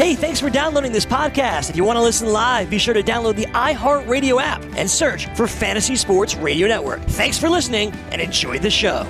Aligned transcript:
Hey, 0.00 0.14
thanks 0.14 0.40
for 0.40 0.48
downloading 0.48 0.92
this 0.92 1.04
podcast. 1.04 1.68
If 1.68 1.76
you 1.76 1.84
want 1.84 1.98
to 1.98 2.02
listen 2.02 2.32
live, 2.32 2.70
be 2.70 2.78
sure 2.78 2.94
to 2.94 3.02
download 3.02 3.36
the 3.36 3.44
iHeartRadio 3.48 4.40
app 4.40 4.64
and 4.74 4.90
search 4.90 5.26
for 5.36 5.46
Fantasy 5.46 5.94
Sports 5.94 6.36
Radio 6.36 6.66
Network. 6.66 7.02
Thanks 7.02 7.36
for 7.36 7.50
listening 7.50 7.92
and 8.10 8.18
enjoy 8.18 8.58
the 8.58 8.70
show. 8.70 9.06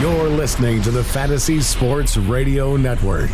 You're 0.00 0.28
listening 0.28 0.82
to 0.82 0.90
the 0.90 1.04
Fantasy 1.04 1.60
Sports 1.60 2.16
Radio 2.16 2.76
Network. 2.76 3.30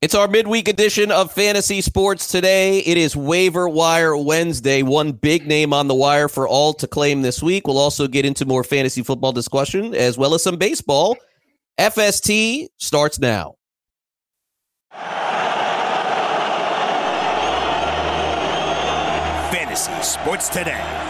It's 0.00 0.14
our 0.14 0.28
midweek 0.28 0.66
edition 0.66 1.10
of 1.10 1.30
Fantasy 1.30 1.82
Sports 1.82 2.28
today. 2.28 2.78
It 2.78 2.96
is 2.96 3.14
Waiver 3.14 3.68
Wire 3.68 4.16
Wednesday. 4.16 4.80
One 4.80 5.12
big 5.12 5.46
name 5.46 5.74
on 5.74 5.88
the 5.88 5.94
wire 5.94 6.28
for 6.28 6.48
all 6.48 6.72
to 6.72 6.86
claim 6.86 7.20
this 7.20 7.42
week. 7.42 7.66
We'll 7.66 7.76
also 7.76 8.08
get 8.08 8.24
into 8.24 8.46
more 8.46 8.64
fantasy 8.64 9.02
football 9.02 9.32
discussion 9.32 9.94
as 9.94 10.16
well 10.16 10.32
as 10.32 10.42
some 10.42 10.56
baseball. 10.56 11.18
FST 11.78 12.68
starts 12.78 13.18
now. 13.18 13.55
Fantasy 19.50 19.92
Sports 20.02 20.48
Today. 20.48 21.05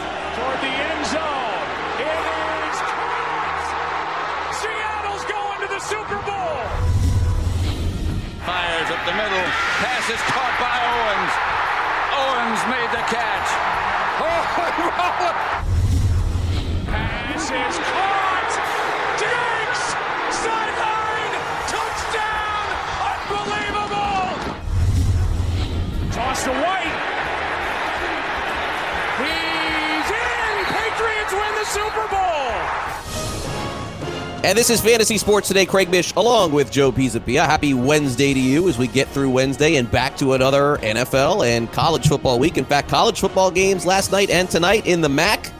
And 34.46 34.56
this 34.56 34.70
is 34.70 34.80
Fantasy 34.80 35.18
Sports 35.18 35.48
Today. 35.48 35.66
Craig 35.66 35.90
Mish 35.90 36.14
along 36.14 36.52
with 36.52 36.70
Joe 36.70 36.92
Pisapia. 36.92 37.44
Happy 37.44 37.74
Wednesday 37.74 38.32
to 38.32 38.38
you 38.38 38.68
as 38.68 38.78
we 38.78 38.86
get 38.86 39.08
through 39.08 39.28
Wednesday 39.28 39.74
and 39.74 39.90
back 39.90 40.16
to 40.18 40.34
another 40.34 40.76
NFL 40.82 41.44
and 41.44 41.72
college 41.72 42.06
football 42.06 42.38
week. 42.38 42.56
In 42.56 42.64
fact, 42.64 42.88
college 42.88 43.18
football 43.18 43.50
games 43.50 43.84
last 43.84 44.12
night 44.12 44.30
and 44.30 44.48
tonight 44.48 44.86
in 44.86 45.00
the 45.00 45.08
MAC. 45.08 45.50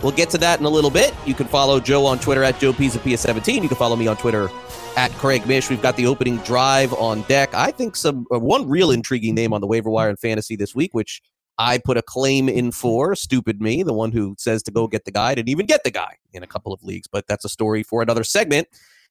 We'll 0.00 0.12
get 0.12 0.30
to 0.30 0.38
that 0.38 0.60
in 0.60 0.64
a 0.64 0.68
little 0.68 0.92
bit. 0.92 1.12
You 1.26 1.34
can 1.34 1.48
follow 1.48 1.80
Joe 1.80 2.06
on 2.06 2.20
Twitter 2.20 2.44
at 2.44 2.60
Joe 2.60 2.72
Pisapia17. 2.72 3.62
You 3.62 3.68
can 3.68 3.76
follow 3.76 3.96
me 3.96 4.06
on 4.06 4.16
Twitter 4.16 4.48
at 4.96 5.10
Craig 5.14 5.44
Mish. 5.48 5.68
We've 5.68 5.82
got 5.82 5.96
the 5.96 6.06
opening 6.06 6.36
drive 6.38 6.92
on 6.94 7.22
deck. 7.22 7.52
I 7.52 7.72
think 7.72 7.96
some 7.96 8.28
uh, 8.32 8.38
one 8.38 8.68
real 8.68 8.92
intriguing 8.92 9.34
name 9.34 9.52
on 9.54 9.60
the 9.60 9.66
waiver 9.66 9.90
wire 9.90 10.08
in 10.08 10.14
fantasy 10.14 10.54
this 10.54 10.72
week, 10.72 10.94
which 10.94 11.20
I 11.58 11.78
put 11.78 11.96
a 11.96 12.02
claim 12.02 12.48
in 12.48 12.70
for. 12.70 13.14
Stupid 13.14 13.60
me, 13.60 13.82
the 13.82 13.92
one 13.92 14.12
who 14.12 14.34
says 14.38 14.62
to 14.64 14.70
go 14.70 14.86
get 14.86 15.04
the 15.04 15.10
guy, 15.10 15.34
didn't 15.34 15.48
even 15.48 15.66
get 15.66 15.84
the 15.84 15.90
guy 15.90 16.16
in 16.32 16.42
a 16.42 16.46
couple 16.46 16.72
of 16.72 16.82
leagues. 16.82 17.06
But 17.06 17.26
that's 17.26 17.44
a 17.44 17.48
story 17.48 17.82
for 17.82 18.02
another 18.02 18.24
segment. 18.24 18.68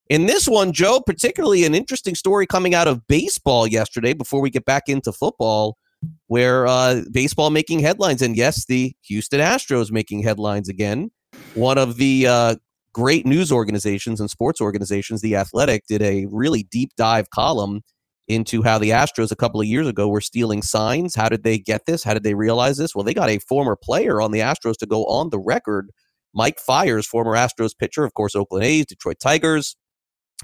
In 0.09 0.27
this 0.27 0.47
one, 0.47 0.71
Joe, 0.71 1.02
particularly 1.02 1.65
an 1.65 1.73
interesting 1.73 2.13
story 2.13 2.45
coming 2.45 2.75
out 2.75 2.87
of 2.87 3.07
baseball 3.07 3.65
yesterday 3.65 4.13
before 4.13 4.39
we 4.39 4.52
get 4.52 4.65
back 4.65 4.83
into 4.87 5.11
football, 5.11 5.77
where 6.27 6.67
uh, 6.67 7.02
baseball 7.11 7.49
making 7.49 7.79
headlines. 7.79 8.21
And 8.21 8.37
yes, 8.37 8.65
the 8.65 8.95
Houston 9.03 9.39
Astros 9.39 9.91
making 9.91 10.21
headlines 10.21 10.69
again. 10.69 11.09
One 11.55 11.80
of 11.80 11.97
the 11.97 12.27
uh, 12.27 12.55
great 12.93 13.25
news 13.25 13.52
organizations 13.52 14.21
and 14.21 14.30
sports 14.30 14.61
organizations, 14.61 15.21
The 15.21 15.35
Athletic, 15.35 15.87
did 15.87 16.03
a 16.03 16.27
really 16.30 16.63
deep 16.63 16.91
dive 16.95 17.31
column 17.31 17.81
into 18.27 18.63
how 18.63 18.77
the 18.79 18.89
Astros 18.89 19.31
a 19.31 19.35
couple 19.35 19.61
of 19.61 19.67
years 19.67 19.87
ago 19.87 20.07
were 20.07 20.21
stealing 20.21 20.61
signs. 20.61 21.15
How 21.15 21.29
did 21.29 21.43
they 21.43 21.57
get 21.57 21.85
this? 21.85 22.03
How 22.03 22.13
did 22.13 22.23
they 22.23 22.33
realize 22.33 22.77
this? 22.77 22.95
Well, 22.95 23.03
they 23.03 23.13
got 23.13 23.29
a 23.29 23.39
former 23.39 23.75
player 23.75 24.21
on 24.21 24.31
the 24.31 24.39
Astros 24.39 24.77
to 24.77 24.85
go 24.85 25.05
on 25.05 25.29
the 25.29 25.39
record. 25.39 25.91
Mike 26.33 26.59
Fiers, 26.59 27.08
former 27.08 27.33
Astros 27.33 27.77
pitcher, 27.77 28.03
of 28.03 28.14
course, 28.14 28.35
Oakland 28.35 28.65
A's, 28.65 28.85
Detroit 28.85 29.19
Tigers. 29.19 29.75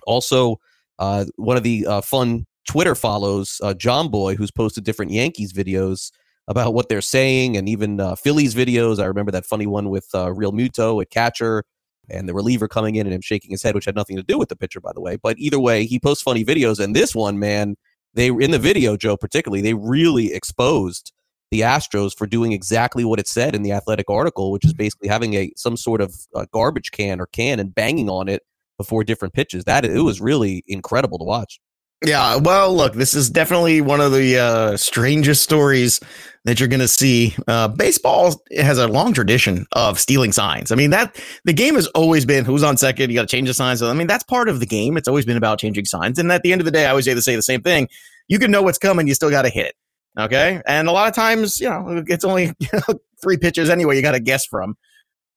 Also, 0.06 0.58
uh, 1.00 1.26
one 1.36 1.58
of 1.58 1.64
the 1.64 1.86
uh, 1.86 2.02
fun 2.02 2.46
Twitter 2.68 2.96
follows, 2.96 3.60
uh, 3.64 3.74
Jomboy, 3.74 4.36
who's 4.36 4.52
posted 4.52 4.84
different 4.84 5.12
Yankees 5.12 5.52
videos 5.52 6.12
about 6.48 6.74
what 6.74 6.90
they're 6.90 7.02
saying 7.02 7.58
and 7.58 7.68
even 7.68 8.00
uh, 8.00 8.16
Phillies 8.16 8.56
videos. 8.56 9.00
I 9.00 9.06
remember 9.06 9.32
that 9.32 9.46
funny 9.46 9.68
one 9.68 9.90
with 9.90 10.08
uh, 10.14 10.28
Realmuto 10.28 11.02
at 11.02 11.10
catcher 11.10 11.64
and 12.12 12.28
the 12.28 12.34
reliever 12.34 12.68
coming 12.68 12.96
in 12.96 13.08
and 13.08 13.14
him 13.14 13.22
shaking 13.22 13.52
his 13.52 13.64
head, 13.64 13.76
which 13.76 13.86
had 13.86 13.96
nothing 13.96 14.18
to 14.18 14.24
do 14.24 14.38
with 14.38 14.50
the 14.50 14.56
pitcher, 14.56 14.80
by 14.80 14.92
the 14.94 15.02
way. 15.02 15.16
But 15.16 15.40
either 15.40 15.60
way, 15.60 15.86
he 15.86 16.00
posts 16.00 16.24
funny 16.24 16.44
videos. 16.44 16.80
And 16.80 16.96
this 16.96 17.16
one, 17.16 17.40
man, 17.40 17.76
they 18.14 18.28
in 18.28 18.52
the 18.52 18.60
video, 18.60 18.98
Joe, 18.98 19.18
particularly, 19.18 19.62
they 19.62 19.74
really 19.74 20.34
exposed 20.34 21.14
the 21.50 21.62
Astros 21.62 22.18
for 22.18 22.28
doing 22.28 22.54
exactly 22.54 23.04
what 23.04 23.20
it 23.20 23.28
said 23.28 23.56
in 23.56 23.62
the 23.62 23.72
athletic 23.72 24.10
article, 24.10 24.52
which 24.52 24.66
is 24.66 24.74
basically 24.74 25.10
having 25.10 25.34
a 25.34 25.52
some 25.56 25.78
sort 25.78 26.02
of 26.02 26.16
uh, 26.36 26.46
garbage 26.52 26.92
can 26.92 27.20
or 27.20 27.28
can 27.28 27.60
and 27.60 27.76
banging 27.76 28.10
on 28.10 28.28
it 28.30 28.44
before 28.78 29.04
different 29.04 29.34
pitches. 29.34 29.66
That 29.66 29.86
it 29.86 30.02
was 30.02 30.22
really 30.22 30.64
incredible 30.68 31.18
to 31.20 31.26
watch. 31.26 31.60
Yeah, 32.04 32.38
well, 32.38 32.76
look, 32.76 32.94
this 32.94 33.14
is 33.14 33.30
definitely 33.30 33.80
one 33.80 34.02
of 34.02 34.12
the 34.12 34.40
uh, 34.40 34.78
strangest 34.78 35.44
stories 35.44 36.00
that 36.46 36.60
you're 36.60 36.70
going 36.70 36.80
to 36.80 36.88
see. 36.88 37.36
Uh, 37.48 37.68
baseball 37.68 38.44
has 38.58 38.80
a 38.80 38.88
long 38.88 39.14
tradition 39.14 39.68
of 39.74 40.00
stealing 40.00 40.32
signs. 40.32 40.72
I 40.72 40.76
mean, 40.76 40.90
that 40.90 41.24
the 41.46 41.54
game 41.54 41.76
has 41.76 41.86
always 41.88 42.26
been 42.26 42.44
who's 42.44 42.64
on 42.64 42.78
second, 42.78 43.12
you 43.12 43.16
got 43.16 43.22
to 43.22 43.28
change 43.28 43.48
the 43.48 43.54
signs. 43.54 43.84
I 43.84 43.94
mean, 43.94 44.08
that's 44.08 44.24
part 44.24 44.50
of 44.50 44.60
the 44.60 44.66
game. 44.66 44.98
It's 44.98 45.08
always 45.08 45.26
been 45.26 45.38
about 45.38 45.60
changing 45.60 45.86
signs. 45.86 46.18
And 46.18 46.32
at 46.32 46.42
the 46.42 46.52
end 46.52 46.60
of 46.60 46.66
the 46.66 46.72
day, 46.72 46.88
I 46.88 46.90
always 46.90 47.06
say 47.06 47.14
to 47.14 47.22
say 47.22 47.36
the 47.36 47.44
same 47.44 47.62
thing. 47.62 47.88
You 48.28 48.40
can 48.40 48.50
know 48.50 48.64
what's 48.64 48.80
coming, 48.80 49.08
you 49.08 49.14
still 49.14 49.30
got 49.30 49.44
to 49.44 49.50
hit 49.50 49.68
it. 49.68 49.76
Okay. 50.20 50.60
And 50.66 50.88
a 50.88 50.92
lot 50.92 51.08
of 51.08 51.14
times, 51.14 51.60
you 51.60 51.70
know, 51.70 52.04
it's 52.08 52.26
only 52.26 52.54
three 53.22 53.38
pitches 53.38 53.70
anyway, 53.70 53.96
you 53.96 54.02
got 54.02 54.14
to 54.14 54.20
guess 54.20 54.46
from. 54.46 54.76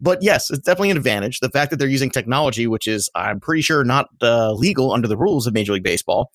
But 0.01 0.23
yes, 0.23 0.51
it's 0.51 0.61
definitely 0.61 0.91
an 0.91 0.97
advantage. 0.97 1.41
The 1.41 1.51
fact 1.51 1.71
that 1.71 1.77
they're 1.77 1.89
using 1.89 2.11
technology, 2.11 2.67
which 2.67 2.87
is, 2.87 3.11
I'm 3.15 3.39
pretty 3.39 3.63
sure, 3.63 3.85
not 3.85 4.09
uh, 4.23 4.53
legal 4.53 4.93
under 4.93 5.07
the 5.07 5.17
rules 5.17 5.47
of 5.47 5.53
Major 5.53 5.75
League 5.75 5.83
Baseball 5.83 6.31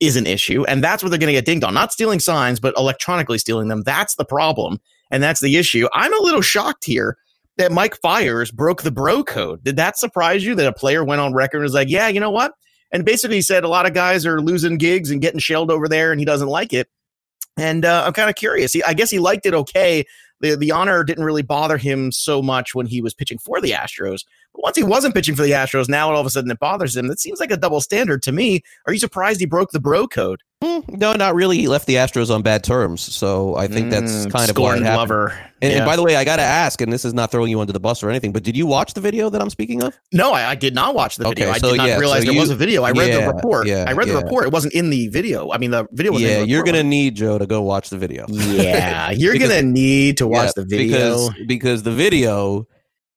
is 0.00 0.16
an 0.16 0.26
issue. 0.26 0.64
And 0.64 0.82
that's 0.82 1.02
where 1.02 1.10
they're 1.10 1.18
going 1.18 1.28
to 1.28 1.34
get 1.34 1.44
dinged 1.44 1.64
on. 1.64 1.74
Not 1.74 1.92
stealing 1.92 2.20
signs, 2.20 2.58
but 2.58 2.74
electronically 2.76 3.38
stealing 3.38 3.68
them. 3.68 3.82
That's 3.82 4.16
the 4.16 4.24
problem. 4.24 4.80
And 5.10 5.22
that's 5.22 5.40
the 5.40 5.56
issue. 5.56 5.86
I'm 5.92 6.18
a 6.18 6.22
little 6.22 6.40
shocked 6.40 6.84
here 6.84 7.16
that 7.58 7.72
Mike 7.72 8.00
Fiers 8.00 8.50
broke 8.50 8.82
the 8.82 8.90
bro 8.90 9.22
code. 9.22 9.62
Did 9.62 9.76
that 9.76 9.98
surprise 9.98 10.44
you 10.44 10.54
that 10.54 10.66
a 10.66 10.72
player 10.72 11.04
went 11.04 11.20
on 11.20 11.34
record 11.34 11.58
and 11.58 11.64
was 11.64 11.74
like, 11.74 11.90
yeah, 11.90 12.08
you 12.08 12.20
know 12.20 12.30
what? 12.30 12.54
And 12.92 13.04
basically 13.04 13.42
said 13.42 13.64
a 13.64 13.68
lot 13.68 13.86
of 13.86 13.92
guys 13.92 14.24
are 14.24 14.40
losing 14.40 14.78
gigs 14.78 15.10
and 15.10 15.20
getting 15.20 15.40
shelled 15.40 15.70
over 15.70 15.86
there 15.86 16.10
and 16.10 16.18
he 16.18 16.24
doesn't 16.24 16.48
like 16.48 16.72
it. 16.72 16.88
And 17.56 17.84
uh, 17.84 18.04
I'm 18.06 18.12
kind 18.12 18.30
of 18.30 18.36
curious. 18.36 18.72
He, 18.72 18.82
I 18.84 18.94
guess 18.94 19.10
he 19.10 19.18
liked 19.18 19.44
it 19.44 19.54
okay. 19.54 20.06
The, 20.40 20.56
the 20.56 20.72
honor 20.72 21.04
didn't 21.04 21.24
really 21.24 21.42
bother 21.42 21.76
him 21.76 22.10
so 22.10 22.40
much 22.40 22.74
when 22.74 22.86
he 22.86 23.02
was 23.02 23.12
pitching 23.12 23.38
for 23.38 23.60
the 23.60 23.72
Astros. 23.72 24.24
But 24.54 24.62
once 24.64 24.76
he 24.76 24.82
wasn't 24.82 25.14
pitching 25.14 25.36
for 25.36 25.42
the 25.42 25.52
Astros, 25.52 25.88
now 25.88 26.10
all 26.10 26.20
of 26.20 26.26
a 26.26 26.30
sudden 26.30 26.50
it 26.50 26.58
bothers 26.58 26.96
him. 26.96 27.06
That 27.08 27.20
seems 27.20 27.38
like 27.40 27.50
a 27.50 27.56
double 27.56 27.80
standard 27.80 28.22
to 28.24 28.32
me. 28.32 28.62
Are 28.86 28.92
you 28.92 28.98
surprised 28.98 29.40
he 29.40 29.46
broke 29.46 29.70
the 29.70 29.80
bro 29.80 30.06
code? 30.08 30.40
Mm, 30.62 30.98
no, 30.98 31.14
not 31.14 31.34
really. 31.34 31.56
He 31.56 31.68
left 31.68 31.86
the 31.86 31.94
Astros 31.94 32.34
on 32.34 32.42
bad 32.42 32.62
terms, 32.62 33.00
so 33.00 33.56
I 33.56 33.66
think 33.66 33.90
that's 33.90 34.26
Mm, 34.26 34.32
kind 34.32 34.50
of 34.50 34.58
why 34.58 34.76
it 34.76 34.82
happened. 34.82 34.96
lover. 34.98 35.40
And, 35.62 35.72
and 35.72 35.86
by 35.86 35.96
the 35.96 36.02
way, 36.02 36.16
I 36.16 36.24
got 36.24 36.36
to 36.36 36.42
ask, 36.42 36.82
and 36.82 36.92
this 36.92 37.06
is 37.06 37.14
not 37.14 37.30
throwing 37.30 37.50
you 37.50 37.60
under 37.60 37.72
the 37.72 37.80
bus 37.80 38.02
or 38.02 38.10
anything, 38.10 38.30
but 38.32 38.42
did 38.42 38.54
you 38.56 38.66
watch 38.66 38.92
the 38.92 39.00
video 39.00 39.30
that 39.30 39.40
I'm 39.40 39.48
speaking 39.48 39.82
of? 39.82 39.98
No, 40.12 40.32
I, 40.32 40.50
I 40.50 40.54
did 40.56 40.74
not 40.74 40.94
watch 40.94 41.16
the 41.16 41.26
video. 41.28 41.46
Okay, 41.46 41.54
I 41.54 41.58
so 41.58 41.70
did 41.70 41.78
not 41.78 41.88
yeah, 41.88 41.98
realize 41.98 42.20
so 42.20 42.24
there 42.26 42.34
you- 42.34 42.40
was 42.40 42.50
a 42.50 42.56
video. 42.56 42.82
I 42.82 42.90
read 42.90 43.08
yeah, 43.10 43.26
the 43.26 43.32
report. 43.32 43.66
yeah, 43.68 43.84
I 43.88 43.92
read 43.92 44.08
yeah. 44.08 44.14
the 44.14 44.20
report. 44.22 44.44
It 44.44 44.52
wasn't 44.52 44.74
in 44.74 44.90
the 44.90 45.08
video. 45.08 45.50
I 45.50 45.56
mean, 45.56 45.70
the 45.70 45.86
video 45.92 46.12
was. 46.12 46.20
yeah, 46.20 46.28
in 46.38 46.40
the 46.42 46.48
you're 46.48 46.64
gonna 46.64 46.82
need 46.82 47.14
Joe 47.14 47.38
to 47.38 47.46
go 47.46 47.62
watch 47.62 47.88
the 47.88 47.96
video. 47.98 48.26
Yeah, 48.28 49.12
you're 49.12 49.32
Because- 49.40 49.48
gonna 49.48 49.62
need 49.62 50.18
to 50.18 50.26
watch 50.26 50.48
Yeah, 50.48 50.52
the 50.56 50.64
video. 50.66 50.88
because 51.30 51.46
because 51.46 51.82
the 51.84 51.92
video 51.92 52.66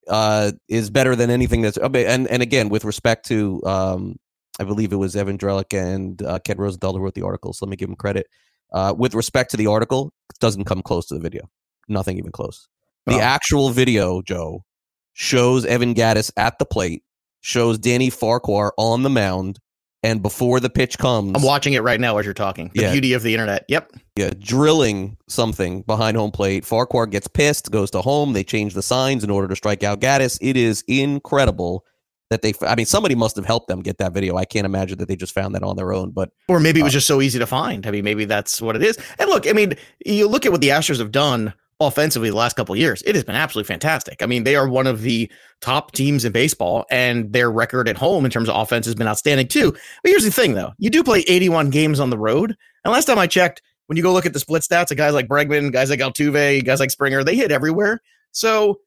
uh, 0.07 0.51
is 0.67 0.89
better 0.89 1.15
than 1.15 1.29
anything 1.29 1.61
that's 1.61 1.77
and 1.77 2.27
and 2.27 2.41
again 2.41 2.69
with 2.69 2.85
respect 2.85 3.25
to 3.27 3.61
um, 3.65 4.17
I 4.59 4.63
believe 4.63 4.93
it 4.93 4.97
was 4.97 5.15
Evan 5.15 5.37
Drellich 5.37 5.73
and 5.73 6.21
uh, 6.21 6.39
Ken 6.39 6.57
Rosenthal 6.57 6.93
who 6.93 6.99
wrote 6.99 7.15
the 7.15 7.25
article. 7.25 7.53
So 7.53 7.65
let 7.65 7.71
me 7.71 7.77
give 7.77 7.89
him 7.89 7.95
credit. 7.95 8.27
Uh, 8.71 8.93
with 8.97 9.13
respect 9.13 9.51
to 9.51 9.57
the 9.57 9.67
article, 9.67 10.11
it 10.31 10.39
doesn't 10.39 10.65
come 10.65 10.81
close 10.81 11.05
to 11.07 11.13
the 11.13 11.19
video. 11.19 11.49
Nothing 11.87 12.17
even 12.17 12.31
close. 12.31 12.67
The 13.05 13.19
actual 13.19 13.69
video, 13.69 14.21
Joe, 14.21 14.63
shows 15.11 15.65
Evan 15.65 15.93
Gattis 15.93 16.31
at 16.37 16.57
the 16.57 16.65
plate, 16.65 17.03
shows 17.41 17.77
Danny 17.77 18.09
Farquhar 18.09 18.73
on 18.77 19.03
the 19.03 19.09
mound, 19.09 19.59
and 20.03 20.21
before 20.21 20.59
the 20.59 20.69
pitch 20.69 20.97
comes, 20.97 21.31
I'm 21.35 21.41
watching 21.43 21.73
it 21.73 21.81
right 21.81 21.99
now 21.99 22.17
as 22.17 22.25
you're 22.25 22.33
talking. 22.33 22.69
The 22.73 22.81
Yeah. 22.83 22.91
beauty 22.91 23.13
of 23.13 23.23
the 23.23 23.33
internet. 23.33 23.65
Yep. 23.67 23.91
yeah, 24.17 24.31
drilling 24.39 25.17
something 25.27 25.81
behind 25.83 26.17
home 26.17 26.31
plate. 26.31 26.65
Farquhar 26.65 27.07
gets 27.07 27.27
pissed, 27.27 27.71
goes 27.71 27.89
to 27.91 28.01
home. 28.01 28.33
They 28.33 28.43
change 28.43 28.73
the 28.73 28.81
signs 28.83 29.23
in 29.23 29.29
order 29.29 29.47
to 29.47 29.55
strike 29.55 29.83
out 29.83 29.99
Gattis. 30.01 30.37
It 30.41 30.57
is 30.57 30.83
incredible 30.87 31.85
that 32.29 32.41
they. 32.41 32.53
I 32.61 32.75
mean, 32.75 32.85
somebody 32.85 33.15
must 33.15 33.35
have 33.35 33.45
helped 33.45 33.67
them 33.67 33.81
get 33.81 33.97
that 33.99 34.13
video. 34.13 34.37
I 34.37 34.45
can't 34.45 34.65
imagine 34.65 34.97
that 34.99 35.07
they 35.07 35.15
just 35.15 35.33
found 35.33 35.53
that 35.55 35.63
on 35.63 35.75
their 35.75 35.93
own. 35.93 36.11
But 36.11 36.31
Or 36.47 36.59
maybe 36.59 36.79
it 36.79 36.83
was 36.83 36.93
Uh, 36.93 36.97
just 36.97 37.07
so 37.07 37.21
easy 37.21 37.37
to 37.39 37.45
find. 37.47 37.85
I 37.85 37.91
mean, 37.91 38.03
maybe 38.03 38.25
that's 38.25 38.61
what 38.61 38.75
it 38.75 38.83
is. 38.83 38.97
And 39.19 39.29
look, 39.29 39.47
I 39.47 39.53
mean, 39.53 39.75
you 40.05 40.27
look 40.27 40.45
at 40.45 40.51
what 40.51 40.61
the 40.61 40.69
Astros 40.69 40.99
have 40.99 41.11
done 41.11 41.53
offensively 41.79 42.29
the 42.29 42.35
last 42.35 42.55
couple 42.55 42.73
of 42.73 42.79
years. 42.79 43.01
It 43.05 43.15
has 43.15 43.23
been 43.23 43.35
absolutely 43.35 43.67
fantastic. 43.67 44.21
I 44.21 44.25
mean, 44.25 44.43
they 44.43 44.55
are 44.55 44.67
one 44.67 44.87
of 44.87 45.01
the 45.01 45.31
top 45.61 45.91
teams 45.91 46.25
in 46.25 46.31
baseball, 46.31 46.85
and 46.89 47.31
their 47.33 47.51
record 47.51 47.87
at 47.87 47.97
home 47.97 48.25
in 48.25 48.31
terms 48.31 48.49
of 48.49 48.55
offense 48.55 48.85
has 48.85 48.95
been 48.95 49.07
outstanding 49.07 49.47
too. 49.47 49.71
But 49.71 50.09
here's 50.09 50.23
the 50.23 50.31
thing, 50.31 50.53
though: 50.53 50.73
you 50.77 50.89
do 50.89 51.03
play 51.03 51.23
81 51.27 51.69
games 51.69 51.99
on 51.99 52.09
the 52.09 52.17
road. 52.17 52.55
And 52.83 52.91
last 52.91 53.05
time 53.05 53.19
I 53.19 53.27
checked, 53.27 53.61
when 53.87 53.97
you 53.97 54.03
go 54.03 54.13
look 54.13 54.25
at 54.25 54.33
the 54.33 54.39
split 54.39 54.63
stats 54.63 54.91
of 54.91 54.97
guys 54.97 55.13
like 55.13 55.27
Bregman, 55.27 55.71
guys 55.71 55.89
like 55.89 55.99
Altuve, 55.99 56.65
guys 56.65 56.79
like 56.79 56.91
Springer, 56.91 57.23
they 57.23 57.35
hit 57.35 57.51
everywhere. 57.51 58.01
So 58.31 58.79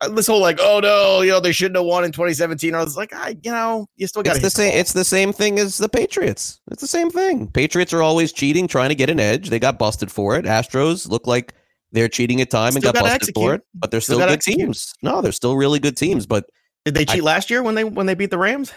uh, 0.00 0.08
this 0.08 0.26
whole 0.26 0.40
like, 0.40 0.58
oh 0.60 0.80
no, 0.80 1.22
you 1.22 1.30
know 1.30 1.40
they 1.40 1.52
shouldn't 1.52 1.76
have 1.76 1.86
won 1.86 2.04
in 2.04 2.12
2017. 2.12 2.74
I 2.74 2.82
was 2.82 2.96
like, 2.96 3.14
I, 3.14 3.36
you 3.42 3.50
know, 3.50 3.86
you 3.96 4.06
still 4.06 4.22
got 4.22 4.36
It's 4.36 4.44
the 4.44 4.50
same. 4.50 4.74
It's 4.74 4.92
the 4.92 5.04
same 5.04 5.32
thing 5.32 5.58
as 5.58 5.78
the 5.78 5.88
Patriots. 5.88 6.60
It's 6.70 6.82
the 6.82 6.88
same 6.88 7.10
thing. 7.10 7.48
Patriots 7.48 7.92
are 7.92 8.02
always 8.02 8.32
cheating, 8.32 8.68
trying 8.68 8.90
to 8.90 8.94
get 8.94 9.10
an 9.10 9.20
edge. 9.20 9.48
They 9.48 9.58
got 9.58 9.78
busted 9.78 10.10
for 10.10 10.36
it. 10.36 10.44
Astros 10.44 11.08
look 11.08 11.26
like 11.26 11.54
they're 11.92 12.08
cheating 12.08 12.40
at 12.40 12.50
time 12.50 12.74
and 12.74 12.82
Still 12.82 12.92
got 12.92 13.02
gotta 13.04 13.18
busted 13.18 13.34
for 13.34 13.54
it, 13.54 13.62
but 13.74 13.90
they're 13.90 14.00
Still 14.00 14.16
still, 14.18 14.28
good 14.28 14.34
execute. 14.34 14.60
teams. 14.60 14.92
No, 15.02 15.20
they're 15.22 15.32
still 15.32 15.56
really 15.56 15.78
good 15.78 15.96
teams. 15.96 16.26
But 16.26 16.44
Did 16.84 16.94
they 16.94 17.04
cheat 17.04 17.22
last 17.22 17.50
year 17.50 17.62
when 17.62 17.74
they 17.74 17.84
when 17.84 18.06
they 18.06 18.14
beat 18.14 18.30
the 18.30 18.38
Rams? 18.38 18.72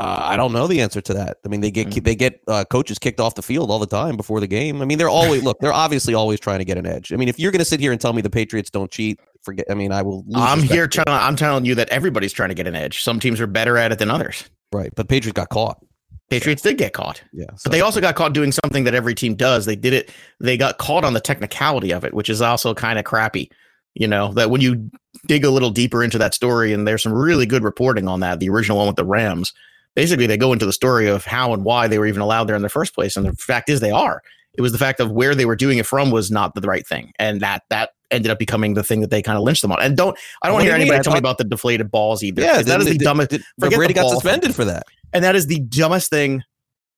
uh, 0.00 0.20
I 0.22 0.36
don't 0.36 0.52
know 0.52 0.68
the 0.68 0.80
answer 0.80 1.00
to 1.00 1.14
that. 1.14 1.38
I 1.44 1.48
mean, 1.48 1.60
they 1.60 1.70
get 1.72 1.88
Mm. 1.88 2.04
they 2.04 2.14
get 2.14 2.40
uh, 2.46 2.64
coaches 2.70 2.98
kicked 3.00 3.18
off 3.20 3.34
the 3.34 3.42
field 3.42 3.70
all 3.70 3.78
the 3.80 3.86
time 3.86 4.16
before 4.16 4.38
the 4.38 4.46
game. 4.46 4.80
I 4.80 4.84
mean, 4.84 4.96
they're 4.98 5.08
always 5.08 5.42
look. 5.42 5.58
They're 5.60 5.72
obviously 5.72 6.14
always 6.14 6.38
trying 6.38 6.60
to 6.60 6.64
get 6.64 6.78
an 6.78 6.86
edge. 6.86 7.12
I 7.12 7.16
mean, 7.16 7.28
if 7.28 7.38
you're 7.38 7.50
going 7.50 7.58
to 7.58 7.64
sit 7.64 7.80
here 7.80 7.90
and 7.92 8.00
tell 8.00 8.12
me 8.12 8.22
the 8.22 8.30
Patriots 8.30 8.70
don't 8.70 8.90
cheat, 8.90 9.18
forget. 9.42 9.66
I 9.70 9.74
mean, 9.74 9.90
I 9.90 10.02
will. 10.02 10.22
Lose 10.28 10.36
I'm 10.36 10.62
here 10.62 10.86
trying. 10.86 11.06
I'm 11.08 11.34
telling 11.36 11.64
you 11.64 11.74
that 11.76 11.88
everybody's 11.88 12.32
trying 12.32 12.50
to 12.50 12.54
get 12.54 12.66
an 12.68 12.76
edge. 12.76 13.02
Some 13.02 13.18
teams 13.18 13.40
are 13.40 13.48
better 13.48 13.76
at 13.76 13.90
it 13.90 13.98
than 13.98 14.08
others. 14.10 14.44
right, 14.72 14.92
but 14.94 15.08
Patriots 15.08 15.34
got 15.36 15.48
caught. 15.48 15.78
Patriots 16.30 16.62
did 16.62 16.76
get 16.76 16.92
caught. 16.92 17.22
Yeah, 17.32 17.46
But 17.64 17.72
they 17.72 17.80
also 17.80 18.00
got 18.00 18.14
caught 18.14 18.34
doing 18.34 18.52
something 18.52 18.84
that 18.84 18.94
every 18.94 19.14
team 19.14 19.34
does. 19.34 19.64
They 19.64 19.76
did 19.76 19.92
it. 19.94 20.10
They 20.40 20.56
got 20.56 20.76
caught 20.78 21.04
on 21.04 21.14
the 21.14 21.20
technicality 21.20 21.90
of 21.92 22.04
it, 22.04 22.12
which 22.12 22.28
is 22.28 22.42
also 22.42 22.74
kind 22.74 22.98
of 22.98 23.04
crappy. 23.04 23.50
You 23.94 24.06
know 24.06 24.32
that 24.34 24.50
when 24.50 24.60
you 24.60 24.90
dig 25.26 25.44
a 25.44 25.50
little 25.50 25.70
deeper 25.70 26.04
into 26.04 26.18
that 26.18 26.34
story, 26.34 26.72
and 26.72 26.86
there's 26.86 27.02
some 27.02 27.12
really 27.12 27.46
good 27.46 27.64
reporting 27.64 28.06
on 28.06 28.20
that. 28.20 28.38
The 28.40 28.48
original 28.50 28.76
one 28.78 28.86
with 28.86 28.96
the 28.96 29.04
Rams. 29.04 29.52
Basically, 29.96 30.26
they 30.26 30.36
go 30.36 30.52
into 30.52 30.66
the 30.66 30.72
story 30.72 31.08
of 31.08 31.24
how 31.24 31.52
and 31.52 31.64
why 31.64 31.88
they 31.88 31.98
were 31.98 32.06
even 32.06 32.20
allowed 32.22 32.44
there 32.44 32.54
in 32.54 32.62
the 32.62 32.68
first 32.68 32.94
place. 32.94 33.16
And 33.16 33.26
the 33.26 33.32
fact 33.32 33.68
is, 33.68 33.80
they 33.80 33.90
are. 33.90 34.22
It 34.56 34.60
was 34.62 34.70
the 34.72 34.78
fact 34.78 35.00
of 35.00 35.10
where 35.10 35.34
they 35.34 35.46
were 35.46 35.56
doing 35.56 35.78
it 35.78 35.86
from 35.86 36.10
was 36.10 36.30
not 36.30 36.54
the 36.54 36.60
right 36.60 36.86
thing, 36.86 37.12
and 37.18 37.40
that 37.40 37.62
that 37.70 37.90
ended 38.10 38.30
up 38.30 38.38
becoming 38.38 38.74
the 38.74 38.82
thing 38.82 39.00
that 39.00 39.10
they 39.10 39.22
kind 39.22 39.36
of 39.36 39.44
lynched 39.44 39.62
them 39.62 39.72
on. 39.72 39.80
And 39.80 39.96
don't 39.96 40.16
I 40.42 40.46
don't 40.46 40.54
want 40.54 40.64
to 40.64 40.70
hear 40.70 40.74
anybody 40.80 41.02
tell 41.02 41.12
me 41.14 41.18
about 41.18 41.38
the 41.38 41.44
deflated 41.44 41.90
balls 41.90 42.22
either. 42.22 42.42
yeah, 42.42 42.62
that 42.62 42.80
is 42.80 42.86
the 42.86 42.98
dumbest. 42.98 43.30
did- 43.30 43.42
forget 43.58 43.70
the 43.72 43.76
Brady 43.76 43.94
got 43.94 44.02
ball 44.02 44.10
thing. 44.12 44.20
suspended 44.20 44.54
for 44.54 44.64
that. 44.66 44.84
And 45.12 45.24
that 45.24 45.36
is 45.36 45.46
the 45.46 45.60
dumbest 45.60 46.10
thing 46.10 46.42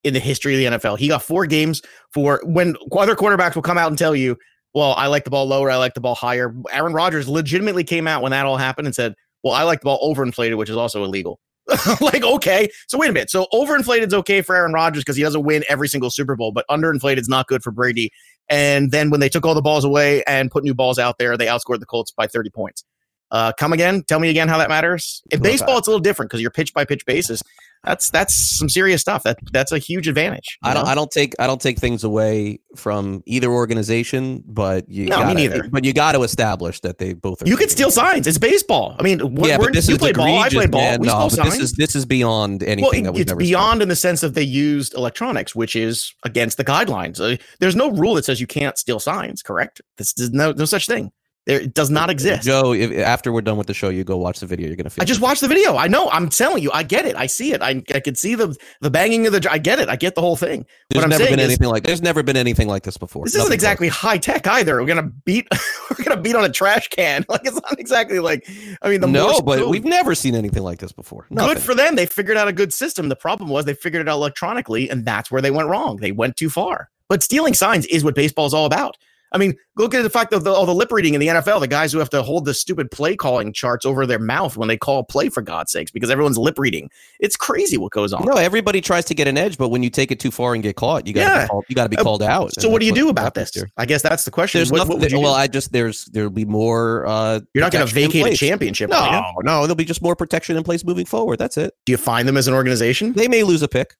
in 0.03 0.13
the 0.13 0.19
history 0.19 0.53
of 0.65 0.73
the 0.73 0.77
NFL. 0.77 0.97
He 0.97 1.07
got 1.07 1.23
four 1.23 1.45
games 1.45 1.81
for 2.13 2.41
when 2.43 2.75
other 2.91 3.15
quarterbacks 3.15 3.55
will 3.55 3.61
come 3.61 3.77
out 3.77 3.89
and 3.89 3.97
tell 3.97 4.15
you, 4.15 4.37
well, 4.73 4.93
I 4.93 5.07
like 5.07 5.25
the 5.25 5.29
ball 5.29 5.45
lower, 5.45 5.69
I 5.69 5.75
like 5.77 5.93
the 5.93 6.01
ball 6.01 6.15
higher. 6.15 6.55
Aaron 6.71 6.93
Rodgers 6.93 7.27
legitimately 7.27 7.83
came 7.83 8.07
out 8.07 8.21
when 8.21 8.31
that 8.31 8.45
all 8.45 8.57
happened 8.57 8.87
and 8.87 8.95
said, 8.95 9.15
well, 9.43 9.53
I 9.53 9.63
like 9.63 9.81
the 9.81 9.85
ball 9.85 10.13
overinflated, 10.13 10.57
which 10.57 10.69
is 10.69 10.77
also 10.77 11.03
illegal. 11.03 11.39
like, 12.01 12.23
okay. 12.23 12.69
So 12.87 12.97
wait 12.97 13.09
a 13.09 13.13
minute. 13.13 13.29
So 13.29 13.47
overinflated 13.53 14.07
is 14.07 14.13
okay 14.13 14.41
for 14.41 14.55
Aaron 14.55 14.73
Rodgers 14.73 15.03
because 15.03 15.15
he 15.15 15.23
doesn't 15.23 15.43
win 15.43 15.63
every 15.69 15.87
single 15.87 16.09
Super 16.09 16.35
Bowl, 16.35 16.51
but 16.51 16.65
underinflated 16.69 17.19
is 17.19 17.29
not 17.29 17.47
good 17.47 17.63
for 17.63 17.71
Brady. 17.71 18.11
And 18.49 18.91
then 18.91 19.09
when 19.09 19.19
they 19.19 19.29
took 19.29 19.45
all 19.45 19.53
the 19.53 19.61
balls 19.61 19.83
away 19.83 20.23
and 20.23 20.51
put 20.51 20.63
new 20.63 20.73
balls 20.73 20.99
out 20.99 21.17
there, 21.17 21.37
they 21.37 21.45
outscored 21.45 21.79
the 21.79 21.85
Colts 21.85 22.11
by 22.11 22.27
30 22.27 22.49
points. 22.49 22.83
Uh, 23.29 23.53
come 23.57 23.71
again. 23.71 24.03
Tell 24.07 24.19
me 24.19 24.29
again 24.29 24.49
how 24.49 24.57
that 24.57 24.67
matters. 24.67 25.23
In 25.31 25.41
baseball, 25.41 25.75
that. 25.75 25.79
it's 25.79 25.87
a 25.87 25.91
little 25.91 26.01
different 26.01 26.29
because 26.29 26.41
you're 26.41 26.51
pitch 26.51 26.73
by 26.73 26.83
pitch 26.83 27.05
basis. 27.05 27.41
That's 27.83 28.11
that's 28.11 28.33
some 28.35 28.69
serious 28.69 29.01
stuff. 29.01 29.23
That 29.23 29.39
that's 29.51 29.71
a 29.71 29.79
huge 29.79 30.07
advantage. 30.07 30.57
I 30.63 30.73
don't. 30.73 30.85
know? 30.85 30.91
I 30.91 30.93
don't 30.95 31.09
take. 31.09 31.33
I 31.39 31.47
don't 31.47 31.59
take 31.59 31.79
things 31.79 32.03
away 32.03 32.59
from 32.75 33.23
either 33.25 33.49
organization, 33.49 34.43
but 34.45 34.87
you. 34.87 35.05
No, 35.07 35.17
me 35.17 35.23
gotta, 35.23 35.33
neither. 35.33 35.69
But 35.69 35.83
you 35.83 35.91
got 35.93 36.11
to 36.11 36.21
establish 36.21 36.79
that 36.81 36.99
they 36.99 37.13
both 37.13 37.41
are. 37.41 37.47
You 37.47 37.57
can 37.57 37.69
steal 37.69 37.89
signs. 37.89 38.27
It's 38.27 38.37
baseball. 38.37 38.95
I 38.99 39.03
mean, 39.03 39.19
what, 39.19 39.47
yeah, 39.47 39.57
we're- 39.57 39.69
but 39.69 39.73
this 39.73 39.87
you 39.87 39.95
is 39.95 39.99
play 39.99 40.11
ball. 40.11 40.39
I 40.39 40.49
play 40.49 40.67
ball. 40.67 40.81
man. 40.81 40.99
we 40.99 41.07
no, 41.07 41.27
stole 41.29 41.43
but 41.43 41.49
this 41.51 41.59
is 41.59 41.73
this 41.73 41.95
is 41.95 42.05
beyond 42.05 42.61
anything 42.61 42.83
well, 42.83 42.91
that 42.91 42.97
it- 43.09 43.13
we've 43.13 43.21
it's 43.21 43.29
never 43.31 43.41
seen. 43.41 43.49
beyond 43.49 43.81
in 43.81 43.89
the 43.89 43.95
sense 43.95 44.21
that 44.21 44.35
they 44.35 44.43
used 44.43 44.93
electronics, 44.93 45.55
which 45.55 45.75
is 45.75 46.13
against 46.23 46.57
the 46.57 46.63
guidelines. 46.65 47.19
Uh, 47.19 47.37
there's 47.59 47.75
no 47.75 47.89
rule 47.89 48.13
that 48.13 48.25
says 48.25 48.39
you 48.39 48.47
can't 48.47 48.77
steal 48.77 48.99
signs. 48.99 49.41
Correct? 49.41 49.81
This 49.97 50.13
is 50.19 50.29
no 50.31 50.51
no 50.51 50.65
such 50.65 50.85
thing. 50.85 51.11
There 51.47 51.59
it 51.59 51.73
does 51.73 51.89
not 51.89 52.11
exist. 52.11 52.45
Joe, 52.45 52.71
if, 52.73 52.91
after 52.99 53.31
we're 53.31 53.41
done 53.41 53.57
with 53.57 53.65
the 53.65 53.73
show, 53.73 53.89
you 53.89 54.03
go 54.03 54.15
watch 54.15 54.39
the 54.39 54.45
video. 54.45 54.67
You're 54.67 54.75
gonna 54.75 54.91
feel. 54.91 55.01
I 55.01 55.05
just 55.05 55.21
watched 55.21 55.41
the 55.41 55.47
video. 55.47 55.75
I 55.75 55.87
know. 55.87 56.07
I'm 56.11 56.29
telling 56.29 56.61
you. 56.61 56.71
I 56.71 56.83
get 56.83 57.05
it. 57.05 57.15
I 57.15 57.25
see 57.25 57.51
it. 57.51 57.63
I, 57.63 57.81
I 57.95 57.99
can 57.99 58.13
see 58.13 58.35
the 58.35 58.55
the 58.81 58.91
banging 58.91 59.25
of 59.25 59.33
the. 59.33 59.51
I 59.51 59.57
get 59.57 59.79
it. 59.79 59.89
I 59.89 59.95
get 59.95 60.13
the 60.13 60.21
whole 60.21 60.35
thing. 60.35 60.67
There's 60.89 61.03
what 61.03 61.05
I'm 61.05 61.09
never 61.09 61.31
been 61.31 61.39
is- 61.39 61.45
anything 61.45 61.67
like. 61.69 61.83
There's 61.83 62.01
never 62.01 62.21
been 62.21 62.37
anything 62.37 62.67
like 62.67 62.83
this 62.83 62.97
before. 62.97 63.25
This 63.25 63.33
Nothing 63.33 63.39
isn't 63.39 63.47
close. 63.47 63.53
exactly 63.55 63.87
high 63.87 64.19
tech 64.19 64.45
either. 64.45 64.79
We're 64.79 64.85
gonna 64.85 65.09
beat. 65.25 65.47
we're 65.89 66.05
gonna 66.05 66.21
beat 66.21 66.35
on 66.35 66.45
a 66.45 66.49
trash 66.49 66.87
can. 66.89 67.25
Like 67.31 67.41
it's 67.45 67.55
not 67.55 67.79
exactly 67.79 68.19
like. 68.19 68.47
I 68.81 68.89
mean, 68.89 69.01
the 69.01 69.07
no, 69.07 69.39
but 69.41 69.67
we've 69.69 69.85
never 69.85 70.13
seen 70.13 70.35
anything 70.35 70.63
like 70.63 70.79
this 70.79 70.91
before. 70.91 71.27
Nothing. 71.29 71.55
good 71.55 71.63
for 71.63 71.73
them. 71.73 71.95
They 71.95 72.05
figured 72.05 72.35
out 72.35 72.49
a 72.49 72.53
good 72.53 72.73
system. 72.73 73.07
The 73.09 73.15
problem 73.15 73.49
was 73.49 73.65
they 73.65 73.73
figured 73.73 74.01
it 74.01 74.09
out 74.09 74.17
electronically, 74.17 74.89
and 74.89 75.05
that's 75.05 75.31
where 75.31 75.41
they 75.41 75.49
went 75.49 75.69
wrong. 75.69 75.97
They 75.97 76.11
went 76.11 76.35
too 76.35 76.49
far. 76.49 76.89
But 77.07 77.23
stealing 77.23 77.53
signs 77.53 77.85
is 77.87 78.03
what 78.03 78.15
baseball 78.15 78.45
is 78.45 78.53
all 78.53 78.65
about. 78.65 78.97
I 79.33 79.37
mean, 79.37 79.55
look 79.77 79.93
at 79.93 80.01
the 80.03 80.09
fact 80.09 80.33
of 80.33 80.43
the, 80.43 80.51
all 80.51 80.65
the 80.65 80.73
lip 80.75 80.91
reading 80.91 81.13
in 81.13 81.19
the 81.21 81.27
NFL. 81.27 81.61
The 81.61 81.67
guys 81.67 81.93
who 81.93 81.99
have 81.99 82.09
to 82.09 82.21
hold 82.21 82.45
the 82.45 82.53
stupid 82.53 82.91
play 82.91 83.15
calling 83.15 83.53
charts 83.53 83.85
over 83.85 84.05
their 84.05 84.19
mouth 84.19 84.57
when 84.57 84.67
they 84.67 84.77
call 84.77 84.99
a 84.99 85.03
play, 85.03 85.29
for 85.29 85.41
God's 85.41 85.71
sakes, 85.71 85.89
because 85.91 86.09
everyone's 86.09 86.37
lip 86.37 86.59
reading. 86.59 86.89
It's 87.19 87.35
crazy 87.37 87.77
what 87.77 87.91
goes 87.91 88.11
on. 88.13 88.25
No, 88.25 88.33
everybody 88.33 88.81
tries 88.81 89.05
to 89.05 89.13
get 89.13 89.27
an 89.27 89.37
edge, 89.37 89.57
but 89.57 89.69
when 89.69 89.83
you 89.83 89.89
take 89.89 90.11
it 90.11 90.19
too 90.19 90.31
far 90.31 90.53
and 90.53 90.61
get 90.61 90.75
caught, 90.75 91.07
you 91.07 91.13
got 91.13 91.23
to 91.27 91.29
Yeah. 91.35 91.43
be 91.43 91.47
called, 91.49 91.65
you 91.69 91.75
got 91.75 91.83
to 91.83 91.89
be 91.89 91.97
Uh, 91.97 92.03
called 92.03 92.23
out. 92.23 92.51
so 92.59 92.69
what 92.69 92.79
do 92.81 92.85
you 92.85 92.93
do 92.93 93.09
about 93.09 93.33
this? 93.33 93.51
I 93.77 93.85
guess 93.85 94.01
that's 94.01 94.25
the 94.25 94.31
question. 94.31 94.59
There's 94.59 94.71
What- 94.71 94.79
nothing. 94.87 94.99
what 94.99 95.11
well, 95.13 95.33
do? 95.33 95.39
I 95.39 95.47
just 95.47 95.71
there's 95.71 96.05
there'll 96.05 96.29
be 96.29 96.45
more. 96.45 97.05
uh 97.07 97.39
You're 97.53 97.63
not 97.63 97.71
going 97.71 97.87
to 97.87 97.93
vacate 97.93 98.25
a 98.33 98.35
championship. 98.35 98.89
No, 98.89 99.31
no, 99.43 99.61
there'll 99.61 99.75
be 99.75 99.85
just 99.85 100.01
more 100.01 100.15
protection 100.15 100.57
in 100.57 100.63
place 100.63 100.83
moving 100.83 101.05
forward. 101.05 101.39
That's 101.39 101.57
it. 101.57 101.73
Do 101.85 101.91
you 101.93 101.97
find 101.97 102.27
them 102.27 102.35
as 102.37 102.47
an 102.47 102.53
organization? 102.53 103.13
They 103.13 103.27
may 103.27 103.43
lose 103.43 103.61
a 103.61 103.67
pick. 103.67 103.95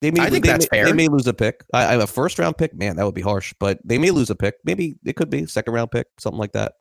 They 0.00 0.10
may, 0.10 0.20
I 0.20 0.30
think 0.30 0.44
they 0.44 0.50
that's 0.50 0.66
may, 0.70 0.78
fair. 0.78 0.86
They 0.86 0.92
may 0.92 1.08
lose 1.08 1.26
a 1.26 1.34
pick. 1.34 1.64
I, 1.74 1.84
I 1.84 1.94
a 1.94 2.06
first 2.06 2.38
round 2.38 2.56
pick. 2.56 2.74
Man, 2.74 2.96
that 2.96 3.04
would 3.04 3.14
be 3.14 3.20
harsh. 3.20 3.52
But 3.60 3.80
they 3.84 3.98
may 3.98 4.10
lose 4.10 4.30
a 4.30 4.34
pick. 4.34 4.54
Maybe 4.64 4.96
it 5.04 5.14
could 5.14 5.28
be 5.28 5.46
second 5.46 5.74
round 5.74 5.90
pick, 5.90 6.06
something 6.18 6.38
like 6.38 6.52
that. 6.52 6.72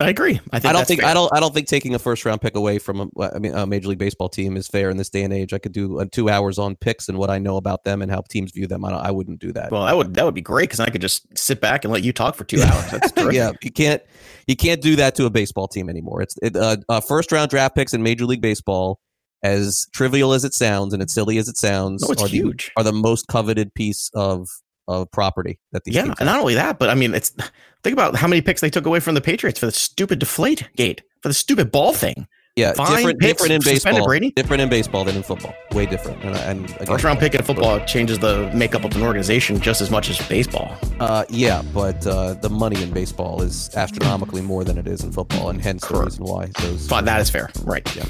I 0.00 0.08
agree. 0.08 0.40
I 0.50 0.58
think 0.58 0.70
I 0.70 0.72
don't 0.72 0.86
think 0.86 1.02
fair. 1.02 1.10
I 1.10 1.14
don't 1.14 1.30
I 1.34 1.40
don't 1.40 1.52
think 1.52 1.66
taking 1.66 1.94
a 1.94 1.98
first 1.98 2.24
round 2.24 2.40
pick 2.40 2.56
away 2.56 2.78
from 2.78 3.10
a, 3.18 3.30
I 3.34 3.38
mean 3.38 3.54
a 3.54 3.66
major 3.66 3.88
league 3.88 3.98
baseball 3.98 4.30
team 4.30 4.56
is 4.56 4.66
fair 4.66 4.88
in 4.88 4.96
this 4.96 5.10
day 5.10 5.22
and 5.24 5.32
age. 5.32 5.52
I 5.52 5.58
could 5.58 5.72
do 5.72 6.00
uh, 6.00 6.06
two 6.10 6.30
hours 6.30 6.58
on 6.58 6.74
picks 6.76 7.10
and 7.10 7.18
what 7.18 7.28
I 7.28 7.38
know 7.38 7.58
about 7.58 7.84
them 7.84 8.00
and 8.00 8.10
how 8.10 8.22
teams 8.30 8.52
view 8.52 8.66
them. 8.66 8.82
I, 8.86 8.90
don't, 8.90 9.00
I 9.00 9.10
wouldn't 9.10 9.40
do 9.40 9.52
that. 9.52 9.70
Well, 9.70 9.84
that 9.84 9.94
would 9.94 10.14
that 10.14 10.24
would 10.24 10.34
be 10.34 10.40
great 10.40 10.70
because 10.70 10.80
I 10.80 10.88
could 10.88 11.02
just 11.02 11.36
sit 11.36 11.60
back 11.60 11.84
and 11.84 11.92
let 11.92 12.02
you 12.02 12.14
talk 12.14 12.34
for 12.34 12.44
two 12.44 12.62
hours. 12.64 12.90
That's 12.90 13.12
terrific. 13.12 13.34
yeah, 13.34 13.52
you 13.60 13.70
can't 13.70 14.02
you 14.46 14.56
can't 14.56 14.80
do 14.80 14.96
that 14.96 15.14
to 15.16 15.26
a 15.26 15.30
baseball 15.30 15.68
team 15.68 15.90
anymore. 15.90 16.22
It's 16.22 16.34
it, 16.40 16.56
uh, 16.56 16.78
uh, 16.88 17.00
first 17.02 17.30
round 17.30 17.50
draft 17.50 17.74
picks 17.74 17.92
in 17.92 18.02
Major 18.02 18.24
League 18.24 18.40
Baseball, 18.40 19.00
as 19.42 19.86
trivial 19.92 20.32
as 20.32 20.44
it 20.44 20.54
sounds 20.54 20.92
and 20.92 21.02
as 21.02 21.12
silly 21.12 21.38
as 21.38 21.48
it 21.48 21.56
sounds, 21.56 22.02
No, 22.02 22.12
it's 22.12 22.22
are 22.22 22.28
the, 22.28 22.36
huge. 22.36 22.70
are 22.76 22.82
the 22.84 22.92
most 22.92 23.26
coveted 23.28 23.72
piece 23.74 24.10
of 24.14 24.48
of 24.88 25.08
property 25.12 25.58
that 25.70 25.84
these 25.84 25.94
Yeah, 25.94 26.02
and 26.02 26.18
have. 26.18 26.26
not 26.26 26.40
only 26.40 26.54
that, 26.54 26.78
but 26.80 26.90
I 26.90 26.94
mean, 26.94 27.14
it's 27.14 27.30
think 27.84 27.92
about 27.92 28.16
how 28.16 28.26
many 28.26 28.42
picks 28.42 28.60
they 28.60 28.70
took 28.70 28.86
away 28.86 28.98
from 28.98 29.14
the 29.14 29.20
Patriots 29.20 29.60
for 29.60 29.66
the 29.66 29.72
stupid 29.72 30.18
deflate 30.18 30.68
gate 30.76 31.02
for 31.22 31.28
the 31.28 31.34
stupid 31.34 31.70
ball 31.70 31.92
thing. 31.92 32.26
Yeah, 32.60 32.72
fine 32.72 32.96
different 32.96 33.20
different 33.20 33.52
in 33.52 33.60
baseball, 33.62 34.04
Brady. 34.06 34.30
different 34.32 34.60
in 34.62 34.68
baseball 34.68 35.04
than 35.04 35.16
in 35.16 35.22
football, 35.22 35.54
way 35.72 35.86
different. 35.86 36.22
And, 36.22 36.36
and 36.36 36.70
again, 36.76 36.86
First 36.86 37.04
round 37.04 37.18
pick 37.18 37.34
in 37.34 37.42
football 37.42 37.80
changes 37.86 38.18
the 38.18 38.50
makeup 38.54 38.84
of 38.84 38.94
an 38.94 39.02
organization 39.02 39.60
just 39.60 39.80
as 39.80 39.90
much 39.90 40.10
as 40.10 40.18
baseball. 40.28 40.76
Uh, 40.98 41.24
yeah, 41.28 41.62
but 41.72 42.06
uh, 42.06 42.34
the 42.34 42.50
money 42.50 42.82
in 42.82 42.90
baseball 42.90 43.42
is 43.42 43.74
astronomically 43.74 44.42
more 44.42 44.64
than 44.64 44.78
it 44.78 44.86
is 44.86 45.02
in 45.02 45.12
football, 45.12 45.50
and 45.50 45.60
hence 45.60 45.86
the 45.86 45.98
reason 45.98 46.24
why 46.24 46.46
those. 46.60 46.86
Fine, 46.86 47.04
that 47.06 47.20
is 47.20 47.30
fair. 47.30 47.50
Right. 47.64 47.84
Yeah. 47.96 48.04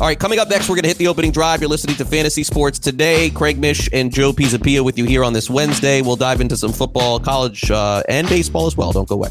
All 0.00 0.06
right, 0.06 0.18
coming 0.18 0.38
up 0.38 0.50
next, 0.50 0.68
we're 0.68 0.74
going 0.74 0.82
to 0.82 0.88
hit 0.88 0.98
the 0.98 1.08
opening 1.08 1.30
drive. 1.30 1.62
You're 1.62 1.70
listening 1.70 1.96
to 1.96 2.04
Fantasy 2.04 2.44
Sports 2.44 2.78
today. 2.78 3.30
Craig 3.30 3.58
Mish 3.58 3.88
and 3.94 4.12
Joe 4.12 4.32
Pisapia 4.32 4.84
with 4.84 4.98
you 4.98 5.06
here 5.06 5.24
on 5.24 5.32
this 5.32 5.48
Wednesday. 5.48 6.02
We'll 6.02 6.16
dive 6.16 6.42
into 6.42 6.56
some 6.56 6.72
football, 6.72 7.18
college, 7.18 7.70
uh, 7.70 8.02
and 8.08 8.28
baseball 8.28 8.66
as 8.66 8.76
well. 8.76 8.92
Don't 8.92 9.08
go 9.08 9.14
away. 9.14 9.30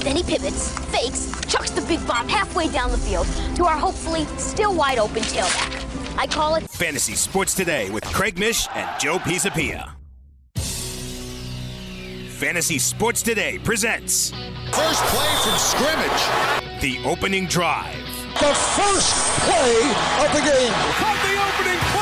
Then 0.00 0.16
he 0.16 0.22
pivots, 0.22 0.78
fakes, 0.90 1.30
chucks 1.46 1.70
the 1.70 1.82
big 1.82 2.04
bomb 2.06 2.28
halfway 2.28 2.68
down 2.68 2.90
the 2.90 2.96
field 2.98 3.26
to 3.56 3.64
our 3.66 3.76
hopefully 3.76 4.24
still 4.38 4.74
wide 4.74 4.98
open 4.98 5.22
tailback. 5.22 6.18
I 6.18 6.26
call 6.26 6.54
it 6.54 6.68
Fantasy 6.70 7.14
Sports 7.14 7.54
Today 7.54 7.90
with 7.90 8.04
Craig 8.04 8.38
Mish 8.38 8.66
and 8.74 8.88
Joe 9.00 9.18
Pisapia. 9.18 9.92
Fantasy 12.38 12.78
Sports 12.78 13.22
Today 13.22 13.58
presents 13.58 14.30
First 14.72 15.02
play 15.04 15.36
from 15.44 15.58
scrimmage. 15.58 16.80
the 16.80 16.98
opening 17.06 17.46
drive. 17.46 17.94
The 18.40 18.54
first 18.54 19.14
play 19.44 19.76
of 20.24 20.32
the 20.32 20.40
game. 20.40 20.72
Caught 20.96 21.20
the 21.20 21.36
opening 21.36 21.80
play 21.92 21.99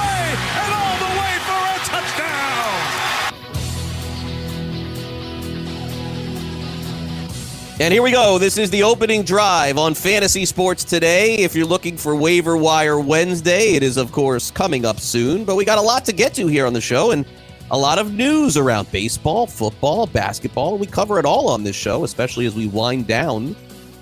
And 7.80 7.92
here 7.94 8.02
we 8.02 8.10
go. 8.10 8.38
This 8.38 8.58
is 8.58 8.70
the 8.70 8.82
opening 8.82 9.22
drive 9.22 9.78
on 9.78 9.94
Fantasy 9.94 10.44
Sports 10.44 10.82
today. 10.82 11.36
If 11.36 11.54
you're 11.54 11.64
looking 11.64 11.96
for 11.96 12.16
Waiver 12.16 12.56
Wire 12.56 12.98
Wednesday, 12.98 13.74
it 13.74 13.84
is, 13.84 13.96
of 13.96 14.10
course, 14.10 14.50
coming 14.50 14.84
up 14.84 14.98
soon. 14.98 15.44
But 15.44 15.54
we 15.54 15.64
got 15.64 15.78
a 15.78 15.80
lot 15.80 16.04
to 16.06 16.12
get 16.12 16.34
to 16.34 16.48
here 16.48 16.66
on 16.66 16.72
the 16.72 16.80
show 16.80 17.12
and 17.12 17.24
a 17.70 17.78
lot 17.78 18.00
of 18.00 18.12
news 18.12 18.56
around 18.56 18.90
baseball, 18.90 19.46
football, 19.46 20.08
basketball. 20.08 20.76
We 20.76 20.88
cover 20.88 21.20
it 21.20 21.24
all 21.24 21.48
on 21.48 21.62
this 21.62 21.76
show, 21.76 22.02
especially 22.02 22.46
as 22.46 22.56
we 22.56 22.66
wind 22.66 23.06
down 23.06 23.54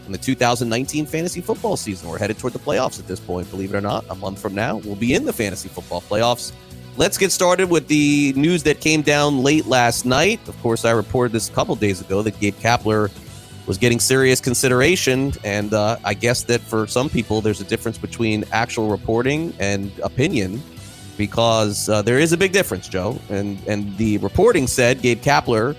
in 0.06 0.12
the 0.12 0.16
2019 0.16 1.04
fantasy 1.04 1.42
football 1.42 1.76
season. 1.76 2.08
We're 2.08 2.18
headed 2.18 2.38
toward 2.38 2.54
the 2.54 2.58
playoffs 2.58 2.98
at 2.98 3.06
this 3.06 3.20
point, 3.20 3.50
believe 3.50 3.74
it 3.74 3.76
or 3.76 3.82
not. 3.82 4.06
A 4.08 4.14
month 4.14 4.40
from 4.40 4.54
now, 4.54 4.76
we'll 4.76 4.96
be 4.96 5.12
in 5.12 5.26
the 5.26 5.34
fantasy 5.34 5.68
football 5.68 6.00
playoffs. 6.00 6.52
Let's 6.96 7.18
get 7.18 7.30
started 7.30 7.68
with 7.68 7.88
the 7.88 8.32
news 8.36 8.62
that 8.62 8.80
came 8.80 9.02
down 9.02 9.42
late 9.42 9.66
last 9.66 10.06
night. 10.06 10.40
Of 10.48 10.58
course, 10.62 10.86
I 10.86 10.92
reported 10.92 11.32
this 11.32 11.50
a 11.50 11.52
couple 11.52 11.74
days 11.74 12.00
ago 12.00 12.22
that 12.22 12.40
Gabe 12.40 12.54
Kapler 12.54 13.10
was 13.66 13.78
getting 13.78 14.00
serious 14.00 14.40
consideration. 14.40 15.32
And 15.44 15.74
uh, 15.74 15.98
I 16.04 16.14
guess 16.14 16.44
that 16.44 16.60
for 16.60 16.86
some 16.86 17.08
people, 17.08 17.40
there's 17.40 17.60
a 17.60 17.64
difference 17.64 17.98
between 17.98 18.44
actual 18.52 18.88
reporting 18.88 19.52
and 19.58 19.90
opinion 20.00 20.62
because 21.16 21.88
uh, 21.88 22.02
there 22.02 22.18
is 22.18 22.32
a 22.32 22.36
big 22.36 22.52
difference, 22.52 22.88
Joe. 22.88 23.18
And 23.28 23.58
and 23.66 23.96
the 23.96 24.18
reporting 24.18 24.66
said 24.66 25.02
Gabe 25.02 25.20
Kapler 25.20 25.76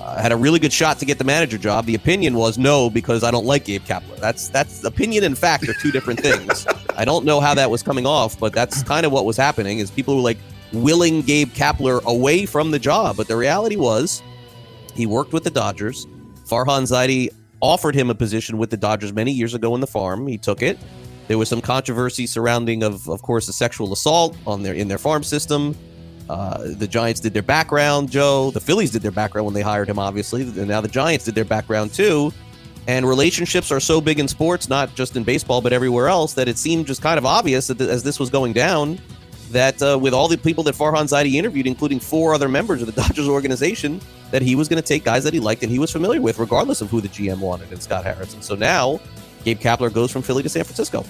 uh, 0.00 0.20
had 0.20 0.32
a 0.32 0.36
really 0.36 0.58
good 0.58 0.72
shot 0.72 0.98
to 0.98 1.04
get 1.04 1.18
the 1.18 1.24
manager 1.24 1.58
job. 1.58 1.86
The 1.86 1.94
opinion 1.94 2.34
was 2.34 2.58
no 2.58 2.90
because 2.90 3.22
I 3.22 3.30
don't 3.30 3.46
like 3.46 3.66
Gabe 3.66 3.82
Kapler. 3.82 4.16
That's 4.16 4.48
that's 4.48 4.82
opinion 4.84 5.24
and 5.24 5.38
fact 5.38 5.68
are 5.68 5.74
two 5.74 5.92
different 5.92 6.20
things. 6.20 6.66
I 6.96 7.04
don't 7.04 7.24
know 7.24 7.40
how 7.40 7.54
that 7.54 7.70
was 7.70 7.82
coming 7.82 8.06
off, 8.06 8.38
but 8.38 8.52
that's 8.52 8.82
kind 8.82 9.06
of 9.06 9.12
what 9.12 9.24
was 9.24 9.36
happening. 9.36 9.78
Is 9.78 9.90
people 9.90 10.16
were 10.16 10.22
like 10.22 10.38
willing 10.72 11.22
Gabe 11.22 11.50
Kapler 11.50 12.02
away 12.04 12.46
from 12.46 12.70
the 12.70 12.78
job, 12.78 13.16
but 13.16 13.28
the 13.28 13.36
reality 13.36 13.76
was 13.76 14.22
he 14.94 15.06
worked 15.06 15.32
with 15.32 15.44
the 15.44 15.50
Dodgers. 15.50 16.06
Farhan 16.52 16.82
Zaidi 16.82 17.30
offered 17.62 17.94
him 17.94 18.10
a 18.10 18.14
position 18.14 18.58
with 18.58 18.68
the 18.68 18.76
Dodgers 18.76 19.14
many 19.14 19.32
years 19.32 19.54
ago 19.54 19.74
in 19.74 19.80
the 19.80 19.86
farm. 19.86 20.26
He 20.26 20.36
took 20.36 20.60
it. 20.60 20.78
There 21.26 21.38
was 21.38 21.48
some 21.48 21.62
controversy 21.62 22.26
surrounding, 22.26 22.82
of 22.82 23.08
of 23.08 23.22
course, 23.22 23.48
a 23.48 23.54
sexual 23.54 23.90
assault 23.94 24.36
on 24.46 24.62
their 24.62 24.74
in 24.74 24.86
their 24.86 24.98
farm 24.98 25.22
system. 25.22 25.74
Uh, 26.28 26.74
the 26.76 26.86
Giants 26.86 27.20
did 27.20 27.32
their 27.32 27.42
background, 27.42 28.10
Joe. 28.10 28.50
The 28.50 28.60
Phillies 28.60 28.90
did 28.90 29.00
their 29.00 29.10
background 29.10 29.46
when 29.46 29.54
they 29.54 29.62
hired 29.62 29.88
him, 29.88 29.98
obviously. 29.98 30.42
And 30.42 30.68
now 30.68 30.82
the 30.82 30.88
Giants 30.88 31.24
did 31.24 31.34
their 31.34 31.46
background 31.46 31.94
too. 31.94 32.34
And 32.86 33.08
relationships 33.08 33.72
are 33.72 33.80
so 33.80 34.02
big 34.02 34.18
in 34.18 34.28
sports, 34.28 34.68
not 34.68 34.94
just 34.94 35.16
in 35.16 35.24
baseball, 35.24 35.62
but 35.62 35.72
everywhere 35.72 36.08
else, 36.08 36.34
that 36.34 36.48
it 36.48 36.58
seemed 36.58 36.86
just 36.86 37.00
kind 37.00 37.16
of 37.16 37.24
obvious 37.24 37.68
that 37.68 37.78
th- 37.78 37.88
as 37.88 38.02
this 38.02 38.20
was 38.20 38.28
going 38.28 38.52
down, 38.52 39.00
that 39.52 39.82
uh, 39.82 39.98
with 39.98 40.12
all 40.12 40.28
the 40.28 40.36
people 40.36 40.64
that 40.64 40.74
Farhan 40.74 41.04
Zaidi 41.04 41.34
interviewed, 41.34 41.66
including 41.66 42.00
four 42.00 42.34
other 42.34 42.48
members 42.48 42.82
of 42.82 42.86
the 42.86 42.92
Dodgers 43.02 43.28
organization, 43.28 44.00
that 44.30 44.42
he 44.42 44.54
was 44.54 44.68
going 44.68 44.82
to 44.82 44.86
take 44.86 45.04
guys 45.04 45.24
that 45.24 45.32
he 45.32 45.40
liked 45.40 45.62
and 45.62 45.70
he 45.70 45.78
was 45.78 45.90
familiar 45.90 46.20
with, 46.20 46.38
regardless 46.38 46.80
of 46.80 46.90
who 46.90 47.00
the 47.00 47.08
GM 47.08 47.38
wanted 47.38 47.70
in 47.72 47.80
Scott 47.80 48.04
Harrison. 48.04 48.42
So 48.42 48.54
now 48.54 49.00
Gabe 49.44 49.60
Kapler 49.60 49.92
goes 49.92 50.10
from 50.10 50.22
Philly 50.22 50.42
to 50.42 50.48
San 50.48 50.64
Francisco. 50.64 51.04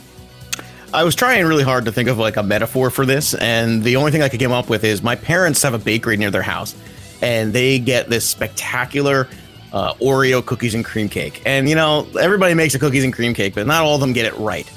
I 0.94 1.04
was 1.04 1.14
trying 1.14 1.46
really 1.46 1.64
hard 1.64 1.86
to 1.86 1.92
think 1.92 2.10
of 2.10 2.18
like 2.18 2.36
a 2.36 2.42
metaphor 2.42 2.90
for 2.90 3.06
this, 3.06 3.32
and 3.34 3.82
the 3.82 3.96
only 3.96 4.10
thing 4.10 4.20
I 4.20 4.28
could 4.28 4.40
come 4.40 4.52
up 4.52 4.68
with 4.68 4.84
is 4.84 5.02
my 5.02 5.16
parents 5.16 5.62
have 5.62 5.72
a 5.72 5.78
bakery 5.78 6.18
near 6.18 6.30
their 6.30 6.42
house, 6.42 6.74
and 7.22 7.52
they 7.52 7.78
get 7.78 8.10
this 8.10 8.28
spectacular 8.28 9.26
uh, 9.72 9.94
Oreo 9.94 10.44
cookies 10.44 10.74
and 10.74 10.84
cream 10.84 11.08
cake. 11.08 11.40
And 11.46 11.66
you 11.66 11.74
know, 11.74 12.06
everybody 12.20 12.52
makes 12.52 12.74
a 12.74 12.78
cookies 12.78 13.04
and 13.04 13.12
cream 13.12 13.32
cake, 13.32 13.54
but 13.54 13.66
not 13.66 13.84
all 13.84 13.94
of 13.94 14.02
them 14.02 14.12
get 14.12 14.26
it 14.26 14.36
right. 14.36 14.70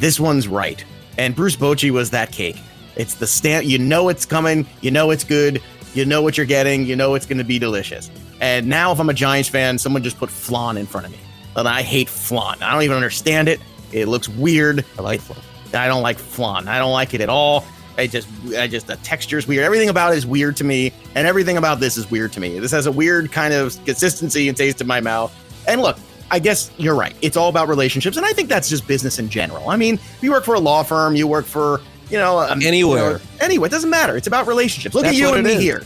This 0.00 0.18
one's 0.18 0.48
right, 0.48 0.84
and 1.18 1.36
Bruce 1.36 1.54
Bochy 1.54 1.92
was 1.92 2.10
that 2.10 2.32
cake. 2.32 2.60
It's 3.00 3.14
the 3.14 3.26
stamp. 3.26 3.64
You 3.64 3.78
know 3.78 4.10
it's 4.10 4.26
coming. 4.26 4.66
You 4.82 4.90
know 4.90 5.10
it's 5.10 5.24
good. 5.24 5.62
You 5.94 6.04
know 6.04 6.20
what 6.20 6.36
you're 6.36 6.44
getting. 6.44 6.84
You 6.84 6.96
know 6.96 7.14
it's 7.14 7.24
going 7.24 7.38
to 7.38 7.44
be 7.44 7.58
delicious. 7.58 8.10
And 8.42 8.66
now, 8.66 8.92
if 8.92 9.00
I'm 9.00 9.08
a 9.08 9.14
Giants 9.14 9.48
fan, 9.48 9.78
someone 9.78 10.02
just 10.02 10.18
put 10.18 10.28
flan 10.28 10.76
in 10.76 10.84
front 10.84 11.06
of 11.06 11.12
me, 11.12 11.18
and 11.56 11.66
I 11.66 11.80
hate 11.80 12.10
flan. 12.10 12.62
I 12.62 12.70
don't 12.72 12.82
even 12.82 12.96
understand 12.96 13.48
it. 13.48 13.58
It 13.90 14.06
looks 14.06 14.28
weird. 14.28 14.84
I 14.98 15.02
like 15.02 15.22
flan. 15.22 15.40
I 15.72 15.88
don't 15.88 16.02
like 16.02 16.18
flan. 16.18 16.68
I 16.68 16.78
don't 16.78 16.92
like 16.92 17.14
it 17.14 17.22
at 17.22 17.30
all. 17.30 17.64
I 17.96 18.06
just, 18.06 18.28
I 18.54 18.66
just, 18.66 18.86
the 18.86 18.96
texture's 18.96 19.48
weird. 19.48 19.64
Everything 19.64 19.88
about 19.88 20.12
it 20.12 20.18
is 20.18 20.26
weird 20.26 20.58
to 20.58 20.64
me, 20.64 20.92
and 21.14 21.26
everything 21.26 21.56
about 21.56 21.80
this 21.80 21.96
is 21.96 22.10
weird 22.10 22.32
to 22.34 22.40
me. 22.40 22.58
This 22.58 22.70
has 22.70 22.84
a 22.84 22.92
weird 22.92 23.32
kind 23.32 23.54
of 23.54 23.82
consistency 23.86 24.46
and 24.48 24.58
taste 24.58 24.82
in 24.82 24.86
my 24.86 25.00
mouth. 25.00 25.34
And 25.66 25.80
look, 25.80 25.96
I 26.30 26.38
guess 26.38 26.70
you're 26.76 26.94
right. 26.94 27.14
It's 27.22 27.38
all 27.38 27.48
about 27.48 27.68
relationships, 27.68 28.18
and 28.18 28.26
I 28.26 28.34
think 28.34 28.50
that's 28.50 28.68
just 28.68 28.86
business 28.86 29.18
in 29.18 29.30
general. 29.30 29.70
I 29.70 29.76
mean, 29.76 29.98
you 30.20 30.32
work 30.32 30.44
for 30.44 30.54
a 30.54 30.60
law 30.60 30.82
firm, 30.82 31.16
you 31.16 31.26
work 31.26 31.46
for, 31.46 31.80
you 32.10 32.18
know, 32.18 32.38
um, 32.40 32.60
Anywhere. 32.62 33.12
you 33.12 33.18
know, 33.18 33.20
anyway, 33.40 33.66
it 33.68 33.70
doesn't 33.70 33.90
matter. 33.90 34.16
It's 34.16 34.26
about 34.26 34.46
relationships. 34.46 34.94
Look 34.94 35.04
That's 35.04 35.16
at 35.16 35.20
you 35.20 35.34
and 35.34 35.44
me 35.46 35.52
is. 35.54 35.60
here. 35.62 35.82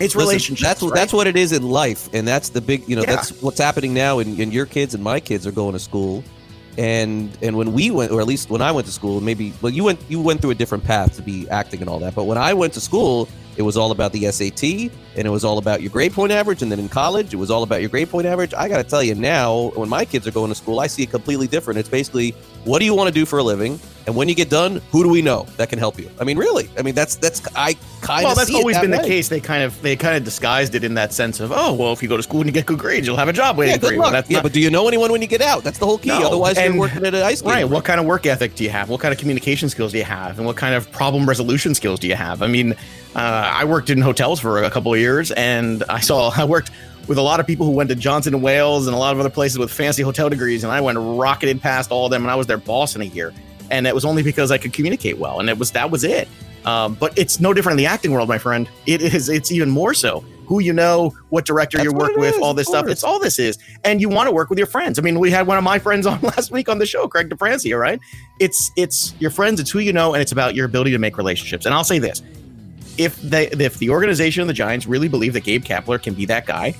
It's 0.00 0.14
Listen, 0.14 0.18
relationships. 0.20 0.62
That's 0.62 0.82
right? 0.82 0.92
that's 0.94 1.12
what 1.12 1.26
it 1.28 1.36
is 1.36 1.52
in 1.52 1.62
life, 1.62 2.08
and 2.12 2.26
that's 2.26 2.48
the 2.48 2.60
big. 2.60 2.88
You 2.88 2.96
know, 2.96 3.02
Yeah. 3.02 3.14
that's 3.16 3.30
what's 3.42 3.58
happening 3.60 3.94
now. 3.94 4.18
And, 4.18 4.38
and 4.40 4.52
your 4.52 4.66
kids 4.66 4.92
and 4.94 5.04
my 5.04 5.20
kids 5.20 5.46
are 5.46 5.52
going 5.52 5.72
to 5.74 5.78
school, 5.78 6.24
and 6.76 7.30
and 7.42 7.56
when 7.56 7.72
we 7.72 7.90
went, 7.92 8.10
or 8.10 8.20
at 8.20 8.26
least 8.26 8.50
when 8.50 8.60
I 8.60 8.72
went 8.72 8.86
to 8.88 8.92
school, 8.92 9.20
maybe 9.20 9.52
well, 9.62 9.72
you 9.72 9.84
went 9.84 10.00
you 10.08 10.20
went 10.20 10.40
through 10.40 10.50
a 10.50 10.54
different 10.56 10.82
path 10.82 11.14
to 11.16 11.22
be 11.22 11.48
acting 11.48 11.80
and 11.80 11.88
all 11.88 12.00
that. 12.00 12.14
But 12.16 12.24
when 12.24 12.38
I 12.38 12.52
went 12.54 12.72
to 12.72 12.80
school, 12.80 13.28
it 13.56 13.62
was 13.62 13.76
all 13.76 13.90
about 13.90 14.12
the 14.12 14.30
SAT, 14.30 14.62
and 15.16 15.26
it 15.26 15.30
was 15.30 15.44
all 15.44 15.58
about 15.58 15.80
your 15.82 15.90
grade 15.90 16.12
point 16.12 16.32
average. 16.32 16.62
And 16.62 16.70
then 16.72 16.78
in 16.80 16.88
college, 16.88 17.32
it 17.32 17.36
was 17.36 17.50
all 17.50 17.62
about 17.62 17.80
your 17.80 17.90
grade 17.90 18.10
point 18.10 18.26
average. 18.26 18.52
I 18.54 18.68
got 18.68 18.78
to 18.78 18.84
tell 18.84 19.02
you 19.02 19.14
now, 19.14 19.70
when 19.74 19.88
my 19.88 20.04
kids 20.04 20.26
are 20.26 20.30
going 20.32 20.48
to 20.50 20.54
school, 20.54 20.80
I 20.80 20.86
see 20.86 21.02
it 21.04 21.10
completely 21.10 21.46
different. 21.46 21.78
It's 21.78 21.88
basically 21.88 22.32
what 22.64 22.78
do 22.78 22.84
you 22.84 22.94
want 22.94 23.08
to 23.08 23.14
do 23.14 23.26
for 23.26 23.38
a 23.38 23.42
living, 23.42 23.78
and 24.06 24.16
when 24.16 24.28
you 24.28 24.34
get 24.34 24.50
done, 24.50 24.80
who 24.90 25.02
do 25.02 25.08
we 25.10 25.22
know 25.22 25.46
that 25.56 25.68
can 25.68 25.78
help 25.78 25.98
you? 25.98 26.10
I 26.20 26.24
mean, 26.24 26.38
really? 26.38 26.68
I 26.78 26.82
mean, 26.82 26.94
that's 26.94 27.16
that's 27.16 27.42
I 27.54 27.74
kind 28.00 28.24
of 28.24 28.28
well, 28.30 28.34
that's 28.34 28.54
always 28.54 28.76
that 28.76 28.82
been 28.82 28.90
the 28.90 28.98
case. 29.02 29.28
They 29.28 29.40
kind 29.40 29.62
of 29.62 29.80
they 29.82 29.96
kind 29.96 30.16
of 30.16 30.24
disguised 30.24 30.74
it 30.74 30.82
in 30.84 30.94
that 30.94 31.12
sense 31.12 31.40
of, 31.40 31.52
oh, 31.52 31.72
well, 31.74 31.92
if 31.92 32.02
you 32.02 32.08
go 32.08 32.16
to 32.16 32.22
school 32.22 32.40
and 32.40 32.48
you 32.48 32.52
get 32.52 32.66
good 32.66 32.78
grades, 32.78 33.06
you'll 33.06 33.16
have 33.16 33.28
a 33.28 33.32
job 33.32 33.56
waiting 33.56 33.74
Yeah, 33.74 33.88
for 33.88 33.94
you. 33.94 34.02
yeah, 34.02 34.10
not- 34.10 34.42
but 34.42 34.52
do 34.52 34.60
you 34.60 34.70
know 34.70 34.88
anyone 34.88 35.12
when 35.12 35.22
you 35.22 35.28
get 35.28 35.40
out? 35.42 35.62
That's 35.64 35.78
the 35.78 35.86
whole 35.86 35.98
key. 35.98 36.08
No. 36.08 36.26
Otherwise, 36.26 36.58
And- 36.58 36.74
you're 36.74 36.80
working 36.80 37.04
at 37.06 37.14
an 37.14 37.22
ice 37.22 37.40
cream. 37.42 37.54
Right. 37.54 37.68
What 37.68 37.84
kind 37.84 38.00
of 38.00 38.06
work 38.06 38.26
ethic 38.26 38.54
do 38.56 38.64
you 38.64 38.70
have? 38.70 38.88
What 38.88 39.00
kind 39.00 39.12
of 39.12 39.18
communication 39.18 39.68
skills 39.68 39.92
do 39.92 39.98
you 39.98 40.04
have? 40.04 40.38
And 40.38 40.46
what 40.46 40.56
kind 40.56 40.74
of 40.74 40.90
problem 40.92 41.26
resolution 41.28 41.74
skills 41.74 42.00
do 42.00 42.08
you 42.08 42.14
have? 42.16 42.42
I 42.42 42.46
mean, 42.46 42.74
uh, 43.14 43.50
I 43.52 43.64
worked 43.64 43.90
in 43.90 44.00
hotels 44.00 44.40
for 44.40 44.62
a 44.62 44.70
couple 44.70 44.92
of 44.92 45.00
years, 45.00 45.30
and 45.32 45.84
I 45.88 46.00
saw 46.00 46.30
I 46.36 46.44
worked 46.44 46.70
with 47.06 47.18
a 47.18 47.22
lot 47.22 47.38
of 47.38 47.46
people 47.46 47.66
who 47.66 47.72
went 47.72 47.90
to 47.90 47.94
Johnson 47.94 48.34
and 48.34 48.42
Wales 48.42 48.86
and 48.86 48.94
a 48.94 48.98
lot 48.98 49.12
of 49.12 49.20
other 49.20 49.30
places 49.30 49.58
with 49.58 49.70
fancy 49.70 50.02
hotel 50.02 50.28
degrees, 50.28 50.64
and 50.64 50.72
I 50.72 50.80
went 50.80 50.98
rocketed 50.98 51.60
past 51.60 51.90
all 51.90 52.06
of 52.06 52.10
them, 52.10 52.22
and 52.22 52.30
I 52.30 52.34
was 52.34 52.46
their 52.46 52.58
boss 52.58 52.96
in 52.96 53.02
a 53.02 53.06
year. 53.06 53.32
And 53.70 53.86
it 53.86 53.94
was 53.94 54.04
only 54.04 54.22
because 54.22 54.50
I 54.50 54.58
could 54.58 54.72
communicate 54.72 55.18
well, 55.18 55.40
and 55.40 55.48
it 55.48 55.58
was 55.58 55.70
that 55.72 55.90
was 55.90 56.04
it. 56.04 56.28
Um, 56.64 56.94
but 56.94 57.16
it's 57.18 57.40
no 57.40 57.52
different 57.52 57.74
in 57.74 57.84
the 57.84 57.86
acting 57.86 58.12
world, 58.12 58.28
my 58.28 58.38
friend. 58.38 58.68
It 58.86 59.02
is. 59.02 59.28
It's 59.28 59.52
even 59.52 59.70
more 59.70 59.94
so. 59.94 60.24
Who 60.46 60.60
you 60.60 60.74
know, 60.74 61.14
what 61.30 61.46
director 61.46 61.78
That's 61.78 61.90
you 61.90 61.96
work 61.96 62.16
with, 62.16 62.34
is, 62.34 62.42
all 62.42 62.52
this 62.52 62.66
stuff. 62.68 62.86
It's 62.86 63.02
all 63.02 63.18
this 63.18 63.38
is, 63.38 63.58
and 63.82 63.98
you 64.00 64.10
want 64.10 64.28
to 64.28 64.34
work 64.34 64.50
with 64.50 64.58
your 64.58 64.66
friends. 64.66 64.98
I 64.98 65.02
mean, 65.02 65.18
we 65.18 65.30
had 65.30 65.46
one 65.46 65.56
of 65.56 65.64
my 65.64 65.78
friends 65.78 66.06
on 66.06 66.20
last 66.20 66.50
week 66.50 66.68
on 66.68 66.78
the 66.78 66.86
show, 66.86 67.08
Craig 67.08 67.30
DeFranci. 67.30 67.78
right? 67.78 67.98
it's 68.40 68.70
it's 68.76 69.14
your 69.20 69.30
friends, 69.30 69.60
it's 69.60 69.70
who 69.70 69.78
you 69.78 69.92
know, 69.92 70.12
and 70.12 70.20
it's 70.20 70.32
about 70.32 70.54
your 70.54 70.66
ability 70.66 70.90
to 70.90 70.98
make 70.98 71.16
relationships. 71.16 71.64
And 71.64 71.74
I'll 71.74 71.84
say 71.84 71.98
this: 71.98 72.22
if 72.98 73.20
they 73.22 73.48
if 73.48 73.78
the 73.78 73.90
organization 73.90 74.42
of 74.42 74.46
the 74.46 74.54
Giants 74.54 74.86
really 74.86 75.08
believe 75.08 75.32
that 75.34 75.44
Gabe 75.44 75.64
Kapler 75.64 76.02
can 76.02 76.14
be 76.14 76.26
that 76.26 76.46
guy, 76.46 76.74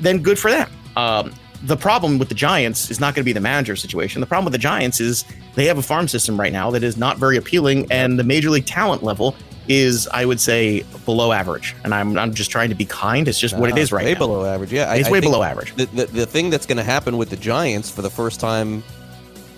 then 0.00 0.22
good 0.22 0.38
for 0.38 0.50
them. 0.50 0.70
Um, 0.96 1.32
the 1.64 1.76
problem 1.76 2.18
with 2.18 2.28
the 2.28 2.34
Giants 2.34 2.90
is 2.90 3.00
not 3.00 3.14
going 3.14 3.22
to 3.22 3.26
be 3.26 3.32
the 3.32 3.40
manager 3.40 3.74
situation. 3.74 4.20
The 4.20 4.26
problem 4.26 4.44
with 4.44 4.52
the 4.52 4.58
Giants 4.58 5.00
is 5.00 5.24
they 5.54 5.66
have 5.66 5.78
a 5.78 5.82
farm 5.82 6.06
system 6.06 6.38
right 6.38 6.52
now 6.52 6.70
that 6.70 6.84
is 6.84 6.96
not 6.96 7.18
very 7.18 7.36
appealing, 7.36 7.90
and 7.90 8.18
the 8.18 8.24
major 8.24 8.50
league 8.50 8.66
talent 8.66 9.02
level 9.02 9.34
is, 9.66 10.08
I 10.08 10.24
would 10.24 10.40
say, 10.40 10.82
below 11.04 11.32
average. 11.32 11.74
And 11.84 11.94
I'm 11.94 12.18
I'm 12.18 12.32
just 12.32 12.50
trying 12.50 12.68
to 12.70 12.74
be 12.74 12.84
kind. 12.84 13.28
It's 13.28 13.38
just 13.38 13.56
what 13.56 13.70
it 13.70 13.78
is 13.78 13.92
right 13.92 14.04
way 14.04 14.14
now. 14.14 14.18
below 14.18 14.44
average. 14.44 14.72
Yeah, 14.72 14.94
It's 14.94 15.10
way 15.10 15.20
below 15.20 15.42
average. 15.42 15.74
The, 15.74 15.86
the 15.86 16.06
the 16.06 16.26
thing 16.26 16.50
that's 16.50 16.66
going 16.66 16.78
to 16.78 16.84
happen 16.84 17.18
with 17.18 17.30
the 17.30 17.36
Giants 17.36 17.90
for 17.90 18.02
the 18.02 18.10
first 18.10 18.40
time, 18.40 18.82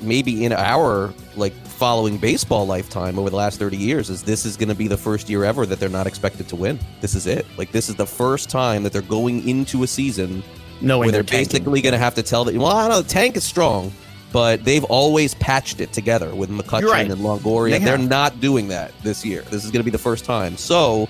maybe 0.02 0.44
in 0.44 0.52
our 0.52 1.12
like 1.36 1.52
following 1.52 2.18
baseball 2.18 2.66
lifetime 2.66 3.18
over 3.18 3.30
the 3.30 3.36
last 3.36 3.58
thirty 3.58 3.76
years, 3.76 4.10
is 4.10 4.22
this 4.22 4.44
is 4.44 4.56
going 4.56 4.68
to 4.68 4.74
be 4.74 4.88
the 4.88 4.96
first 4.96 5.28
year 5.28 5.44
ever 5.44 5.66
that 5.66 5.80
they're 5.80 5.88
not 5.88 6.06
expected 6.06 6.48
to 6.48 6.56
win. 6.56 6.78
This 7.00 7.14
is 7.14 7.26
it. 7.26 7.46
Like 7.56 7.72
this 7.72 7.88
is 7.88 7.94
the 7.94 8.06
first 8.06 8.50
time 8.50 8.82
that 8.82 8.92
they're 8.92 9.02
going 9.02 9.48
into 9.48 9.82
a 9.82 9.86
season 9.86 10.42
Knowing 10.80 11.00
where 11.00 11.12
they're, 11.12 11.22
they're 11.22 11.38
basically 11.40 11.80
going 11.80 11.92
to 11.92 11.98
have 11.98 12.14
to 12.14 12.22
tell 12.22 12.44
that. 12.44 12.54
Well, 12.54 12.68
I 12.68 12.82
don't 12.82 12.90
know. 12.90 13.02
The 13.02 13.08
tank 13.08 13.36
is 13.36 13.44
strong. 13.44 13.92
But 14.32 14.62
they've 14.64 14.84
always 14.84 15.34
patched 15.34 15.80
it 15.80 15.92
together 15.92 16.32
with 16.32 16.50
McCutchen 16.50 16.84
right. 16.84 17.10
and 17.10 17.20
Longoria. 17.20 17.72
They 17.72 17.78
They're 17.80 17.98
not 17.98 18.40
doing 18.40 18.68
that 18.68 18.92
this 19.02 19.24
year. 19.24 19.42
This 19.50 19.64
is 19.64 19.72
going 19.72 19.80
to 19.80 19.84
be 19.84 19.90
the 19.90 19.98
first 19.98 20.24
time. 20.24 20.56
So 20.56 21.08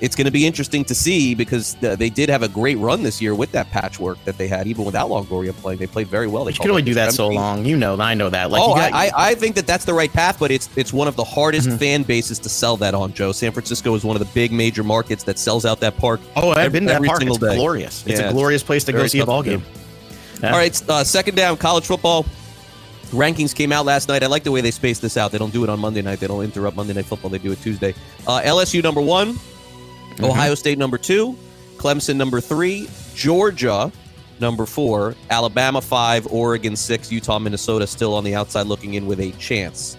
it's 0.00 0.14
going 0.14 0.24
to 0.26 0.30
be 0.30 0.46
interesting 0.46 0.84
to 0.84 0.94
see 0.94 1.34
because 1.34 1.74
they 1.80 2.10
did 2.10 2.28
have 2.28 2.42
a 2.42 2.48
great 2.48 2.76
run 2.78 3.02
this 3.02 3.20
year 3.22 3.34
with 3.34 3.50
that 3.52 3.70
patchwork 3.70 4.22
that 4.24 4.36
they 4.38 4.46
had, 4.48 4.66
even 4.66 4.84
without 4.84 5.08
Longoria 5.08 5.52
playing. 5.54 5.78
They 5.78 5.86
played 5.86 6.08
very 6.08 6.26
well. 6.26 6.44
They 6.44 6.52
You 6.52 6.58
can 6.58 6.70
only 6.70 6.82
do 6.82 6.94
that 6.94 7.12
so 7.12 7.28
long. 7.28 7.64
You 7.64 7.76
know, 7.76 7.98
I 8.00 8.14
know 8.14 8.28
that. 8.28 8.50
Like, 8.50 8.62
oh, 8.62 8.70
you 8.70 8.74
got, 8.82 8.92
I, 8.92 9.10
I 9.14 9.34
think 9.34 9.54
that 9.56 9.66
that's 9.66 9.84
the 9.84 9.94
right 9.94 10.12
path, 10.12 10.38
but 10.38 10.50
it's 10.50 10.68
it's 10.76 10.92
one 10.92 11.08
of 11.08 11.16
the 11.16 11.24
hardest 11.24 11.68
Mm-hmm. 11.68 11.76
fan 11.78 12.02
bases 12.02 12.38
to 12.40 12.48
sell 12.48 12.76
that 12.78 12.94
on. 12.94 13.12
Joe, 13.14 13.32
San 13.32 13.52
Francisco 13.52 13.94
is 13.94 14.04
one 14.04 14.14
of 14.16 14.20
the 14.20 14.32
big 14.34 14.52
major 14.52 14.84
markets 14.84 15.24
that 15.24 15.38
sells 15.38 15.64
out 15.64 15.80
that 15.80 15.96
park. 15.96 16.20
oh, 16.36 16.50
I've 16.50 16.58
every- 16.58 16.80
been 16.80 16.88
to 16.88 16.92
that 16.94 17.04
park. 17.04 17.22
It's 17.22 17.38
day. 17.38 17.56
glorious. 17.56 18.04
It's 18.06 18.20
Yeah, 18.20 18.28
a 18.28 18.32
glorious 18.32 18.62
place 18.62 18.84
to 18.84 18.92
go 18.92 19.06
see 19.06 19.20
a 19.20 19.26
ball 19.26 19.42
game. 19.42 19.62
Yeah. 20.42 20.52
All 20.52 20.58
right, 20.58 20.82
uh, 20.90 21.02
second 21.04 21.34
down, 21.36 21.56
college 21.56 21.86
football. 21.86 22.26
Rankings 23.10 23.54
came 23.54 23.70
out 23.72 23.86
last 23.86 24.08
night. 24.08 24.22
I 24.22 24.26
like 24.26 24.42
the 24.42 24.50
way 24.50 24.60
they 24.60 24.72
spaced 24.72 25.00
this 25.00 25.16
out. 25.16 25.30
They 25.32 25.38
don't 25.38 25.52
do 25.52 25.62
it 25.62 25.70
on 25.70 25.78
Monday 25.78 26.02
night. 26.02 26.18
They 26.18 26.26
don't 26.26 26.42
interrupt 26.42 26.76
Monday 26.76 26.92
Night 26.92 27.06
Football. 27.06 27.30
They 27.30 27.38
do 27.38 27.52
it 27.52 27.60
Tuesday. 27.62 27.94
Uh, 28.26 28.40
LSU 28.44 28.82
number 28.82 29.00
one, 29.00 29.38
Mm-hmm. 30.16 30.24
Ohio 30.24 30.54
State 30.54 30.78
number 30.78 30.98
two, 30.98 31.36
Clemson 31.76 32.16
number 32.16 32.40
three, 32.40 32.88
Georgia 33.14 33.92
number 34.40 34.66
four, 34.66 35.14
Alabama 35.30 35.80
five, 35.80 36.26
Oregon 36.32 36.76
six, 36.76 37.12
Utah, 37.12 37.38
Minnesota 37.38 37.86
still 37.86 38.14
on 38.14 38.24
the 38.24 38.34
outside 38.34 38.66
looking 38.66 38.94
in 38.94 39.06
with 39.06 39.20
a 39.20 39.32
chance. 39.32 39.96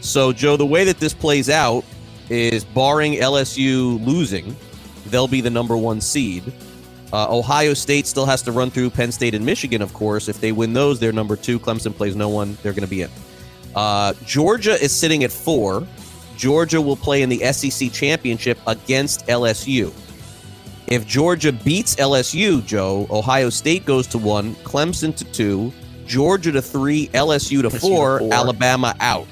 So, 0.00 0.32
Joe, 0.32 0.56
the 0.56 0.66
way 0.66 0.84
that 0.84 0.98
this 0.98 1.14
plays 1.14 1.50
out 1.50 1.84
is 2.28 2.64
barring 2.64 3.14
LSU 3.14 4.04
losing, 4.04 4.56
they'll 5.06 5.28
be 5.28 5.40
the 5.40 5.50
number 5.50 5.76
one 5.76 6.00
seed. 6.00 6.52
Uh, 7.12 7.26
Ohio 7.36 7.74
State 7.74 8.06
still 8.06 8.26
has 8.26 8.40
to 8.42 8.52
run 8.52 8.70
through 8.70 8.90
Penn 8.90 9.10
State 9.10 9.34
and 9.34 9.44
Michigan, 9.44 9.82
of 9.82 9.92
course. 9.92 10.28
If 10.28 10.40
they 10.40 10.52
win 10.52 10.72
those, 10.72 11.00
they're 11.00 11.12
number 11.12 11.36
two. 11.36 11.58
Clemson 11.58 11.94
plays 11.94 12.14
no 12.14 12.28
one. 12.28 12.56
They're 12.62 12.72
going 12.72 12.84
to 12.84 12.90
be 12.90 13.02
in. 13.02 13.10
Uh, 13.74 14.14
Georgia 14.24 14.72
is 14.82 14.94
sitting 14.94 15.24
at 15.24 15.32
four. 15.32 15.86
Georgia 16.44 16.80
will 16.80 16.96
play 16.96 17.20
in 17.20 17.28
the 17.28 17.52
SEC 17.52 17.92
championship 17.92 18.58
against 18.66 19.26
LSU. 19.26 19.92
If 20.86 21.06
Georgia 21.06 21.52
beats 21.52 21.96
LSU, 21.96 22.64
Joe, 22.64 23.06
Ohio 23.10 23.50
State 23.50 23.84
goes 23.84 24.06
to 24.06 24.16
one, 24.16 24.54
Clemson 24.64 25.14
to 25.16 25.24
two, 25.24 25.70
Georgia 26.06 26.50
to 26.50 26.62
three, 26.62 27.08
LSU 27.08 27.60
to 27.60 27.68
four, 27.68 28.20
four. 28.20 28.32
Alabama 28.32 28.94
out. 29.00 29.26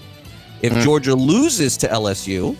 If 0.60 0.74
Mhm. 0.74 0.82
Georgia 0.82 1.14
loses 1.14 1.78
to 1.78 1.88
LSU, 1.90 2.54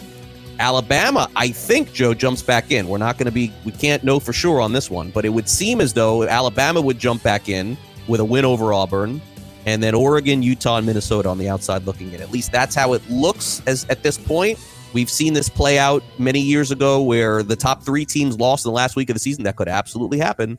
Alabama, 0.58 1.28
I 1.36 1.48
think 1.48 1.92
Joe 1.92 2.14
jumps 2.14 2.40
back 2.40 2.72
in. 2.72 2.88
We're 2.88 2.96
not 2.96 3.18
going 3.18 3.26
to 3.26 3.30
be, 3.32 3.52
we 3.66 3.72
can't 3.72 4.02
know 4.02 4.18
for 4.18 4.32
sure 4.32 4.62
on 4.62 4.72
this 4.72 4.90
one, 4.90 5.10
but 5.10 5.26
it 5.26 5.28
would 5.28 5.48
seem 5.48 5.82
as 5.82 5.92
though 5.92 6.22
Alabama 6.26 6.80
would 6.80 6.98
jump 6.98 7.22
back 7.22 7.50
in 7.50 7.76
with 8.08 8.18
a 8.20 8.24
win 8.24 8.46
over 8.46 8.72
Auburn, 8.72 9.20
and 9.68 9.82
then 9.82 9.94
Oregon, 9.94 10.42
Utah, 10.42 10.78
and 10.78 10.86
Minnesota 10.86 11.28
on 11.28 11.36
the 11.36 11.50
outside 11.50 11.84
looking 11.84 12.10
in. 12.14 12.22
At 12.22 12.30
least 12.30 12.50
that's 12.50 12.74
how 12.74 12.94
it 12.94 13.02
looks 13.10 13.62
as 13.66 13.84
at 13.90 14.02
this 14.02 14.16
point. 14.16 14.58
We've 14.94 15.10
seen 15.10 15.34
this 15.34 15.50
play 15.50 15.78
out 15.78 16.02
many 16.18 16.40
years 16.40 16.70
ago 16.70 17.02
where 17.02 17.42
the 17.42 17.54
top 17.54 17.82
three 17.82 18.06
teams 18.06 18.38
lost 18.38 18.64
in 18.64 18.70
the 18.70 18.74
last 18.74 18.96
week 18.96 19.10
of 19.10 19.14
the 19.14 19.20
season. 19.20 19.44
That 19.44 19.56
could 19.56 19.68
absolutely 19.68 20.18
happen. 20.18 20.58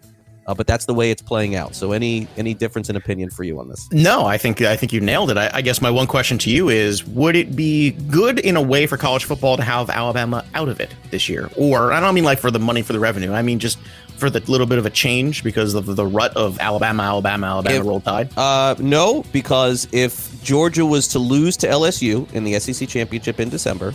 Uh, 0.50 0.54
but 0.56 0.66
that's 0.66 0.86
the 0.86 0.94
way 0.96 1.12
it's 1.12 1.22
playing 1.22 1.54
out. 1.54 1.76
So 1.76 1.92
any 1.92 2.28
any 2.36 2.56
difference 2.56 2.90
in 2.90 2.96
opinion 2.96 3.30
for 3.30 3.44
you 3.44 3.60
on 3.60 3.70
this? 3.70 3.88
No, 3.92 4.26
I 4.26 4.40
think 4.40 4.64
I 4.64 4.76
think 4.76 4.92
you 4.92 5.00
nailed 5.00 5.30
it. 5.30 5.38
I, 5.38 5.52
I 5.54 5.62
guess 5.62 5.80
my 5.80 5.92
one 5.92 6.08
question 6.08 6.40
to 6.40 6.50
you 6.50 6.70
is: 6.70 7.06
Would 7.06 7.36
it 7.36 7.56
be 7.56 7.92
good 7.92 8.40
in 8.40 8.56
a 8.56 8.62
way 8.62 8.88
for 8.88 8.98
college 8.98 9.26
football 9.26 9.58
to 9.58 9.64
have 9.64 9.92
Alabama 9.92 10.44
out 10.56 10.68
of 10.68 10.80
it 10.80 10.96
this 11.12 11.30
year? 11.30 11.52
Or 11.56 11.94
I 11.94 12.00
don't 12.00 12.16
mean 12.16 12.24
like 12.24 12.40
for 12.40 12.50
the 12.50 12.58
money 12.58 12.82
for 12.82 12.94
the 12.94 13.00
revenue. 13.00 13.32
I 13.32 13.44
mean 13.44 13.60
just 13.60 13.78
for 14.18 14.32
the 14.32 14.40
little 14.52 14.66
bit 14.66 14.80
of 14.80 14.88
a 14.88 14.90
change 14.90 15.44
because 15.44 15.76
of 15.76 15.86
the 15.96 16.06
rut 16.06 16.36
of 16.36 16.60
Alabama, 16.60 17.04
Alabama, 17.04 17.46
Alabama 17.46 17.76
If- 17.80 17.86
roll 17.86 18.02
tide. 18.02 18.36
Uh, 18.36 18.74
no, 18.80 19.24
because 19.32 19.88
if 19.92 20.44
Georgia 20.44 20.84
was 20.84 21.08
to 21.10 21.20
lose 21.20 21.58
to 21.58 21.68
LSU 21.68 22.32
in 22.34 22.44
the 22.44 22.60
SEC 22.60 22.90
championship 22.90 23.40
in 23.40 23.50
December, 23.50 23.94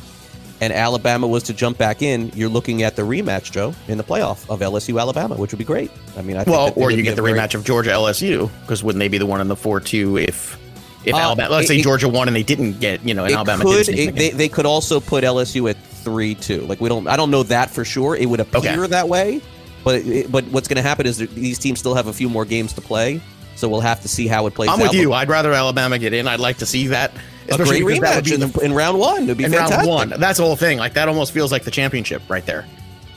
and 0.61 0.73
Alabama 0.73 1.27
was 1.27 1.43
to 1.45 1.53
jump 1.55 1.79
back 1.79 2.01
in, 2.03 2.31
you're 2.35 2.49
looking 2.49 2.83
at 2.83 2.97
the 2.97 3.03
rematch, 3.03 3.51
Joe, 3.51 3.75
in 3.89 3.99
the 3.99 4.05
playoff 4.05 4.49
of 4.49 4.61
LSU 4.61 5.01
Alabama, 5.01 5.35
which 5.35 5.51
would 5.53 5.59
be 5.59 5.65
great. 5.65 5.91
I 6.17 6.23
mean, 6.23 6.37
I 6.37 6.45
think 6.45 6.57
Well, 6.57 6.73
or 6.77 6.91
you 6.91 7.03
get 7.03 7.17
the 7.17 7.23
very- 7.23 7.39
rematch 7.39 7.55
of 7.55 7.65
Georgia 7.65 7.91
LSU 7.91 8.51
because 8.63 8.83
wouldn't 8.85 9.01
they 9.01 9.09
be 9.09 9.19
the 9.19 9.27
one 9.27 9.41
in 9.41 9.49
the 9.49 9.57
four 9.57 9.81
two 9.81 10.17
if 10.17 10.59
if 11.05 11.13
Uh, 11.15 11.19
Alabama? 11.19 11.55
Let's 11.57 11.65
it- 11.65 11.69
say 11.69 11.83
Georgia 11.83 12.09
won 12.09 12.29
and 12.29 12.37
they 12.37 12.43
didn't 12.43 12.81
get 12.81 13.05
you 13.05 13.15
know 13.15 13.25
and 13.25 13.35
Alabama 13.35 13.65
could, 13.65 13.87
didn't. 13.87 13.99
it- 14.11 14.15
they, 14.17 14.31
they 14.31 14.49
could 14.49 14.67
also 14.67 15.01
put 15.01 15.25
LSU 15.25 15.69
at 15.69 15.77
three 16.05 16.35
two. 16.35 16.61
Like 16.63 16.81
we 16.81 16.89
don't, 16.89 17.09
I 17.09 17.17
don't 17.17 17.31
know 17.31 17.43
that 17.45 17.71
for 17.71 17.85
sure. 17.85 18.15
It 18.17 18.27
would 18.27 18.41
appear 18.41 18.87
that 18.87 19.09
way, 19.09 19.41
but 19.83 19.97
it, 19.97 20.31
but 20.31 20.45
what's 20.47 20.69
going 20.69 20.77
to 20.77 20.83
happen 20.83 21.07
is 21.07 21.19
these 21.19 21.59
teams 21.59 21.79
still 21.81 21.95
have 21.95 22.07
a 22.07 22.13
few 22.13 22.29
more 22.29 22.45
games 22.45 22.73
to 22.75 22.81
play, 22.81 23.21
so 23.57 23.69
we'll 23.69 23.81
have 23.81 24.01
to 24.03 24.09
see 24.09 24.27
how 24.29 24.47
it 24.47 24.55
plays. 24.55 24.71
I'm 24.71 24.79
with 24.81 24.95
you. 24.95 25.13
I'd 25.13 25.29
rather 25.29 25.53
Alabama 25.53 25.99
get 25.99 26.13
in. 26.13 26.29
I'd 26.29 26.41
like 26.41 26.59
to 26.59 26.67
see 26.67 26.87
that. 26.89 27.11
A 27.53 27.57
great 27.57 27.85
because 27.87 28.01
that 28.01 28.17
would 28.17 28.25
rematch 28.25 28.33
in, 28.33 28.41
the- 28.53 28.61
in 28.61 28.73
round 28.73 28.99
one. 28.99 29.25
It'd 29.25 29.37
be 29.39 29.45
in 29.45 29.51
fantastic. 29.51 29.79
round 29.79 30.11
one. 30.11 30.21
That's 30.21 30.39
the 30.39 30.45
whole 30.45 30.57
thing. 30.57 30.79
Like 30.79 30.95
that 30.95 31.09
almost 31.09 31.33
feels 31.33 31.53
like 31.53 31.65
the 31.65 31.71
championship 31.71 32.23
right 32.29 32.45
there, 32.47 32.65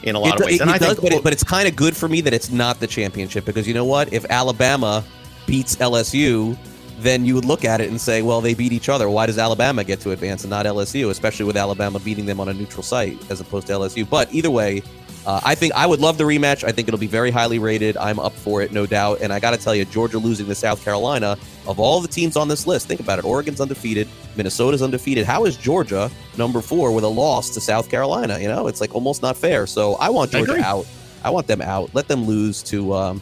in 0.03 0.15
a 0.15 0.19
lot 0.19 0.35
It, 0.35 0.39
of 0.41 0.45
ways. 0.45 0.55
it- 0.55 0.61
and 0.61 0.69
it 0.69 0.73
I 0.73 0.77
does, 0.77 0.87
think, 0.99 1.01
but, 1.01 1.13
it, 1.13 1.23
but 1.23 1.33
it's 1.33 1.43
kind 1.43 1.67
of 1.67 1.75
good 1.75 1.95
for 1.95 2.07
me 2.09 2.21
that 2.21 2.33
it's 2.33 2.49
not 2.51 2.79
the 2.79 2.87
championship 2.87 3.45
because 3.45 3.67
you 3.67 3.73
know 3.73 3.85
what? 3.85 4.11
If 4.13 4.25
Alabama 4.29 5.03
beats 5.45 5.75
LSU, 5.77 6.57
then 6.99 7.25
you 7.25 7.35
would 7.35 7.45
look 7.45 7.63
at 7.63 7.79
it 7.79 7.89
and 7.89 8.01
say, 8.01 8.21
well, 8.23 8.41
they 8.41 8.53
beat 8.55 8.73
each 8.73 8.89
other. 8.89 9.07
Why 9.09 9.27
does 9.27 9.37
Alabama 9.37 9.83
get 9.83 9.99
to 10.01 10.11
advance 10.11 10.43
and 10.43 10.49
not 10.49 10.65
LSU? 10.65 11.09
Especially 11.11 11.45
with 11.45 11.55
Alabama 11.55 11.99
beating 11.99 12.25
them 12.25 12.39
on 12.39 12.49
a 12.49 12.53
neutral 12.53 12.81
site 12.83 13.19
as 13.29 13.39
opposed 13.39 13.67
to 13.67 13.73
LSU. 13.73 14.09
But 14.09 14.33
either 14.33 14.49
way, 14.49 14.81
uh, 15.25 15.39
I 15.45 15.53
think 15.55 15.73
I 15.73 15.85
would 15.85 15.99
love 15.99 16.17
the 16.17 16.23
rematch. 16.23 16.63
I 16.63 16.71
think 16.71 16.87
it'll 16.87 16.99
be 16.99 17.05
very 17.05 17.29
highly 17.29 17.59
rated. 17.59 17.97
I'm 17.97 18.19
up 18.19 18.33
for 18.33 18.61
it, 18.63 18.71
no 18.71 18.85
doubt. 18.87 19.19
And 19.21 19.31
I 19.31 19.39
got 19.39 19.51
to 19.51 19.57
tell 19.57 19.75
you, 19.75 19.85
Georgia 19.85 20.17
losing 20.17 20.47
to 20.47 20.55
South 20.55 20.83
Carolina, 20.83 21.37
of 21.67 21.79
all 21.79 21.99
the 22.01 22.07
teams 22.07 22.35
on 22.37 22.47
this 22.47 22.65
list, 22.65 22.87
think 22.87 22.99
about 22.99 23.19
it. 23.19 23.25
Oregon's 23.25 23.59
undefeated, 23.61 24.07
Minnesota's 24.35 24.81
undefeated. 24.81 25.25
How 25.25 25.45
is 25.45 25.57
Georgia 25.57 26.09
number 26.37 26.61
four 26.61 26.91
with 26.91 27.03
a 27.03 27.07
loss 27.09 27.49
to 27.51 27.61
South 27.61 27.89
Carolina? 27.89 28.39
You 28.39 28.47
know, 28.47 28.67
it's 28.67 28.81
like 28.81 28.95
almost 28.95 29.21
not 29.21 29.35
fair. 29.37 29.67
So 29.67 29.95
I 29.95 30.09
want 30.09 30.31
Georgia 30.31 30.51
agree. 30.53 30.63
out. 30.63 30.85
I 31.23 31.29
want 31.29 31.47
them 31.47 31.61
out. 31.61 31.93
Let 31.93 32.07
them 32.07 32.23
lose 32.25 32.63
to. 32.63 32.93
Um, 32.93 33.21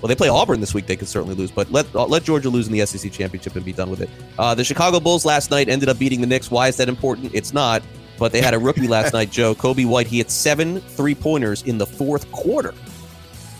well, 0.00 0.08
they 0.08 0.14
play 0.14 0.28
Auburn 0.28 0.60
this 0.60 0.74
week. 0.74 0.86
They 0.86 0.96
could 0.96 1.08
certainly 1.08 1.34
lose, 1.34 1.50
but 1.50 1.70
let 1.72 1.86
uh, 1.94 2.06
let 2.06 2.22
Georgia 2.24 2.48
lose 2.50 2.66
in 2.68 2.72
the 2.72 2.84
SEC 2.86 3.10
championship 3.12 3.54
and 3.56 3.64
be 3.64 3.72
done 3.72 3.90
with 3.90 4.00
it. 4.00 4.10
Uh, 4.38 4.54
the 4.54 4.62
Chicago 4.64 5.00
Bulls 5.00 5.24
last 5.24 5.50
night 5.50 5.68
ended 5.68 5.88
up 5.88 5.98
beating 5.98 6.20
the 6.20 6.26
Knicks. 6.26 6.50
Why 6.50 6.68
is 6.68 6.76
that 6.76 6.88
important? 6.88 7.32
It's 7.34 7.52
not. 7.52 7.82
But 8.18 8.32
they 8.32 8.40
had 8.40 8.52
a 8.54 8.58
rookie 8.58 8.88
last 8.88 9.12
night, 9.18 9.30
Joe 9.30 9.54
Coby 9.54 9.86
White. 9.86 10.06
He 10.08 10.18
hit 10.18 10.30
seven 10.30 10.80
three 10.80 11.14
pointers 11.14 11.62
in 11.62 11.78
the 11.78 11.86
fourth 11.86 12.30
quarter, 12.32 12.74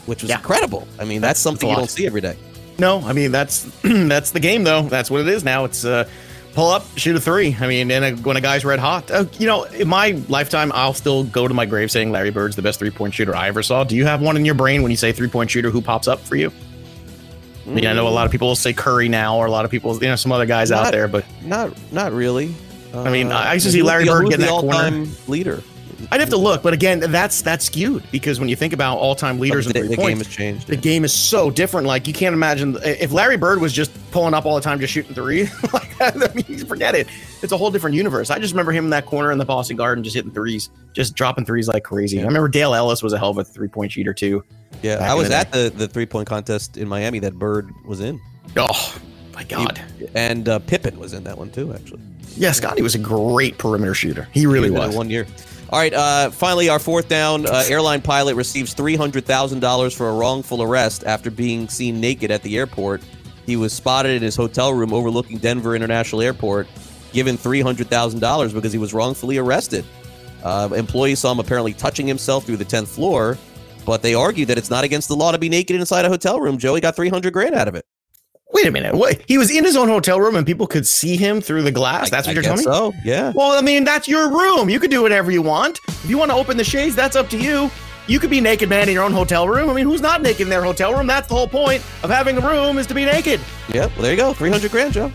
which 0.06 0.22
was 0.22 0.30
Yeah. 0.30 0.38
incredible. 0.38 0.86
I 0.98 1.04
mean, 1.04 1.20
that's, 1.20 1.40
That's- 1.40 1.40
something 1.40 1.68
that's 1.68 1.76
you 1.76 1.80
don't 1.80 1.90
see 1.90 2.06
every 2.06 2.20
day. 2.20 2.36
No, 2.78 3.00
I 3.00 3.12
mean 3.12 3.32
that's 3.32 3.64
that's 3.82 4.30
the 4.30 4.40
game 4.40 4.64
though. 4.64 4.82
That's 4.82 5.10
what 5.10 5.20
it 5.20 5.28
is 5.28 5.44
now. 5.44 5.64
It's 5.64 5.84
uh, 5.84 6.08
pull 6.54 6.68
up, 6.70 6.84
shoot 6.96 7.16
a 7.16 7.20
three. 7.20 7.56
I 7.58 7.66
mean, 7.66 7.90
and 7.90 8.04
uh, 8.04 8.22
when 8.22 8.36
a 8.36 8.40
guy's 8.40 8.64
red 8.64 8.78
hot, 8.78 9.10
uh, 9.10 9.24
you 9.38 9.46
know, 9.46 9.64
in 9.64 9.88
my 9.88 10.20
lifetime, 10.28 10.72
I'll 10.74 10.94
still 10.94 11.24
go 11.24 11.46
to 11.48 11.54
my 11.54 11.66
grave 11.66 11.90
saying 11.90 12.10
Larry 12.10 12.30
Bird's 12.30 12.56
the 12.56 12.62
best 12.62 12.78
three 12.78 12.90
point 12.90 13.14
shooter 13.14 13.34
I 13.34 13.48
ever 13.48 13.62
saw. 13.62 13.84
Do 13.84 13.96
you 13.96 14.04
have 14.06 14.20
one 14.20 14.36
in 14.36 14.44
your 14.44 14.54
brain 14.54 14.82
when 14.82 14.90
you 14.90 14.96
say 14.96 15.12
three 15.12 15.28
point 15.28 15.50
shooter? 15.50 15.70
Who 15.70 15.80
pops 15.80 16.08
up 16.08 16.20
for 16.20 16.36
you? 16.36 16.52
I 17.66 17.70
mean, 17.70 17.86
I 17.86 17.92
know 17.92 18.08
a 18.08 18.10
lot 18.10 18.24
of 18.24 18.32
people 18.32 18.48
will 18.48 18.56
say 18.56 18.72
Curry 18.72 19.10
now, 19.10 19.36
or 19.36 19.44
a 19.44 19.50
lot 19.50 19.66
of 19.66 19.70
people, 19.70 19.92
you 20.02 20.08
know, 20.08 20.16
some 20.16 20.32
other 20.32 20.46
guys 20.46 20.72
out 20.72 20.90
there, 20.90 21.06
but 21.06 21.24
Not 21.42 21.72
not 21.92 22.12
really. 22.12 22.54
I 22.94 23.10
mean, 23.10 23.30
I 23.30 23.52
used 23.54 23.66
to 23.66 23.72
see 23.72 23.82
Larry 23.82 24.06
Bird 24.06 24.30
get 24.30 24.40
that 24.40 24.48
corner. 24.48 25.06
leader. 25.26 25.62
I'd 26.10 26.20
have 26.20 26.30
to 26.30 26.36
look. 26.36 26.62
But 26.62 26.72
again, 26.72 27.00
that's 27.00 27.42
that's 27.42 27.64
skewed 27.64 28.02
because 28.10 28.40
when 28.40 28.48
you 28.48 28.56
think 28.56 28.72
about 28.72 28.98
all 28.98 29.14
time 29.14 29.38
leaders 29.38 29.66
the, 29.66 29.78
in 29.78 29.86
three 29.86 29.88
the 29.88 29.96
points, 29.96 30.08
game 30.08 30.18
has 30.18 30.28
changed. 30.28 30.66
the 30.66 30.76
game 30.76 31.04
is 31.04 31.12
so 31.12 31.50
different. 31.50 31.86
Like 31.86 32.06
you 32.06 32.12
can't 32.12 32.32
imagine 32.32 32.76
if 32.82 33.12
Larry 33.12 33.36
Bird 33.36 33.60
was 33.60 33.72
just 33.72 33.90
pulling 34.10 34.34
up 34.34 34.46
all 34.46 34.54
the 34.54 34.60
time, 34.60 34.80
just 34.80 34.92
shooting 34.92 35.14
three. 35.14 35.44
like 35.72 35.98
that, 35.98 36.16
I 36.16 36.34
mean, 36.34 36.64
forget 36.66 36.94
it. 36.94 37.08
It's 37.42 37.52
a 37.52 37.56
whole 37.56 37.70
different 37.70 37.96
universe. 37.96 38.30
I 38.30 38.38
just 38.38 38.52
remember 38.52 38.72
him 38.72 38.84
in 38.84 38.90
that 38.90 39.06
corner 39.06 39.32
in 39.32 39.38
the 39.38 39.44
Boston 39.44 39.76
Garden, 39.76 40.04
just 40.04 40.16
hitting 40.16 40.32
threes, 40.32 40.70
just 40.92 41.14
dropping 41.14 41.44
threes 41.44 41.68
like 41.68 41.84
crazy. 41.84 42.20
I 42.20 42.24
remember 42.24 42.48
Dale 42.48 42.74
Ellis 42.74 43.02
was 43.02 43.12
a 43.12 43.18
hell 43.18 43.30
of 43.30 43.38
a 43.38 43.44
three 43.44 43.68
point 43.68 43.92
shooter 43.92 44.14
too. 44.14 44.44
Yeah, 44.82 44.98
I 45.00 45.14
was 45.14 45.28
the 45.28 45.36
at 45.36 45.52
the, 45.52 45.72
the 45.74 45.88
three 45.88 46.06
point 46.06 46.28
contest 46.28 46.76
in 46.76 46.88
Miami 46.88 47.18
that 47.20 47.38
Bird 47.38 47.70
was 47.84 48.00
in. 48.00 48.20
Oh 48.56 48.98
my 49.34 49.44
God! 49.44 49.80
And 50.14 50.48
uh, 50.48 50.58
Pippen 50.60 50.98
was 50.98 51.12
in 51.12 51.24
that 51.24 51.36
one 51.36 51.50
too, 51.50 51.74
actually. 51.74 52.00
Yeah, 52.36 52.52
Scotty 52.52 52.82
was 52.82 52.94
a 52.94 52.98
great 52.98 53.58
perimeter 53.58 53.94
shooter. 53.94 54.28
He 54.32 54.46
really 54.46 54.68
He 54.68 54.74
was. 54.74 54.94
One 54.94 55.10
year. 55.10 55.26
All 55.70 55.78
right. 55.78 55.92
Uh, 55.92 56.30
finally, 56.30 56.68
our 56.68 56.78
fourth 56.78 57.08
down. 57.08 57.46
Uh, 57.46 57.64
airline 57.68 58.00
pilot 58.00 58.36
receives 58.36 58.72
three 58.72 58.96
hundred 58.96 59.26
thousand 59.26 59.60
dollars 59.60 59.94
for 59.94 60.08
a 60.08 60.12
wrongful 60.12 60.62
arrest 60.62 61.04
after 61.04 61.30
being 61.30 61.68
seen 61.68 62.00
naked 62.00 62.30
at 62.30 62.42
the 62.42 62.56
airport. 62.56 63.02
He 63.44 63.56
was 63.56 63.72
spotted 63.72 64.12
in 64.12 64.22
his 64.22 64.36
hotel 64.36 64.72
room 64.72 64.92
overlooking 64.92 65.38
Denver 65.38 65.74
International 65.74 66.22
Airport, 66.22 66.68
given 67.12 67.36
three 67.36 67.60
hundred 67.60 67.88
thousand 67.88 68.20
dollars 68.20 68.52
because 68.52 68.72
he 68.72 68.78
was 68.78 68.94
wrongfully 68.94 69.36
arrested. 69.38 69.84
Uh, 70.42 70.68
employees 70.74 71.18
saw 71.18 71.32
him 71.32 71.40
apparently 71.40 71.74
touching 71.74 72.06
himself 72.06 72.44
through 72.44 72.56
the 72.56 72.64
tenth 72.64 72.88
floor, 72.88 73.36
but 73.84 74.02
they 74.02 74.14
argued 74.14 74.48
that 74.48 74.56
it's 74.56 74.70
not 74.70 74.84
against 74.84 75.08
the 75.08 75.16
law 75.16 75.32
to 75.32 75.38
be 75.38 75.48
naked 75.48 75.76
inside 75.76 76.04
a 76.04 76.08
hotel 76.08 76.40
room. 76.40 76.56
Joey 76.56 76.80
got 76.80 76.96
three 76.96 77.08
hundred 77.08 77.32
grand 77.32 77.54
out 77.54 77.68
of 77.68 77.74
it. 77.74 77.84
Wait 78.50 78.66
a 78.66 78.70
minute. 78.70 78.94
What? 78.94 79.20
He 79.26 79.36
was 79.36 79.50
in 79.50 79.64
his 79.64 79.76
own 79.76 79.88
hotel 79.88 80.20
room 80.20 80.34
and 80.34 80.46
people 80.46 80.66
could 80.66 80.86
see 80.86 81.16
him 81.16 81.40
through 81.40 81.62
the 81.62 81.70
glass. 81.72 82.10
That's 82.10 82.26
I 82.26 82.30
what 82.30 82.34
you're 82.34 82.42
guess 82.42 82.64
telling 82.64 82.92
me. 82.92 82.98
So 82.98 83.02
yeah. 83.04 83.32
Well, 83.34 83.52
I 83.52 83.60
mean, 83.60 83.84
that's 83.84 84.08
your 84.08 84.30
room. 84.30 84.70
You 84.70 84.80
could 84.80 84.90
do 84.90 85.02
whatever 85.02 85.30
you 85.30 85.42
want. 85.42 85.80
If 85.86 86.08
you 86.08 86.16
want 86.16 86.30
to 86.30 86.36
open 86.36 86.56
the 86.56 86.64
shades, 86.64 86.96
that's 86.96 87.14
up 87.14 87.28
to 87.30 87.38
you. 87.38 87.70
You 88.06 88.18
could 88.18 88.30
be 88.30 88.40
naked 88.40 88.70
man 88.70 88.88
in 88.88 88.94
your 88.94 89.04
own 89.04 89.12
hotel 89.12 89.46
room. 89.46 89.68
I 89.68 89.74
mean, 89.74 89.84
who's 89.84 90.00
not 90.00 90.22
naked 90.22 90.40
in 90.40 90.48
their 90.48 90.64
hotel 90.64 90.94
room? 90.94 91.06
That's 91.06 91.28
the 91.28 91.34
whole 91.34 91.46
point 91.46 91.82
of 92.02 92.08
having 92.08 92.38
a 92.38 92.40
room 92.40 92.78
is 92.78 92.86
to 92.86 92.94
be 92.94 93.04
naked. 93.04 93.38
Yep. 93.74 93.90
Well, 93.92 94.02
there 94.02 94.12
you 94.12 94.16
go. 94.16 94.32
Three 94.32 94.50
hundred 94.50 94.70
grand, 94.70 94.94
Joe. 94.94 95.12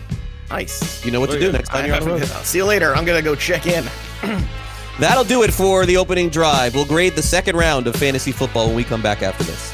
Nice. 0.51 1.03
You 1.03 1.11
know 1.11 1.19
what 1.19 1.31
to 1.31 1.39
do 1.39 1.51
next 1.51 1.69
time 1.69 1.87
you're 1.87 1.95
on 1.95 2.03
the 2.03 2.07
road. 2.07 2.25
See 2.43 2.59
you 2.59 2.65
later. 2.65 2.95
I'm 2.95 3.03
gonna 3.03 3.23
go 3.23 3.33
check 3.33 3.65
in. 3.65 3.83
That'll 4.99 5.23
do 5.23 5.41
it 5.41 5.51
for 5.51 5.87
the 5.87 5.97
opening 5.97 6.29
drive. 6.29 6.75
We'll 6.75 6.85
grade 6.85 7.13
the 7.13 7.23
second 7.23 7.55
round 7.55 7.87
of 7.87 7.95
fantasy 7.95 8.31
football 8.31 8.67
when 8.67 8.75
we 8.75 8.83
come 8.83 9.01
back 9.01 9.23
after 9.23 9.43
this. 9.43 9.73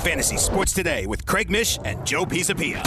Fantasy 0.00 0.38
Sports 0.38 0.72
Today 0.72 1.06
with 1.06 1.26
Craig 1.26 1.50
Mish 1.50 1.78
and 1.84 2.06
Joe 2.06 2.24
Pisapia. 2.24 2.82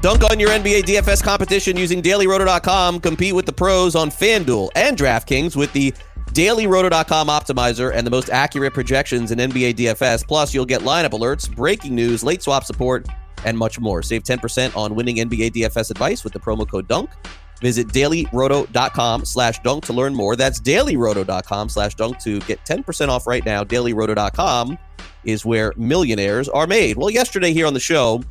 Dunk 0.00 0.22
on 0.30 0.38
your 0.38 0.50
NBA 0.50 0.82
DFS 0.82 1.22
competition 1.22 1.78
using 1.78 2.02
dailyroto.com. 2.02 3.00
Compete 3.00 3.34
with 3.34 3.46
the 3.46 3.52
pros 3.52 3.94
on 3.94 4.10
FanDuel 4.10 4.70
and 4.74 4.98
DraftKings 4.98 5.56
with 5.56 5.72
the 5.72 5.92
dailyroto.com 6.32 7.28
optimizer 7.28 7.94
and 7.94 8.06
the 8.06 8.10
most 8.10 8.28
accurate 8.28 8.74
projections 8.74 9.30
in 9.30 9.38
NBA 9.38 9.74
DFS. 9.74 10.26
Plus, 10.26 10.52
you'll 10.52 10.66
get 10.66 10.82
lineup 10.82 11.10
alerts, 11.10 11.54
breaking 11.54 11.94
news, 11.94 12.22
late 12.22 12.42
swap 12.42 12.64
support, 12.64 13.06
and 13.46 13.56
much 13.56 13.80
more. 13.80 14.02
Save 14.02 14.24
10% 14.24 14.76
on 14.76 14.94
winning 14.94 15.16
NBA 15.16 15.52
DFS 15.52 15.90
advice 15.90 16.22
with 16.22 16.32
the 16.32 16.40
promo 16.40 16.68
code 16.68 16.88
DUNK. 16.88 17.10
Visit 17.60 17.88
dailyroto.com 17.88 19.24
slash 19.24 19.58
dunk 19.60 19.84
to 19.86 19.92
learn 19.92 20.14
more. 20.14 20.36
That's 20.36 20.60
dailyroto.com 20.60 21.68
slash 21.68 21.94
dunk 21.94 22.18
to 22.20 22.40
get 22.40 22.64
10% 22.64 23.08
off 23.08 23.26
right 23.26 23.44
now. 23.44 23.64
Dailyroto.com 23.64 24.78
is 25.24 25.44
where 25.44 25.72
millionaires 25.76 26.48
are 26.48 26.66
made. 26.66 26.96
Well, 26.96 27.10
yesterday 27.10 27.52
here 27.52 27.66
on 27.66 27.74
the 27.74 27.80
show, 27.80 28.22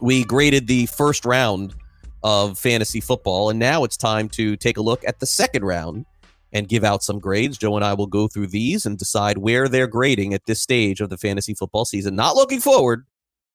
we 0.00 0.24
graded 0.24 0.66
the 0.66 0.86
first 0.86 1.24
round 1.24 1.74
of 2.22 2.58
fantasy 2.58 3.00
football, 3.00 3.50
and 3.50 3.58
now 3.58 3.84
it's 3.84 3.96
time 3.96 4.28
to 4.30 4.56
take 4.56 4.76
a 4.76 4.82
look 4.82 5.04
at 5.06 5.20
the 5.20 5.26
second 5.26 5.64
round 5.64 6.06
and 6.52 6.68
give 6.68 6.84
out 6.84 7.02
some 7.02 7.18
grades. 7.18 7.58
Joe 7.58 7.76
and 7.76 7.84
I 7.84 7.94
will 7.94 8.06
go 8.06 8.28
through 8.28 8.48
these 8.48 8.86
and 8.86 8.96
decide 8.98 9.38
where 9.38 9.68
they're 9.68 9.86
grading 9.86 10.32
at 10.32 10.46
this 10.46 10.60
stage 10.60 11.00
of 11.00 11.10
the 11.10 11.18
fantasy 11.18 11.54
football 11.54 11.84
season. 11.84 12.16
Not 12.16 12.34
looking 12.34 12.60
forward, 12.60 13.04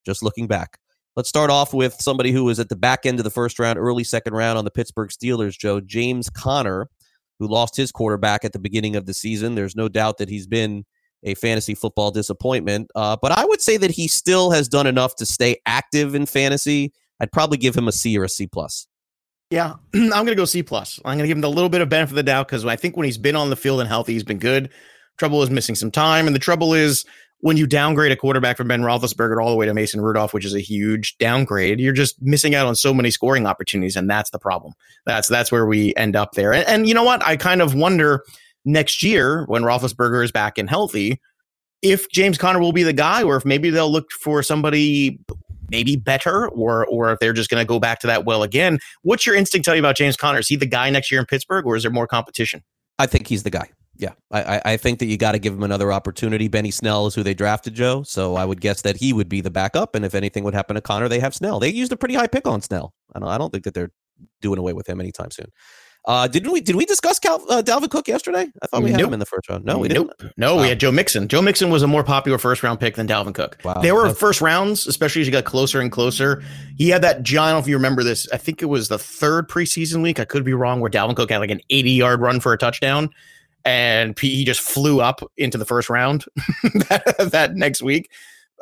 just 0.06 0.22
looking 0.24 0.48
back. 0.48 0.78
Let's 1.16 1.28
start 1.28 1.50
off 1.50 1.74
with 1.74 1.96
somebody 2.00 2.32
who 2.32 2.46
was 2.46 2.60
at 2.60 2.70
the 2.70 2.76
back 2.76 3.06
end 3.06 3.20
of 3.20 3.26
the 3.26 3.30
first 3.30 3.60
round, 3.60 3.78
early 3.78 4.04
second 4.04 4.34
round 4.34 4.58
on 4.58 4.64
the 4.64 4.72
Pittsburgh 4.72 5.10
Steelers, 5.10 5.58
Joe. 5.58 5.82
James 5.82 6.30
Conner, 6.30 6.88
who 7.38 7.48
lost 7.48 7.76
his 7.76 7.92
quarterback 7.92 8.46
at 8.46 8.54
the 8.54 8.60
beginning 8.60 8.96
of 8.96 9.06
the 9.06 9.14
season. 9.14 9.56
There's 9.56 9.76
no 9.76 9.90
doubt 9.90 10.20
that 10.20 10.30
he's 10.30 10.48
been 10.48 10.86
a 11.24 11.36
fantasy 11.36 11.76
football 11.76 12.12
disappointment. 12.12 12.90
Uh, 12.96 13.18
but 13.22 13.32
I 13.32 13.46
would 13.46 13.62
say 13.62 13.78
that 13.78 13.92
he 13.92 14.08
still 14.08 14.52
has 14.52 14.70
done 14.70 14.88
enough 14.88 15.16
to 15.18 15.26
stay 15.26 15.58
active 15.66 16.16
in 16.16 16.26
fantasy. 16.26 16.94
I'd 17.20 17.32
probably 17.32 17.58
give 17.58 17.76
him 17.76 17.88
a 17.88 17.92
C 17.92 18.18
or 18.18 18.24
a 18.24 18.30
C 18.30 18.48
plus. 18.48 18.88
Yeah, 19.50 19.74
I'm 19.94 20.10
going 20.10 20.28
to 20.28 20.36
go 20.36 20.46
C 20.46 20.64
plus. 20.64 21.00
I'm 21.04 21.18
going 21.18 21.26
to 21.26 21.28
give 21.28 21.38
him 21.38 21.42
the 21.42 21.50
little 21.50 21.70
bit 21.70 21.82
of 21.82 21.90
benefit 21.90 22.14
of 22.14 22.16
the 22.16 22.24
doubt 22.24 22.48
because 22.48 22.66
I 22.66 22.78
think 22.78 22.96
when 22.96 23.06
he's 23.06 23.18
been 23.18 23.36
on 23.36 23.50
the 23.50 23.56
field 23.56 23.82
and 23.82 23.90
healthy, 23.90 24.14
he's 24.14 24.24
been 24.24 24.40
good. 24.40 24.70
Trouble 25.18 25.44
is 25.44 25.50
missing 25.50 25.76
some 25.76 25.92
time, 25.92 26.26
and 26.26 26.36
the 26.36 26.40
trouble 26.40 26.74
is 26.74 27.06
when 27.42 27.58
you 27.58 27.68
downgrade 27.68 28.12
a 28.12 28.16
quarterback 28.16 28.56
from 28.56 28.68
Ben 28.68 28.82
Roethlisberger 28.82 29.42
all 29.42 29.50
the 29.50 29.56
way 29.56 29.66
to 29.66 29.74
Mason 29.74 30.00
Rudolph, 30.00 30.34
which 30.34 30.46
is 30.46 30.54
a 30.54 30.60
huge 30.60 31.18
downgrade, 31.18 31.80
you're 31.80 31.94
just 31.94 32.22
missing 32.22 32.56
out 32.56 32.68
on 32.68 32.76
so 32.76 32.94
many 32.94 33.12
scoring 33.12 33.46
opportunities, 33.46 33.96
and 33.96 34.10
that's 34.10 34.30
the 34.30 34.40
problem. 34.40 34.74
That's 35.06 35.28
that's 35.28 35.52
where 35.52 35.66
we 35.66 35.94
end 35.96 36.16
up 36.16 36.34
there. 36.34 36.54
And, 36.54 36.68
and 36.68 36.88
you 36.88 36.94
know 36.94 37.04
what? 37.04 37.24
I 37.26 37.36
kind 37.38 37.62
of 37.62 37.74
wonder 37.74 38.24
next 38.64 39.04
year 39.04 39.46
when 39.46 39.64
Roethlisberger 39.64 40.24
is 40.24 40.32
back 40.32 40.58
and 40.58 40.70
healthy, 40.70 41.20
if 41.82 42.10
James 42.10 42.38
Conner 42.38 42.60
will 42.60 42.74
be 42.74 42.84
the 42.84 42.94
guy, 42.94 43.24
or 43.24 43.36
if 43.36 43.46
maybe 43.46 43.72
they'll 43.72 43.92
look 43.92 44.12
for 44.12 44.44
somebody 44.44 45.20
maybe 45.70 45.96
better, 45.96 46.48
or 46.50 46.86
or 46.88 47.12
if 47.12 47.20
they're 47.20 47.34
just 47.34 47.50
going 47.50 47.62
to 47.62 47.68
go 47.68 47.80
back 47.80 48.00
to 48.02 48.08
that 48.08 48.24
well 48.24 48.44
again. 48.44 48.78
What's 49.02 49.26
your 49.26 49.36
instinct 49.36 49.66
tell 49.66 49.76
you 49.76 49.82
about 49.82 49.96
James 49.98 50.16
Conner? 50.16 50.40
Is 50.40 50.48
he 50.48 50.58
the 50.58 50.68
guy 50.68 50.92
next 50.92 51.10
year 51.10 51.20
in 51.20 51.26
Pittsburgh, 51.26 51.66
or 51.66 51.76
is 51.76 51.84
there 51.84 51.92
more 51.92 52.08
competition? 52.08 52.62
I 53.00 53.08
think 53.08 53.28
he's 53.28 53.42
the 53.42 53.50
guy. 53.50 53.72
Yeah, 54.02 54.14
I, 54.32 54.62
I 54.66 54.78
think 54.78 54.98
that 55.00 55.06
you 55.06 55.16
got 55.16 55.34
to 55.34 55.40
give 55.40 55.54
him 55.54 55.62
another 55.62 55.94
opportunity. 55.94 56.48
Benny 56.48 56.72
Snell 56.72 57.06
is 57.06 57.14
who 57.14 57.22
they 57.22 57.36
drafted, 57.36 57.76
Joe. 57.76 58.02
So 58.02 58.36
I 58.36 58.44
would 58.46 58.60
guess 58.60 58.82
that 58.82 58.98
he 58.98 59.14
would 59.14 59.30
be 59.30 59.42
the 59.42 59.52
backup. 59.52 59.94
And 59.94 60.04
if 60.04 60.16
anything 60.16 60.44
would 60.44 60.56
happen 60.56 60.74
to 60.74 60.82
Conner, 60.82 61.08
they 61.08 61.20
have 61.20 61.36
Snell. 61.36 61.60
They 61.60 61.70
used 61.70 61.92
a 61.92 61.96
pretty 61.98 62.16
high 62.16 62.26
pick 62.28 62.48
on 62.48 62.62
Snell. 62.64 62.94
I 63.14 63.20
don't, 63.20 63.30
I 63.30 63.38
don't 63.38 63.52
think 63.52 63.64
that 63.66 63.76
they're 63.76 63.92
doing 64.42 64.58
away 64.58 64.74
with 64.74 64.90
him 64.90 65.00
anytime 65.00 65.30
soon. 65.30 65.46
Uh, 66.08 66.28
didn't 66.28 66.52
we? 66.52 66.62
Did 66.62 66.76
we 66.78 66.86
discuss 66.88 67.20
Cal, 67.20 67.46
uh, 67.48 67.62
Dalvin 67.62 67.92
Cook 67.92 68.08
yesterday? 68.08 68.48
I 68.64 68.66
thought 68.66 68.82
we 68.82 68.90
had 68.90 68.98
Nope. 69.00 69.10
him 69.10 69.14
in 69.14 69.20
the 69.20 69.26
first 69.28 69.48
round. 69.48 69.66
No, 69.66 69.78
we 69.78 69.88
nope. 69.88 70.12
didn't. 70.18 70.34
No, 70.36 70.56
Wow. 70.56 70.64
we 70.64 70.70
had 70.70 70.80
Joe 70.80 70.92
Mixon. 70.92 71.28
Joe 71.28 71.44
Mixon 71.44 71.70
was 71.70 71.84
a 71.84 71.88
more 71.88 72.04
popular 72.04 72.40
first 72.40 72.64
round 72.64 72.80
pick 72.80 72.96
than 72.96 73.08
Dalvin 73.08 73.36
Cook. 73.36 73.60
Wow. 73.64 73.76
They 73.84 73.92
were 73.92 74.02
That's- 74.06 74.18
first 74.18 74.42
rounds, 74.42 74.88
especially 74.88 75.22
as 75.22 75.28
you 75.28 75.32
got 75.32 75.46
closer 75.46 75.80
and 75.80 75.92
closer. 75.92 76.42
He 76.76 76.90
had 76.90 77.04
that 77.04 77.22
John. 77.22 77.44
I 77.44 77.52
don't 77.52 77.58
know 77.58 77.62
if 77.62 77.68
you 77.68 77.76
remember 77.76 78.02
this. 78.04 78.28
I 78.34 78.38
think 78.38 78.64
it 78.64 78.66
was 78.66 78.88
the 78.88 78.98
third 78.98 79.48
preseason 79.48 80.02
week. 80.02 80.20
I 80.20 80.26
could 80.26 80.44
be 80.44 80.56
wrong. 80.56 80.80
Where 80.80 80.90
Dalvin 80.90 81.16
Cook 81.16 81.30
had 81.30 81.38
like 81.38 81.52
an 81.52 81.62
80 81.70 81.92
yard 81.92 82.20
run 82.20 82.40
for 82.40 82.52
a 82.52 82.58
touchdown, 82.58 83.12
and 83.66 84.18
he 84.20 84.44
just 84.44 84.62
flew 84.62 85.02
up 85.02 85.22
into 85.38 85.58
the 85.58 85.66
first 85.66 85.90
round 85.90 86.26
that, 86.90 87.30
that 87.32 87.56
next 87.56 87.82
week. 87.82 88.12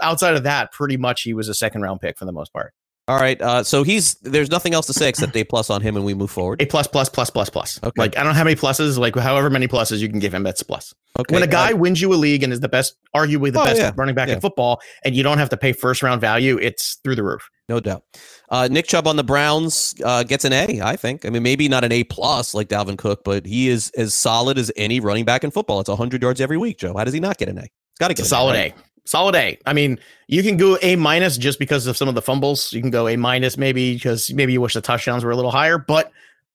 Outside 0.01 0.35
of 0.35 0.43
that, 0.43 0.71
pretty 0.71 0.97
much 0.97 1.23
he 1.23 1.33
was 1.33 1.49
a 1.49 1.53
second 1.53 1.81
round 1.81 1.99
pick 1.99 2.17
for 2.17 2.25
the 2.25 2.31
most 2.31 2.53
part. 2.53 2.73
All 3.09 3.17
right. 3.19 3.41
Uh, 3.41 3.63
so 3.63 3.83
he's 3.83 4.15
there's 4.21 4.49
nothing 4.51 4.73
else 4.73 4.85
to 4.87 4.93
say 4.93 5.09
except 5.09 5.35
A 5.35 5.43
plus 5.43 5.69
on 5.69 5.81
him, 5.81 5.95
and 5.95 6.05
we 6.05 6.13
move 6.13 6.29
forward. 6.31 6.61
A 6.61 6.65
plus 6.65 6.87
plus 6.87 7.09
plus 7.09 7.29
plus 7.29 7.49
plus. 7.49 7.79
Okay. 7.83 7.91
Like 7.99 8.17
I 8.17 8.23
don't 8.23 8.35
have 8.35 8.45
many 8.45 8.55
pluses. 8.55 8.97
Like 8.97 9.15
however 9.15 9.49
many 9.49 9.67
pluses 9.67 9.99
you 9.99 10.07
can 10.09 10.19
give 10.19 10.33
him, 10.33 10.43
that's 10.43 10.61
a 10.61 10.65
plus. 10.65 10.93
Okay. 11.19 11.33
when 11.33 11.43
a 11.43 11.47
guy 11.47 11.71
uh, 11.73 11.75
wins 11.75 11.99
you 12.01 12.13
a 12.13 12.15
league 12.15 12.43
and 12.43 12.53
is 12.53 12.59
the 12.59 12.69
best, 12.69 12.95
arguably 13.15 13.51
the 13.51 13.59
Oh, 13.59 13.65
best 13.65 13.79
yeah. 13.81 13.91
running 13.97 14.15
back 14.15 14.27
Yeah. 14.29 14.35
in 14.35 14.41
football, 14.41 14.79
and 15.03 15.15
you 15.15 15.23
don't 15.23 15.37
have 15.39 15.49
to 15.49 15.57
pay 15.57 15.73
first 15.73 16.01
round 16.03 16.21
value, 16.21 16.57
it's 16.59 16.99
through 17.03 17.15
the 17.15 17.23
roof. 17.23 17.49
no 17.67 17.79
doubt. 17.79 18.03
Uh, 18.49 18.67
Nick 18.71 18.87
Chubb 18.87 19.07
on 19.07 19.15
the 19.15 19.23
Browns 19.23 19.93
uh, 20.05 20.23
gets 20.23 20.45
an 20.45 20.53
A. 20.53 20.79
I 20.81 20.95
think. 20.95 21.25
I 21.25 21.29
mean, 21.29 21.43
maybe 21.43 21.67
not 21.67 21.83
an 21.83 21.91
A 21.91 22.03
plus 22.03 22.53
like 22.53 22.67
Dalvin 22.69 22.97
Cook, 22.97 23.23
but 23.25 23.45
he 23.45 23.69
is 23.69 23.91
as 23.97 24.13
solid 24.15 24.57
as 24.57 24.71
any 24.75 24.99
running 24.99 25.25
back 25.25 25.43
in 25.43 25.51
football. 25.51 25.79
It's 25.79 25.89
100 25.89 26.21
yards 26.21 26.39
every 26.41 26.57
week, 26.57 26.77
Joe. 26.77 26.95
How 26.95 27.03
does 27.03 27.13
he 27.13 27.19
not 27.19 27.37
get 27.37 27.49
an 27.49 27.57
A? 27.57 27.63
It's 27.63 27.99
got 27.99 28.07
to 28.09 28.13
get 28.13 28.25
a 28.25 28.29
solid 28.29 28.53
right? 28.53 28.73
A. 28.77 28.83
Solid 29.09 29.33
A. 29.33 29.57
I 29.65 29.73
mean, 29.73 29.97
you 30.27 30.43
can 30.43 30.55
go 30.55 30.77
A 30.83 30.95
minus 30.95 31.35
just 31.35 31.57
because 31.57 31.87
of 31.87 31.97
some 31.97 32.07
of 32.07 32.13
the 32.13 32.21
fumbles. 32.21 32.71
You 32.71 32.79
can 32.79 32.91
go 32.91 33.07
A 33.07 33.15
minus 33.15 33.57
maybe 33.57 33.95
because 33.95 34.31
maybe 34.31 34.53
you 34.53 34.61
wish 34.61 34.75
the 34.75 34.81
touchdowns 34.81 35.23
were 35.23 35.31
a 35.31 35.35
little 35.35 35.49
higher, 35.49 35.79
but 35.79 36.11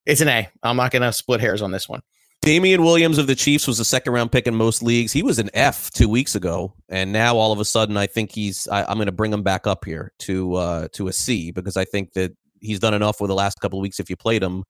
it's 0.06 0.20
an 0.20 0.28
A. 0.28 0.48
I'm 0.62 0.76
not 0.76 0.92
going 0.92 1.02
to 1.02 1.12
split 1.12 1.40
hairs 1.40 1.62
on 1.62 1.72
this 1.72 1.88
one. 1.88 2.00
Damien 2.42 2.84
Williams 2.84 3.18
of 3.18 3.26
the 3.26 3.34
Chiefs 3.34 3.66
was 3.66 3.80
a 3.80 3.84
second 3.84 4.12
round 4.12 4.30
pick 4.30 4.46
in 4.46 4.54
most 4.54 4.84
leagues. 4.84 5.10
He 5.10 5.24
was 5.24 5.40
an 5.40 5.50
F 5.52 5.90
two 5.90 6.08
weeks 6.08 6.36
ago, 6.36 6.72
and 6.88 7.12
now 7.12 7.36
all 7.36 7.50
of 7.50 7.58
a 7.58 7.64
sudden, 7.64 7.96
I 7.96 8.06
think 8.06 8.30
he's. 8.30 8.68
I, 8.68 8.84
I'm 8.84 8.98
going 8.98 9.06
to 9.06 9.12
bring 9.12 9.32
him 9.32 9.42
back 9.42 9.66
up 9.66 9.84
here 9.84 10.12
to 10.20 10.54
uh, 10.54 10.88
to 10.92 11.08
a 11.08 11.12
C 11.12 11.50
because 11.50 11.76
I 11.76 11.84
think 11.84 12.12
that 12.12 12.36
he's 12.60 12.78
done 12.78 12.94
enough 12.94 13.20
with 13.20 13.30
the 13.30 13.34
last 13.34 13.58
couple 13.58 13.80
of 13.80 13.82
weeks. 13.82 13.98
If 13.98 14.08
you 14.08 14.16
played 14.16 14.44
him, 14.44 14.62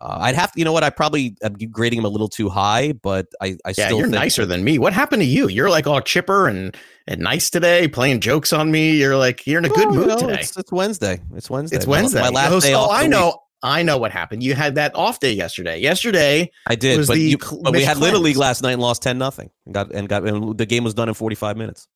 uh, 0.00 0.18
I'd 0.20 0.34
have. 0.34 0.52
to, 0.52 0.58
You 0.58 0.64
know 0.64 0.72
what? 0.72 0.84
I 0.84 0.90
probably 0.90 1.36
I'm 1.42 1.54
grading 1.54 2.00
him 2.00 2.04
a 2.04 2.08
little 2.08 2.28
too 2.28 2.48
high, 2.48 2.92
but 2.92 3.26
I. 3.40 3.56
I 3.64 3.74
Yeah, 3.76 3.86
still 3.86 3.98
you're 3.98 4.08
nicer 4.08 4.44
than 4.44 4.64
me. 4.64 4.78
What 4.78 4.92
happened 4.92 5.22
to 5.22 5.26
you? 5.26 5.48
You're 5.48 5.70
like 5.70 5.86
all 5.86 6.00
chipper 6.00 6.48
and, 6.48 6.76
and 7.06 7.20
nice 7.20 7.50
today, 7.50 7.88
playing 7.88 8.20
jokes 8.20 8.52
on 8.52 8.70
me. 8.70 8.96
You're 8.96 9.16
like 9.16 9.46
you're 9.46 9.58
in 9.58 9.64
a 9.64 9.68
good 9.68 9.88
Well, 9.90 9.94
you 9.94 10.06
mood 10.06 10.18
today. 10.18 10.40
It's, 10.40 10.56
it's 10.56 10.72
Wednesday. 10.72 11.20
It's 11.34 11.48
Wednesday. 11.48 11.76
It's 11.76 11.86
Wednesday. 11.86 12.20
My 12.20 12.30
last 12.30 12.52
oh, 12.52 12.60
day 12.60 12.74
off. 12.74 12.90
I 12.90 13.06
know. 13.06 13.26
week. 13.26 13.34
I 13.62 13.82
know 13.82 13.96
what 13.96 14.12
happened. 14.12 14.42
You 14.42 14.54
had 14.54 14.74
that 14.74 14.94
off 14.94 15.20
day 15.20 15.32
yesterday. 15.32 15.78
Yesterday, 15.78 16.50
I 16.66 16.74
did, 16.74 16.98
was 16.98 17.06
but, 17.06 17.14
the 17.14 17.20
you, 17.20 17.38
but 17.62 17.72
we 17.72 17.82
had 17.82 17.96
Little 17.96 18.20
League 18.20 18.36
last 18.36 18.62
night 18.62 18.72
and 18.72 18.82
lost 18.82 19.02
ten 19.02 19.16
nothing. 19.16 19.50
And 19.64 19.72
got 19.72 19.90
and 19.90 20.06
got 20.06 20.28
and 20.28 20.58
the 20.58 20.66
game 20.66 20.84
was 20.84 20.92
done 20.92 21.08
in 21.08 21.14
45 21.14 21.56
minutes. 21.56 21.88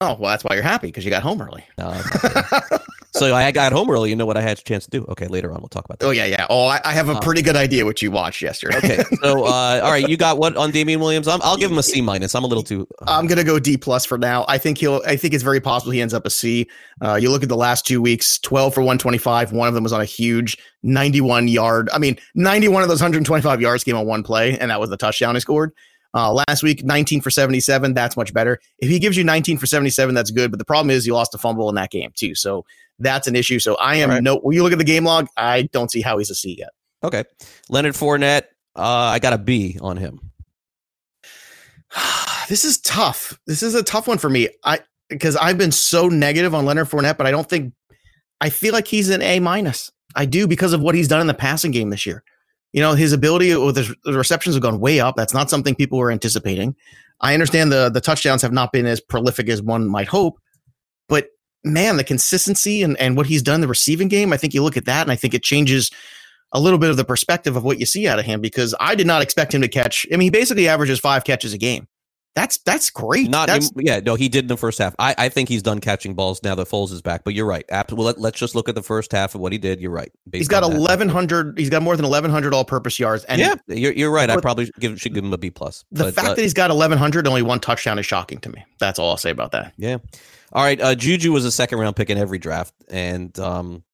oh 0.00 0.16
well, 0.18 0.30
that's 0.30 0.42
why 0.42 0.54
you're 0.54 0.64
happy 0.64 0.88
because 0.88 1.04
you 1.04 1.10
got 1.10 1.22
home 1.22 1.40
early. 1.40 1.64
No, 1.78 1.92
that's 1.92 2.24
not 2.24 2.66
true. 2.66 2.78
so 3.14 3.34
I 3.34 3.50
got 3.52 3.72
home 3.72 3.90
early. 3.90 4.10
You 4.10 4.16
know 4.16 4.26
what 4.26 4.36
I 4.36 4.40
had 4.40 4.58
a 4.58 4.62
chance 4.62 4.84
to 4.84 4.90
do? 4.90 5.04
Okay, 5.08 5.26
later 5.26 5.52
on 5.52 5.60
we'll 5.60 5.68
talk 5.68 5.84
about 5.84 5.98
that. 5.98 6.06
Oh 6.06 6.10
yeah, 6.10 6.24
yeah. 6.24 6.46
Oh, 6.50 6.66
I, 6.66 6.80
I 6.84 6.92
have 6.92 7.08
a 7.08 7.12
Uh, 7.12 7.20
pretty 7.20 7.42
good 7.42 7.56
idea 7.56 7.84
what 7.84 8.00
you 8.02 8.10
watched 8.10 8.42
yesterday. 8.42 8.76
Okay, 8.78 9.02
so 9.22 9.44
uh, 9.44 9.80
all 9.82 9.90
right, 9.90 10.08
you 10.08 10.16
got 10.16 10.38
what 10.38 10.56
on 10.56 10.70
Damien 10.70 11.00
Williams? 11.00 11.28
I'm, 11.28 11.40
I'll 11.42 11.56
give 11.56 11.70
him 11.70 11.78
a 11.78 11.82
C 11.82 12.00
minus. 12.00 12.34
I'm 12.34 12.44
a 12.44 12.46
little 12.46 12.62
too. 12.62 12.86
uh, 13.00 13.04
I'm 13.08 13.26
gonna 13.26 13.44
go 13.44 13.58
D 13.58 13.76
plus 13.76 14.04
for 14.04 14.18
now. 14.18 14.44
I 14.48 14.58
think 14.58 14.78
he'll. 14.78 15.02
I 15.06 15.16
think 15.16 15.34
it's 15.34 15.44
very 15.44 15.60
possible 15.60 15.92
he 15.92 16.00
ends 16.00 16.14
up 16.14 16.26
a 16.26 16.30
C. 16.30 16.68
Uh, 17.02 17.16
you 17.16 17.30
look 17.30 17.42
at 17.42 17.48
the 17.48 17.56
last 17.56 17.86
two 17.86 18.00
weeks: 18.00 18.38
12 18.40 18.74
for 18.74 18.80
125. 18.80 19.52
One 19.52 19.68
of 19.68 19.74
them 19.74 19.82
was 19.82 19.92
on 19.92 20.00
a 20.00 20.06
huge 20.06 20.56
91 20.82 21.48
yard. 21.48 21.88
I 21.92 21.98
mean, 21.98 22.18
91 22.34 22.82
of 22.82 22.88
those 22.88 23.00
125 23.00 23.60
yards 23.60 23.84
came 23.84 23.96
on 23.96 24.06
one 24.06 24.22
play, 24.22 24.58
and 24.58 24.70
that 24.70 24.80
was 24.80 24.90
the 24.90 24.96
touchdown 24.96 25.34
he 25.34 25.40
scored. 25.40 25.72
Uh, 26.14 26.30
last 26.46 26.62
week, 26.62 26.84
19 26.84 27.22
for 27.22 27.30
77. 27.30 27.94
That's 27.94 28.18
much 28.18 28.34
better. 28.34 28.60
If 28.80 28.90
he 28.90 28.98
gives 28.98 29.16
you 29.16 29.24
19 29.24 29.56
for 29.56 29.66
77, 29.66 30.14
that's 30.14 30.30
good. 30.30 30.50
But 30.50 30.58
the 30.58 30.64
problem 30.64 30.90
is 30.90 31.06
you 31.06 31.14
lost 31.14 31.34
a 31.34 31.38
fumble 31.38 31.70
in 31.70 31.74
that 31.76 31.90
game 31.90 32.10
too, 32.14 32.34
so 32.34 32.66
that's 32.98 33.26
an 33.26 33.36
issue. 33.36 33.58
So 33.58 33.74
I 33.76 33.96
am 33.96 34.10
right. 34.10 34.22
no. 34.22 34.38
When 34.38 34.54
you 34.54 34.62
look 34.62 34.72
at 34.72 34.78
the 34.78 34.84
game 34.84 35.04
log, 35.04 35.26
I 35.36 35.62
don't 35.72 35.90
see 35.90 36.00
how 36.00 36.18
he's 36.18 36.30
a 36.30 36.34
C 36.34 36.56
yet. 36.58 36.70
okay, 37.02 37.24
Leonard 37.68 37.94
Fournette. 37.94 38.44
Uh, 38.74 39.12
I 39.12 39.18
got 39.18 39.32
a 39.32 39.38
B 39.38 39.78
on 39.80 39.96
him. 39.96 40.32
this 42.48 42.64
is 42.64 42.80
tough. 42.80 43.38
This 43.46 43.62
is 43.62 43.74
a 43.74 43.82
tough 43.82 44.08
one 44.08 44.18
for 44.18 44.30
me. 44.30 44.48
I 44.64 44.80
because 45.08 45.36
I've 45.36 45.58
been 45.58 45.72
so 45.72 46.08
negative 46.08 46.54
on 46.54 46.64
Leonard 46.64 46.88
Fournette, 46.88 47.18
but 47.18 47.26
I 47.26 47.30
don't 47.30 47.48
think 47.48 47.74
I 48.40 48.50
feel 48.50 48.72
like 48.72 48.86
he's 48.86 49.10
an 49.10 49.22
A 49.22 49.40
minus. 49.40 49.90
I 50.14 50.26
do 50.26 50.46
because 50.46 50.72
of 50.72 50.80
what 50.80 50.94
he's 50.94 51.08
done 51.08 51.20
in 51.20 51.26
the 51.26 51.34
passing 51.34 51.70
game 51.70 51.90
this 51.90 52.06
year. 52.06 52.22
You 52.72 52.80
know, 52.80 52.94
his 52.94 53.12
ability 53.12 53.54
with 53.54 53.76
his 53.76 53.94
the 54.04 54.14
receptions 54.14 54.54
have 54.54 54.62
gone 54.62 54.80
way 54.80 55.00
up. 55.00 55.16
That's 55.16 55.34
not 55.34 55.50
something 55.50 55.74
people 55.74 55.98
were 55.98 56.10
anticipating. 56.10 56.74
I 57.20 57.34
understand 57.34 57.70
the 57.70 57.90
the 57.90 58.00
touchdowns 58.00 58.42
have 58.42 58.52
not 58.52 58.72
been 58.72 58.86
as 58.86 59.00
prolific 59.00 59.48
as 59.48 59.62
one 59.62 59.86
might 59.86 60.08
hope, 60.08 60.38
but 61.08 61.28
man, 61.64 61.96
the 61.96 62.04
consistency 62.04 62.82
and, 62.82 62.96
and 62.98 63.16
what 63.16 63.26
he's 63.26 63.42
done 63.42 63.56
in 63.56 63.60
the 63.60 63.68
receiving 63.68 64.08
game, 64.08 64.32
I 64.32 64.36
think 64.36 64.54
you 64.54 64.62
look 64.62 64.76
at 64.76 64.84
that 64.86 65.02
and 65.02 65.12
I 65.12 65.16
think 65.16 65.34
it 65.34 65.42
changes 65.42 65.90
a 66.52 66.60
little 66.60 66.78
bit 66.78 66.90
of 66.90 66.96
the 66.96 67.04
perspective 67.04 67.56
of 67.56 67.64
what 67.64 67.78
you 67.78 67.86
see 67.86 68.06
out 68.06 68.18
of 68.18 68.24
him 68.24 68.40
because 68.40 68.74
I 68.78 68.94
did 68.94 69.06
not 69.06 69.22
expect 69.22 69.54
him 69.54 69.62
to 69.62 69.68
catch. 69.68 70.06
I 70.12 70.16
mean, 70.16 70.26
he 70.26 70.30
basically 70.30 70.68
averages 70.68 71.00
five 71.00 71.24
catches 71.24 71.52
a 71.52 71.58
game. 71.58 71.88
That's 72.34 72.56
that's 72.64 72.88
great. 72.88 73.28
Not 73.28 73.48
that's, 73.48 73.70
yeah, 73.76 74.00
no, 74.00 74.14
he 74.14 74.30
did 74.30 74.44
in 74.44 74.48
the 74.48 74.56
first 74.56 74.78
half. 74.78 74.94
I, 74.98 75.14
I 75.18 75.28
think 75.28 75.50
he's 75.50 75.62
done 75.62 75.80
catching 75.80 76.14
balls 76.14 76.42
now 76.42 76.54
that 76.54 76.66
Foles 76.66 76.90
is 76.90 77.02
back. 77.02 77.24
But 77.24 77.34
you're 77.34 77.44
right. 77.44 77.62
Well, 77.70 78.06
let, 78.06 78.16
us 78.34 78.40
just 78.40 78.54
look 78.54 78.70
at 78.70 78.74
the 78.74 78.82
first 78.82 79.12
half 79.12 79.34
of 79.34 79.42
what 79.42 79.52
he 79.52 79.58
did. 79.58 79.82
You're 79.82 79.90
right. 79.90 80.10
He's 80.32 80.48
got 80.48 80.62
eleven 80.62 81.10
hundred. 81.10 81.58
He's 81.58 81.68
got 81.68 81.82
more 81.82 81.94
than 81.94 82.06
eleven 82.06 82.30
hundred 82.30 82.54
all-purpose 82.54 82.98
yards. 82.98 83.24
And 83.24 83.38
yeah, 83.38 83.56
you're, 83.68 83.92
you're 83.92 84.10
right. 84.10 84.30
I 84.30 84.40
probably 84.40 84.70
give, 84.80 84.98
should 84.98 85.12
give 85.12 85.24
him 85.24 85.32
a 85.34 85.36
B 85.36 85.50
plus. 85.50 85.84
The 85.92 86.04
but, 86.04 86.14
fact 86.14 86.28
uh, 86.28 86.34
that 86.36 86.40
he's 86.40 86.54
got 86.54 86.70
eleven 86.70 86.96
hundred 86.96 87.28
only 87.28 87.42
one 87.42 87.60
touchdown 87.60 87.98
is 87.98 88.06
shocking 88.06 88.38
to 88.38 88.48
me. 88.48 88.64
That's 88.78 88.98
all 88.98 89.10
I'll 89.10 89.18
say 89.18 89.30
about 89.30 89.52
that. 89.52 89.74
Yeah. 89.76 89.98
All 90.52 90.62
right. 90.62 90.80
Uh, 90.80 90.94
Juju 90.94 91.32
was 91.32 91.44
a 91.44 91.52
second 91.52 91.78
round 91.78 91.96
pick 91.96 92.10
in 92.10 92.18
every 92.18 92.38
draft, 92.38 92.74
and 92.90 93.36
um, 93.38 93.84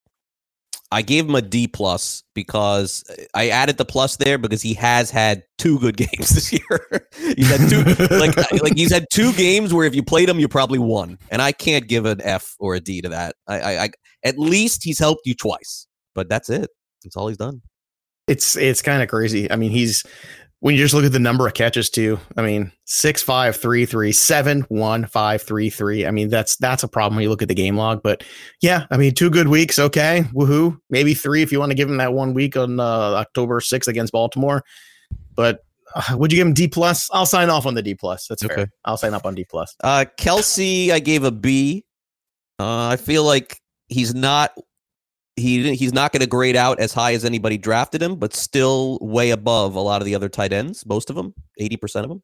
I 0.90 1.02
gave 1.02 1.26
him 1.26 1.34
a 1.34 1.42
D 1.42 1.68
plus 1.68 2.24
because 2.34 3.04
I 3.34 3.50
added 3.50 3.76
the 3.76 3.84
plus 3.84 4.16
there 4.16 4.38
because 4.38 4.62
he 4.62 4.74
has 4.74 5.10
had 5.10 5.44
two 5.58 5.78
good 5.78 5.96
games 5.96 6.30
this 6.30 6.52
year. 6.52 7.08
he's 7.36 7.50
had 7.50 7.68
two 7.68 7.84
like 8.16 8.36
like 8.62 8.76
he's 8.76 8.92
had 8.92 9.06
two 9.12 9.32
games 9.34 9.72
where 9.72 9.86
if 9.86 9.94
you 9.94 10.02
played 10.02 10.28
him, 10.28 10.40
you 10.40 10.48
probably 10.48 10.78
won, 10.78 11.18
and 11.30 11.42
I 11.42 11.52
can't 11.52 11.86
give 11.86 12.06
an 12.06 12.20
F 12.22 12.56
or 12.58 12.74
a 12.74 12.80
D 12.80 13.02
to 13.02 13.10
that. 13.10 13.36
I, 13.46 13.60
I, 13.60 13.84
I 13.84 13.90
at 14.24 14.38
least 14.38 14.82
he's 14.82 14.98
helped 14.98 15.26
you 15.26 15.34
twice, 15.34 15.86
but 16.14 16.28
that's 16.28 16.50
it. 16.50 16.70
That's 17.04 17.16
all 17.16 17.28
he's 17.28 17.36
done. 17.36 17.62
It's 18.26 18.56
it's 18.56 18.82
kind 18.82 19.02
of 19.02 19.08
crazy. 19.08 19.50
I 19.50 19.56
mean, 19.56 19.70
he's 19.70 20.04
when 20.60 20.74
you 20.74 20.82
just 20.82 20.94
look 20.94 21.04
at 21.04 21.12
the 21.12 21.20
number 21.20 21.46
of 21.46 21.54
catches 21.54 21.88
too, 21.88 22.18
I 22.36 22.42
mean, 22.42 22.72
six, 22.84 23.22
five, 23.22 23.56
three, 23.56 23.86
three, 23.86 24.12
seven, 24.12 24.62
one, 24.62 25.06
five, 25.06 25.42
three, 25.42 25.70
three. 25.70 26.04
I 26.04 26.10
mean, 26.10 26.28
that's 26.28 26.56
that's 26.56 26.82
a 26.82 26.88
problem 26.88 27.16
when 27.16 27.22
you 27.22 27.30
look 27.30 27.42
at 27.42 27.48
the 27.48 27.54
game 27.54 27.76
log. 27.76 28.02
But 28.02 28.24
yeah, 28.60 28.86
I 28.90 28.96
mean, 28.96 29.14
two 29.14 29.30
good 29.30 29.48
weeks, 29.48 29.78
okay, 29.78 30.24
woohoo. 30.32 30.78
Maybe 30.90 31.14
three 31.14 31.42
if 31.42 31.52
you 31.52 31.60
want 31.60 31.70
to 31.70 31.76
give 31.76 31.88
him 31.88 31.98
that 31.98 32.12
one 32.12 32.34
week 32.34 32.56
on 32.56 32.80
uh, 32.80 32.82
October 32.82 33.60
sixth 33.60 33.88
against 33.88 34.12
Baltimore. 34.12 34.64
But 35.36 35.60
uh, 35.94 36.16
would 36.16 36.32
you 36.32 36.38
give 36.38 36.46
him 36.48 36.54
D 36.54 36.66
plus? 36.66 37.08
I'll 37.12 37.26
sign 37.26 37.50
off 37.50 37.64
on 37.64 37.74
the 37.74 37.82
D 37.82 37.94
plus. 37.94 38.26
That's 38.26 38.44
okay. 38.44 38.54
fair. 38.54 38.72
I'll 38.84 38.96
sign 38.96 39.14
up 39.14 39.26
on 39.26 39.36
D 39.36 39.44
plus. 39.44 39.76
Uh, 39.82 40.06
Kelce, 40.18 40.90
I 40.90 40.98
gave 40.98 41.22
a 41.22 41.30
B. 41.30 41.84
Uh, 42.58 42.88
I 42.88 42.96
feel 42.96 43.22
like 43.22 43.60
he's 43.88 44.12
not 44.12 44.50
he 45.38 45.74
he's 45.74 45.92
not 45.92 46.12
going 46.12 46.20
to 46.20 46.26
grade 46.26 46.56
out 46.56 46.80
as 46.80 46.92
high 46.92 47.14
as 47.14 47.24
anybody 47.24 47.58
drafted 47.58 48.02
him, 48.02 48.16
but 48.16 48.34
still 48.34 48.98
way 49.00 49.30
above 49.30 49.74
a 49.74 49.80
lot 49.80 50.02
of 50.02 50.06
the 50.06 50.14
other 50.14 50.28
tight 50.28 50.52
ends. 50.52 50.84
Most 50.86 51.10
of 51.10 51.16
them, 51.16 51.34
eighty 51.58 51.76
percent 51.76 52.04
of 52.04 52.10
them. 52.10 52.22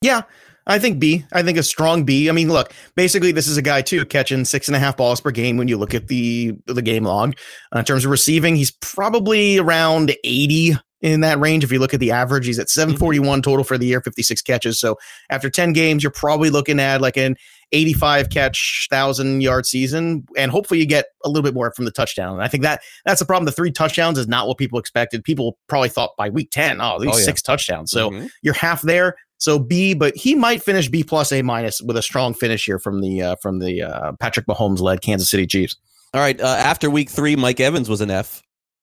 Yeah, 0.00 0.22
I 0.66 0.78
think 0.78 0.98
B. 0.98 1.24
I 1.32 1.42
think 1.42 1.56
a 1.58 1.62
strong 1.62 2.04
B. 2.04 2.28
I 2.28 2.32
mean, 2.32 2.48
look, 2.48 2.72
basically, 2.94 3.32
this 3.32 3.46
is 3.46 3.56
a 3.56 3.62
guy 3.62 3.82
too 3.82 4.04
catching 4.04 4.44
six 4.44 4.68
and 4.68 4.76
a 4.76 4.78
half 4.78 4.96
balls 4.96 5.20
per 5.20 5.30
game. 5.30 5.56
When 5.56 5.68
you 5.68 5.76
look 5.76 5.94
at 5.94 6.08
the 6.08 6.54
the 6.66 6.82
game 6.82 7.04
log, 7.04 7.36
uh, 7.74 7.78
in 7.78 7.84
terms 7.84 8.04
of 8.04 8.10
receiving, 8.10 8.56
he's 8.56 8.70
probably 8.70 9.58
around 9.58 10.14
eighty 10.24 10.76
in 11.04 11.20
that 11.20 11.38
range. 11.38 11.62
If 11.62 11.70
you 11.70 11.78
look 11.78 11.92
at 11.92 12.00
the 12.00 12.10
average, 12.10 12.46
he's 12.46 12.58
at 12.58 12.66
mm-hmm. 12.66 12.92
741 12.92 13.42
total 13.42 13.62
for 13.62 13.76
the 13.76 13.86
year, 13.86 14.00
56 14.00 14.40
catches. 14.40 14.80
So 14.80 14.96
after 15.28 15.50
10 15.50 15.74
games, 15.74 16.02
you're 16.02 16.10
probably 16.10 16.48
looking 16.48 16.80
at 16.80 17.02
like 17.02 17.18
an 17.18 17.36
85 17.72 18.30
catch, 18.30 18.86
thousand 18.90 19.42
yard 19.42 19.66
season, 19.66 20.24
and 20.36 20.50
hopefully 20.50 20.80
you 20.80 20.86
get 20.86 21.06
a 21.24 21.28
little 21.28 21.42
bit 21.42 21.54
more 21.54 21.72
from 21.74 21.84
the 21.84 21.90
touchdown. 21.90 22.34
And 22.34 22.42
I 22.42 22.48
think 22.48 22.62
that 22.62 22.82
that's 23.04 23.20
the 23.20 23.26
problem. 23.26 23.46
The 23.46 23.52
three 23.52 23.72
touchdowns 23.72 24.18
is 24.18 24.28
not 24.28 24.46
what 24.46 24.58
people 24.58 24.78
expected. 24.78 25.24
People 25.24 25.58
probably 25.68 25.88
thought 25.88 26.10
by 26.16 26.28
week 26.30 26.50
10, 26.50 26.80
oh, 26.80 26.98
these 26.98 27.14
oh, 27.14 27.18
yeah. 27.18 27.24
six 27.24 27.42
touchdowns. 27.42 27.90
So 27.90 28.10
mm-hmm. 28.10 28.26
you're 28.42 28.54
half 28.54 28.82
there. 28.82 29.16
So 29.38 29.58
B, 29.58 29.94
but 29.94 30.16
he 30.16 30.34
might 30.34 30.62
finish 30.62 30.88
B 30.88 31.04
plus 31.04 31.32
A 31.32 31.42
minus 31.42 31.82
with 31.82 31.96
a 31.96 32.02
strong 32.02 32.34
finish 32.34 32.64
here 32.64 32.78
from 32.78 33.00
the 33.00 33.20
uh, 33.20 33.36
from 33.42 33.58
the 33.58 33.82
uh, 33.82 34.12
Patrick 34.12 34.46
Mahomes 34.46 34.80
led 34.80 35.02
Kansas 35.02 35.28
City 35.28 35.46
Chiefs. 35.46 35.76
All 36.14 36.20
right. 36.20 36.40
Uh, 36.40 36.46
after 36.46 36.88
week 36.88 37.10
three, 37.10 37.36
Mike 37.36 37.60
Evans 37.60 37.88
was 37.88 38.00
an 38.00 38.10
F, 38.10 38.42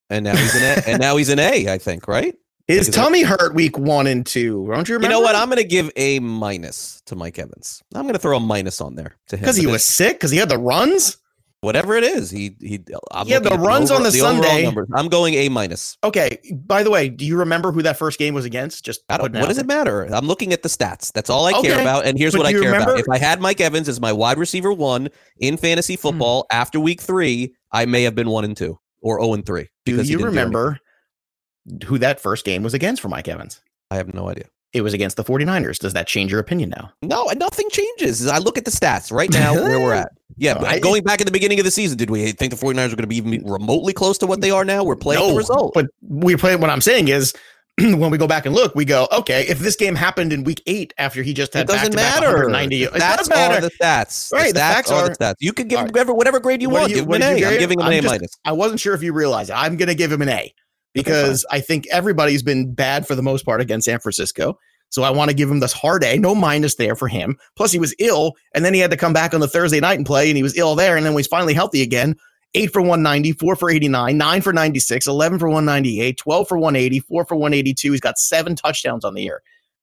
and 0.09 0.25
now 0.25 0.35
he's 0.35 0.55
an 0.55 0.63
A, 0.63 0.89
and 0.89 0.99
now 0.99 1.15
he's 1.15 1.29
an 1.29 1.39
A. 1.39 1.71
I 1.71 1.77
think 1.77 2.07
right. 2.07 2.35
His 2.71 2.89
tummy 2.89 3.21
hurt 3.21 3.53
week 3.53 3.77
one 3.77 4.07
and 4.07 4.25
two. 4.25 4.67
Don't 4.71 4.87
you 4.87 4.95
remember? 4.95 5.15
You 5.15 5.19
know 5.19 5.25
what? 5.25 5.35
I'm 5.35 5.47
going 5.47 5.57
to 5.57 5.67
give 5.67 5.91
a 5.95 6.19
minus 6.19 7.01
to 7.05 7.15
Mike 7.15 7.39
Evans. 7.39 7.83
I'm 7.93 8.03
going 8.03 8.13
to 8.13 8.19
throw 8.19 8.37
a 8.37 8.39
minus 8.39 8.81
on 8.81 8.95
there 8.95 9.17
to 9.27 9.35
him 9.35 9.41
because 9.41 9.57
he 9.57 9.67
was 9.67 9.83
sick. 9.83 10.17
Because 10.17 10.31
he 10.31 10.37
had 10.37 10.49
the 10.49 10.57
runs. 10.57 11.17
Whatever 11.61 11.93
it 11.93 12.03
is, 12.03 12.31
he 12.31 12.55
he. 12.59 12.79
I'm 13.11 13.27
yeah, 13.27 13.37
the 13.37 13.51
runs 13.51 13.89
the 13.89 13.95
over, 13.95 13.99
on 13.99 14.03
the, 14.03 14.09
the 14.09 14.17
Sunday. 14.17 14.71
I'm 14.95 15.09
going 15.09 15.35
a 15.35 15.49
minus. 15.49 15.95
Okay. 16.03 16.39
By 16.55 16.81
the 16.81 16.89
way, 16.89 17.07
do 17.07 17.23
you 17.23 17.37
remember 17.37 17.71
who 17.71 17.83
that 17.83 17.97
first 17.97 18.17
game 18.17 18.33
was 18.33 18.45
against? 18.45 18.83
Just 18.83 19.01
I 19.09 19.17
don't. 19.17 19.31
what 19.31 19.47
does 19.47 19.59
it 19.59 19.67
matter? 19.67 20.05
I'm 20.05 20.25
looking 20.25 20.53
at 20.53 20.63
the 20.63 20.69
stats. 20.69 21.11
That's 21.11 21.29
all 21.29 21.45
I 21.45 21.51
okay. 21.51 21.67
care 21.67 21.81
about. 21.81 22.07
And 22.07 22.17
here's 22.17 22.33
but 22.33 22.39
what 22.39 22.47
I 22.47 22.51
care 22.53 22.61
remember? 22.61 22.93
about. 22.93 22.99
If 22.99 23.09
I 23.11 23.19
had 23.19 23.39
Mike 23.41 23.61
Evans 23.61 23.87
as 23.87 24.01
my 24.01 24.11
wide 24.11 24.39
receiver 24.39 24.73
one 24.73 25.09
in 25.37 25.55
fantasy 25.55 25.93
hmm. 25.93 26.01
football 26.01 26.47
hmm. 26.49 26.57
after 26.57 26.79
week 26.79 26.99
three, 26.99 27.53
I 27.71 27.85
may 27.85 28.01
have 28.03 28.15
been 28.15 28.31
one 28.31 28.43
and 28.43 28.57
two 28.57 28.79
or 29.01 29.19
zero 29.19 29.29
oh 29.29 29.33
and 29.35 29.45
three. 29.45 29.67
Do 29.85 30.01
you 30.01 30.17
remember? 30.17 30.79
Who 31.85 31.97
that 31.99 32.19
first 32.19 32.45
game 32.45 32.63
was 32.63 32.73
against 32.73 33.01
for 33.01 33.09
Mike 33.09 33.27
Evans? 33.27 33.61
I 33.89 33.97
have 33.97 34.13
no 34.13 34.29
idea. 34.29 34.45
It 34.73 34.81
was 34.81 34.93
against 34.93 35.17
the 35.17 35.23
49ers. 35.23 35.79
Does 35.79 35.93
that 35.93 36.07
change 36.07 36.31
your 36.31 36.39
opinion 36.39 36.69
now? 36.69 36.93
No, 37.01 37.25
nothing 37.35 37.69
changes. 37.69 38.25
I 38.27 38.37
look 38.37 38.57
at 38.57 38.63
the 38.63 38.71
stats 38.71 39.11
right 39.11 39.29
now 39.29 39.53
where 39.61 39.79
we're 39.79 39.93
at. 39.93 40.13
Yeah, 40.37 40.53
no, 40.53 40.65
I, 40.65 40.79
going 40.79 41.03
back 41.03 41.19
at 41.19 41.27
the 41.27 41.31
beginning 41.31 41.59
of 41.59 41.65
the 41.65 41.71
season, 41.71 41.97
did 41.97 42.09
we 42.09 42.31
think 42.31 42.51
the 42.51 42.57
49ers 42.57 42.89
were 42.89 42.95
going 42.95 42.97
to 42.97 43.07
be 43.07 43.17
even 43.17 43.43
remotely 43.45 43.91
close 43.91 44.17
to 44.19 44.27
what 44.27 44.39
they 44.39 44.49
are 44.49 44.63
now? 44.63 44.83
We're 44.83 44.95
playing 44.95 45.21
no, 45.21 45.31
the 45.31 45.37
result. 45.37 45.73
But 45.73 45.87
we 46.01 46.37
play 46.37 46.55
what 46.55 46.69
I'm 46.69 46.79
saying 46.79 47.09
is 47.09 47.33
when 47.77 48.11
we 48.11 48.17
go 48.17 48.27
back 48.27 48.45
and 48.45 48.55
look, 48.55 48.73
we 48.73 48.85
go, 48.85 49.09
okay, 49.11 49.45
if 49.47 49.59
this 49.59 49.75
game 49.75 49.93
happened 49.93 50.31
in 50.31 50.45
week 50.45 50.63
eight 50.67 50.93
after 50.97 51.21
he 51.21 51.33
just 51.33 51.53
had 51.53 51.69
it 51.69 51.73
doesn't 51.73 51.95
matter. 51.95 52.49
Ninety, 52.49 52.85
that's 52.85 53.27
matter. 53.29 53.59
the 53.59 53.71
stats. 53.71 54.31
Right, 54.31 54.47
the, 54.47 54.53
the 54.53 54.59
facts 54.59 54.89
are, 54.89 55.09
the 55.09 55.15
stats. 55.15 55.35
You 55.39 55.51
can 55.51 55.67
give 55.67 55.79
him 55.79 55.87
whatever, 55.87 56.13
whatever 56.13 56.39
grade 56.39 56.61
you 56.61 56.69
what 56.69 56.81
want. 56.81 56.91
You, 56.91 56.97
give 56.97 57.05
him 57.07 57.13
an 57.13 57.21
A. 57.23 57.45
I'm 57.45 57.59
giving 57.59 57.79
him 57.79 57.87
an 57.87 57.93
A 57.93 58.01
minus. 58.01 58.37
I 58.45 58.53
wasn't 58.53 58.79
sure 58.79 58.93
if 58.93 59.03
you 59.03 59.13
realize 59.13 59.49
it. 59.49 59.53
I'm 59.53 59.75
going 59.75 59.89
to 59.89 59.95
give 59.95 60.11
him 60.11 60.21
an 60.21 60.29
A 60.29 60.53
because 60.93 61.45
I 61.49 61.59
think 61.61 61.87
everybody's 61.91 62.43
been 62.43 62.73
bad 62.73 63.07
for 63.07 63.15
the 63.15 63.23
most 63.23 63.45
part 63.45 63.61
against 63.61 63.85
San 63.85 63.99
Francisco. 63.99 64.57
So 64.89 65.03
I 65.03 65.09
want 65.09 65.29
to 65.29 65.35
give 65.35 65.49
him 65.49 65.61
this 65.61 65.71
hard 65.71 66.03
A, 66.03 66.17
no 66.17 66.35
minus 66.35 66.75
there 66.75 66.95
for 66.95 67.07
him. 67.07 67.37
Plus, 67.55 67.71
he 67.71 67.79
was 67.79 67.95
ill, 67.97 68.33
and 68.53 68.65
then 68.65 68.73
he 68.73 68.81
had 68.81 68.91
to 68.91 68.97
come 68.97 69.13
back 69.13 69.33
on 69.33 69.39
the 69.39 69.47
Thursday 69.47 69.79
night 69.79 69.97
and 69.97 70.05
play, 70.05 70.29
and 70.29 70.35
he 70.35 70.43
was 70.43 70.57
ill 70.57 70.75
there. 70.75 70.97
And 70.97 71.05
then 71.05 71.13
when 71.13 71.19
he's 71.19 71.27
finally 71.27 71.53
healthy 71.53 71.81
again, 71.81 72.17
eight 72.55 72.73
for 72.73 72.81
190, 72.81 73.31
four 73.33 73.55
for 73.55 73.69
89, 73.71 74.17
nine 74.17 74.41
for 74.41 74.51
96, 74.51 75.07
11 75.07 75.39
for 75.39 75.47
198, 75.47 76.17
12 76.17 76.47
for 76.47 76.57
180, 76.57 76.99
four 76.99 77.25
for 77.25 77.35
182. 77.35 77.91
He's 77.91 78.01
got 78.01 78.17
seven 78.17 78.55
touchdowns 78.55 79.05
on 79.05 79.13
the 79.13 79.21
year. 79.21 79.41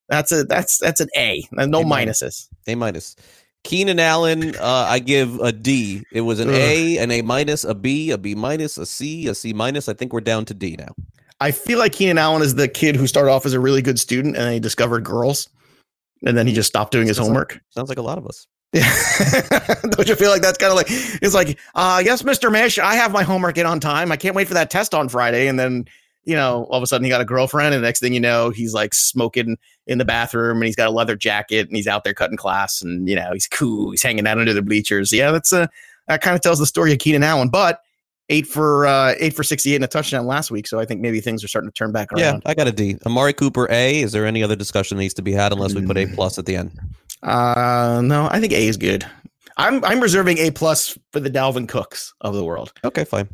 That's 0.09 0.31
a 0.31 0.43
that's 0.43 0.77
that's 0.79 1.01
an 1.01 1.09
A. 1.15 1.43
No 1.51 1.83
minuses. 1.83 2.47
A 2.67 2.75
minus. 2.75 3.15
Keenan 3.63 3.99
Allen, 3.99 4.55
uh, 4.55 4.87
I 4.89 4.99
give 4.99 5.39
a 5.39 5.51
D. 5.51 6.03
It 6.11 6.21
was 6.21 6.39
an 6.39 6.49
Ugh. 6.49 6.55
A, 6.55 6.97
an 6.97 7.11
A 7.11 7.21
minus, 7.21 7.63
a 7.63 7.75
B, 7.75 8.11
a 8.11 8.17
B 8.17 8.35
minus, 8.35 8.77
a 8.77 8.85
C, 8.85 9.27
a 9.27 9.35
C 9.35 9.53
minus. 9.53 9.89
I 9.89 9.93
think 9.93 10.13
we're 10.13 10.21
down 10.21 10.45
to 10.45 10.53
D 10.53 10.75
now. 10.77 10.93
I 11.41 11.51
feel 11.51 11.79
like 11.79 11.93
Keenan 11.93 12.17
Allen 12.17 12.41
is 12.41 12.55
the 12.55 12.67
kid 12.67 12.95
who 12.95 13.07
started 13.07 13.31
off 13.31 13.45
as 13.45 13.53
a 13.53 13.59
really 13.59 13.81
good 13.81 13.99
student 13.99 14.35
and 14.35 14.51
he 14.53 14.59
discovered 14.59 15.03
girls, 15.03 15.49
and 16.25 16.37
then 16.37 16.47
he 16.47 16.53
just 16.53 16.67
stopped 16.67 16.91
doing 16.91 17.07
his 17.07 17.17
sounds 17.17 17.27
homework. 17.27 17.53
Like, 17.53 17.61
sounds 17.69 17.89
like 17.89 17.97
a 17.97 18.03
lot 18.03 18.17
of 18.17 18.27
us. 18.27 18.47
Yeah. 18.73 18.83
Don't 19.81 20.07
you 20.07 20.15
feel 20.15 20.29
like 20.29 20.41
that's 20.41 20.57
kind 20.57 20.71
of 20.71 20.77
like 20.77 20.87
it's 20.89 21.33
like, 21.33 21.57
uh, 21.75 22.01
yes, 22.03 22.23
Mr. 22.23 22.51
Mish, 22.51 22.77
I 22.77 22.95
have 22.95 23.11
my 23.11 23.23
homework 23.23 23.57
in 23.57 23.65
on 23.65 23.79
time. 23.79 24.11
I 24.11 24.17
can't 24.17 24.35
wait 24.35 24.47
for 24.47 24.53
that 24.53 24.69
test 24.69 24.93
on 24.93 25.09
Friday. 25.09 25.47
And 25.47 25.59
then 25.59 25.85
you 26.29 26.35
know, 26.35 26.65
all 26.69 26.77
of 26.77 26.83
a 26.83 26.87
sudden 26.87 27.05
he 27.05 27.09
got 27.09 27.21
a 27.21 27.25
girlfriend, 27.25 27.73
and 27.73 27.83
the 27.83 27.87
next 27.87 28.01
thing 28.01 28.13
you 28.13 28.19
know, 28.19 28.51
he's 28.51 28.73
like 28.73 28.93
smoking 28.93 29.57
in 29.89 29.97
the 29.97 30.05
bathroom, 30.05 30.57
and 30.57 30.65
he's 30.65 30.77
got 30.77 30.87
a 30.87 30.91
leather 30.91 31.17
jacket, 31.17 31.67
and 31.67 31.75
he's 31.75 31.87
out 31.87 32.05
there 32.05 32.13
cutting 32.13 32.37
class, 32.37 32.81
and 32.81 33.09
you 33.09 33.15
know, 33.15 33.31
he's 33.33 33.47
cool, 33.47 33.91
he's 33.91 34.01
hanging 34.01 34.25
out 34.25 34.39
under 34.39 34.53
the 34.53 34.61
bleachers. 34.61 35.11
Yeah, 35.11 35.31
that's 35.31 35.51
a 35.51 35.63
uh, 35.63 35.67
that 36.07 36.21
kind 36.21 36.35
of 36.35 36.41
tells 36.41 36.59
the 36.59 36.65
story 36.65 36.93
of 36.93 36.99
Keenan 36.99 37.23
Allen, 37.23 37.49
but. 37.49 37.81
Eight 38.31 38.45
for 38.45 38.85
uh, 38.85 39.15
eight 39.17 39.33
for 39.33 39.41
sixty 39.41 39.71
eight 39.71 39.77
and 39.77 39.83
a 39.83 39.87
touchdown 39.87 40.27
last 40.27 40.51
week, 40.51 40.67
so 40.67 40.79
I 40.79 40.85
think 40.85 41.01
maybe 41.01 41.19
things 41.19 41.43
are 41.43 41.47
starting 41.47 41.71
to 41.71 41.73
turn 41.73 41.91
back 41.91 42.13
around. 42.13 42.19
Yeah, 42.21 42.39
I 42.45 42.53
got 42.53 42.67
a 42.67 42.71
D. 42.71 42.95
Amari 43.03 43.33
Cooper 43.33 43.67
A. 43.71 44.01
Is 44.01 44.11
there 44.11 44.27
any 44.27 44.43
other 44.43 44.55
discussion 44.55 44.97
that 44.97 45.01
needs 45.01 45.15
to 45.15 45.23
be 45.23 45.31
had 45.31 45.51
unless 45.51 45.73
we 45.73 45.83
put 45.83 45.97
A 45.97 46.05
plus 46.05 46.37
at 46.37 46.45
the 46.45 46.55
end? 46.55 46.79
Uh, 47.23 48.03
no, 48.03 48.29
I 48.29 48.39
think 48.39 48.53
A 48.53 48.67
is 48.67 48.77
good. 48.77 49.03
I'm 49.57 49.83
I'm 49.83 49.99
reserving 49.99 50.37
A 50.37 50.51
plus 50.51 50.95
for 51.11 51.19
the 51.19 51.31
Dalvin 51.31 51.67
Cooks 51.67 52.13
of 52.21 52.35
the 52.35 52.43
world. 52.43 52.71
Okay, 52.83 53.03
fine. 53.03 53.27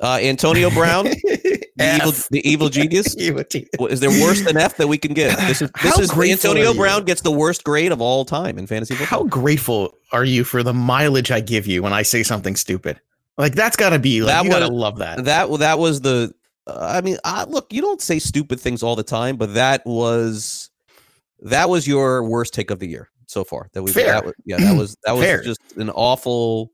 Uh, 0.00 0.18
Antonio 0.22 0.70
Brown, 0.70 1.04
the, 1.04 1.68
evil, 1.78 2.12
the 2.30 2.48
evil 2.48 2.68
genius. 2.70 3.14
Is 3.16 4.00
there 4.00 4.10
worse 4.10 4.42
than 4.42 4.56
F 4.56 4.78
that 4.78 4.88
we 4.88 4.96
can 4.96 5.12
get? 5.12 5.38
This 5.40 5.60
is 5.60 5.70
this 5.82 5.98
is 5.98 6.10
Antonio 6.12 6.72
Brown 6.72 7.04
gets 7.04 7.20
the 7.20 7.30
worst 7.30 7.64
grade 7.64 7.92
of 7.92 8.00
all 8.00 8.24
time 8.24 8.58
in 8.58 8.66
fantasy 8.66 8.94
football. 8.94 9.24
How 9.24 9.24
grateful 9.26 9.94
are 10.12 10.24
you 10.24 10.44
for 10.44 10.62
the 10.62 10.72
mileage 10.72 11.30
I 11.30 11.40
give 11.40 11.66
you 11.66 11.82
when 11.82 11.92
I 11.92 12.00
say 12.00 12.22
something 12.22 12.56
stupid? 12.56 12.98
Like 13.36 13.54
that's 13.54 13.76
got 13.76 13.90
to 13.90 13.98
be 13.98 14.22
like 14.22 14.34
that 14.34 14.44
you 14.44 14.50
gotta 14.50 14.68
love 14.68 14.98
that. 14.98 15.24
That 15.24 15.50
that 15.58 15.78
was 15.78 16.00
the. 16.00 16.32
Uh, 16.66 16.78
I 16.80 17.00
mean, 17.02 17.18
uh, 17.24 17.44
look, 17.48 17.72
you 17.72 17.82
don't 17.82 18.00
say 18.00 18.18
stupid 18.18 18.58
things 18.58 18.82
all 18.82 18.96
the 18.96 19.02
time, 19.02 19.36
but 19.36 19.52
that 19.54 19.84
was 19.84 20.70
that 21.40 21.68
was 21.68 21.86
your 21.86 22.24
worst 22.24 22.54
take 22.54 22.70
of 22.70 22.78
the 22.78 22.86
year 22.86 23.10
so 23.26 23.44
far. 23.44 23.68
That 23.72 23.82
we 23.82 23.92
Fair. 23.92 24.06
That 24.06 24.24
was, 24.24 24.34
yeah, 24.46 24.56
that 24.58 24.76
was 24.76 24.96
that 25.04 25.12
was 25.12 25.24
Fair. 25.24 25.42
just 25.42 25.60
an 25.76 25.90
awful 25.90 26.72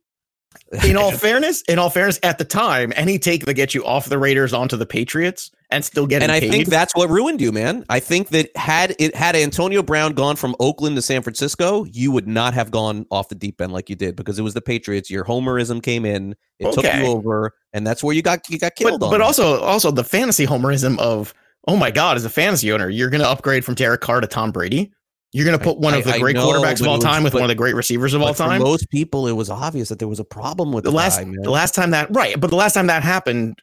in 0.85 0.97
all 0.97 1.11
fairness, 1.13 1.63
in 1.63 1.79
all 1.79 1.91
fairness, 1.91 2.19
at 2.23 2.39
the 2.39 2.45
time, 2.45 2.93
any 2.97 3.19
take 3.19 3.47
that 3.47 3.55
gets 3.55 3.75
you 3.75 3.85
off 3.85 4.07
the 4.07 4.19
Raiders 4.19 4.53
onto 4.53 4.77
the 4.77 4.87
Patriots 4.87 5.51
and 5.71 5.85
still 5.85 6.07
getting 6.07 6.25
and 6.25 6.33
I 6.33 6.41
paid, 6.41 6.51
think 6.51 6.69
that's 6.69 6.95
what 6.95 7.11
ruined 7.11 7.41
you, 7.41 7.53
man. 7.53 7.85
I 7.89 8.01
think 8.01 8.29
that 8.29 8.57
had 8.57 8.95
it 8.99 9.15
had 9.15 9.37
Antonio 9.37 9.83
Brown 9.83 10.13
gone 10.13 10.37
from 10.37 10.55
Oakland 10.61 10.97
to 10.97 11.03
San 11.03 11.23
Francisco, 11.23 11.85
you 11.85 12.13
would 12.13 12.29
not 12.29 12.55
have 12.55 12.71
gone 12.71 13.07
off 13.11 13.29
the 13.29 13.35
deep 13.35 13.61
end 13.61 13.73
like 13.73 13.91
you 13.91 13.97
did 13.97 14.17
because 14.17 14.39
it 14.39 14.43
was 14.43 14.55
the 14.55 14.61
Patriots. 14.61 15.11
Your 15.11 15.25
homerism 15.25 15.83
came 15.83 16.05
in, 16.05 16.35
it 16.59 16.73
took 16.73 16.85
you 16.85 17.07
over, 17.07 17.53
and 17.73 17.87
that's 17.87 18.03
where 18.03 18.15
you 18.15 18.23
got 18.23 18.49
you 18.49 18.59
got 18.59 18.75
killed 18.75 19.01
but, 19.01 19.07
on. 19.07 19.13
but 19.13 19.21
also 19.21 19.61
also 19.61 19.91
the 19.91 20.05
fantasy 20.05 20.47
homerism 20.47 20.99
of 20.99 21.35
oh 21.69 21.77
my 21.77 21.91
god, 21.91 22.17
as 22.17 22.25
a 22.25 22.31
fantasy 22.31 22.73
owner, 22.73 22.89
you're 22.89 23.11
going 23.11 23.23
to 23.23 23.29
upgrade 23.29 23.65
from 23.65 23.75
Derek 23.75 24.01
Carr 24.01 24.21
to 24.21 24.27
Tom 24.27 24.53
Brady. 24.53 24.93
You're 25.37 25.45
going 25.45 25.59
to 25.59 25.63
put 25.63 25.79
one 25.79 25.93
I- 25.95 25.99
of 25.99 26.05
the 26.05 26.15
I 26.15 26.19
great 26.19 26.35
know, 26.37 26.47
quarterbacks 26.49 26.81
of 26.81 26.87
all 26.89 26.95
was- 26.97 27.05
time 27.05 27.23
with 27.23 27.33
but- 27.35 27.41
one 27.43 27.51
of 27.51 27.55
the 27.55 27.55
great 27.57 27.75
receivers 27.75 28.15
of 28.15 28.23
all 28.23 28.33
time. 28.33 28.63
most 28.63 28.89
people, 28.91 29.29
it 29.29 29.33
was 29.33 29.51
obvious 29.51 29.91
that 29.91 29.99
there 29.99 30.09
was 30.09 30.19
a 30.21 30.25
problem 30.25 30.73
with 30.73 30.85
the 30.85 30.91
last 30.91 31.21
guy, 31.21 31.31
the 31.43 31.51
last 31.51 31.75
time 31.75 31.91
that 31.91 32.09
right, 32.15 32.41
but 32.41 32.49
the 32.51 32.57
last 32.57 32.73
time 32.73 32.87
that 32.87 33.03
happened, 33.03 33.59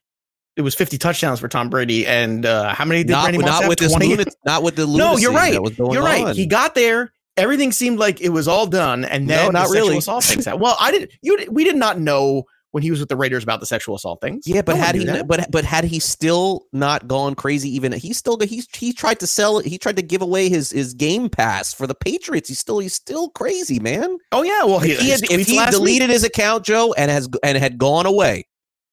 it 0.56 0.62
was 0.62 0.76
50 0.76 1.00
touchdowns 1.00 1.40
for 1.40 1.48
Tom 1.48 1.70
Brady, 1.70 2.06
and 2.06 2.46
uh, 2.46 2.74
how 2.76 2.86
many 2.86 3.04
did 3.04 3.12
not, 3.14 3.24
Randy 3.26 3.40
Moss 3.40 3.48
not 3.48 3.62
have? 3.62 3.70
with 3.70 3.80
this 3.80 3.92
20? 3.92 4.08
lunatic, 4.08 4.34
not 4.46 4.62
with 4.62 4.76
the 4.76 4.86
No, 4.88 5.18
you're 5.18 5.32
right. 5.34 5.54
that 5.54 5.64
was 5.64 5.72
going 5.76 5.94
You're 5.94 6.04
right. 6.04 6.24
on. 6.26 6.36
He 6.36 6.46
got 6.46 6.76
there. 6.76 7.12
Everything 7.38 7.72
seemed 7.72 7.98
like 7.98 8.22
it 8.22 8.30
was 8.30 8.48
all 8.48 8.68
done, 8.68 9.04
and 9.06 9.26
No, 9.26 9.36
then 9.36 9.54
not 9.54 9.68
the 9.70 9.74
really. 9.74 9.98
assault 9.98 10.24
things. 10.24 10.46
Well, 10.46 10.78
I 10.80 10.92
didn't. 10.92 11.12
You 11.24 11.48
we 11.50 11.64
did 11.64 11.76
not 11.76 12.00
know 12.00 12.44
when 12.74 12.84
he 12.84 12.92
was 12.92 13.00
with 13.00 13.08
the 13.10 13.16
Raiders 13.16 13.44
about 13.44 13.60
the 13.60 13.66
sexual 13.66 13.96
assault 13.96 14.20
things. 14.22 14.44
Yeah, 14.46 14.62
but 14.62 14.76
No 14.76 14.82
had 14.82 14.96
he, 14.96 15.06
that. 15.06 15.28
but 15.28 15.50
but 15.52 15.64
had 15.64 15.84
he 15.86 16.00
still 16.00 16.66
not 16.74 17.08
gone 17.08 17.34
crazy, 17.36 17.70
even 17.76 17.92
he 17.94 18.14
still 18.14 18.38
he's 18.40 18.68
he 18.76 18.92
tried 18.94 19.20
to 19.22 19.28
sell, 19.28 19.60
he 19.60 19.78
tried 19.78 19.96
to 19.96 20.02
give 20.02 20.22
away 20.22 20.50
his 20.50 20.72
his 20.72 20.94
game 20.94 21.30
pass 21.30 21.74
for 21.74 21.88
the 21.88 21.96
Patriots. 21.96 22.50
He's 22.50 22.60
still 22.60 22.80
he's 22.80 22.94
still 22.96 23.30
crazy, 23.30 23.80
man. 23.80 24.18
oh 24.32 24.44
yeah, 24.44 24.64
well 24.66 24.84
If 24.84 25.00
he 25.00 25.10
had, 25.10 25.22
if 25.32 25.48
he 25.48 25.58
last 25.58 25.74
week- 25.74 25.80
deleted 25.80 26.10
his 26.10 26.24
account, 26.24 26.66
Joe, 26.66 26.94
and 26.98 27.10
has 27.10 27.30
and 27.44 27.58
had 27.58 27.78
gone 27.78 28.06
away 28.06 28.46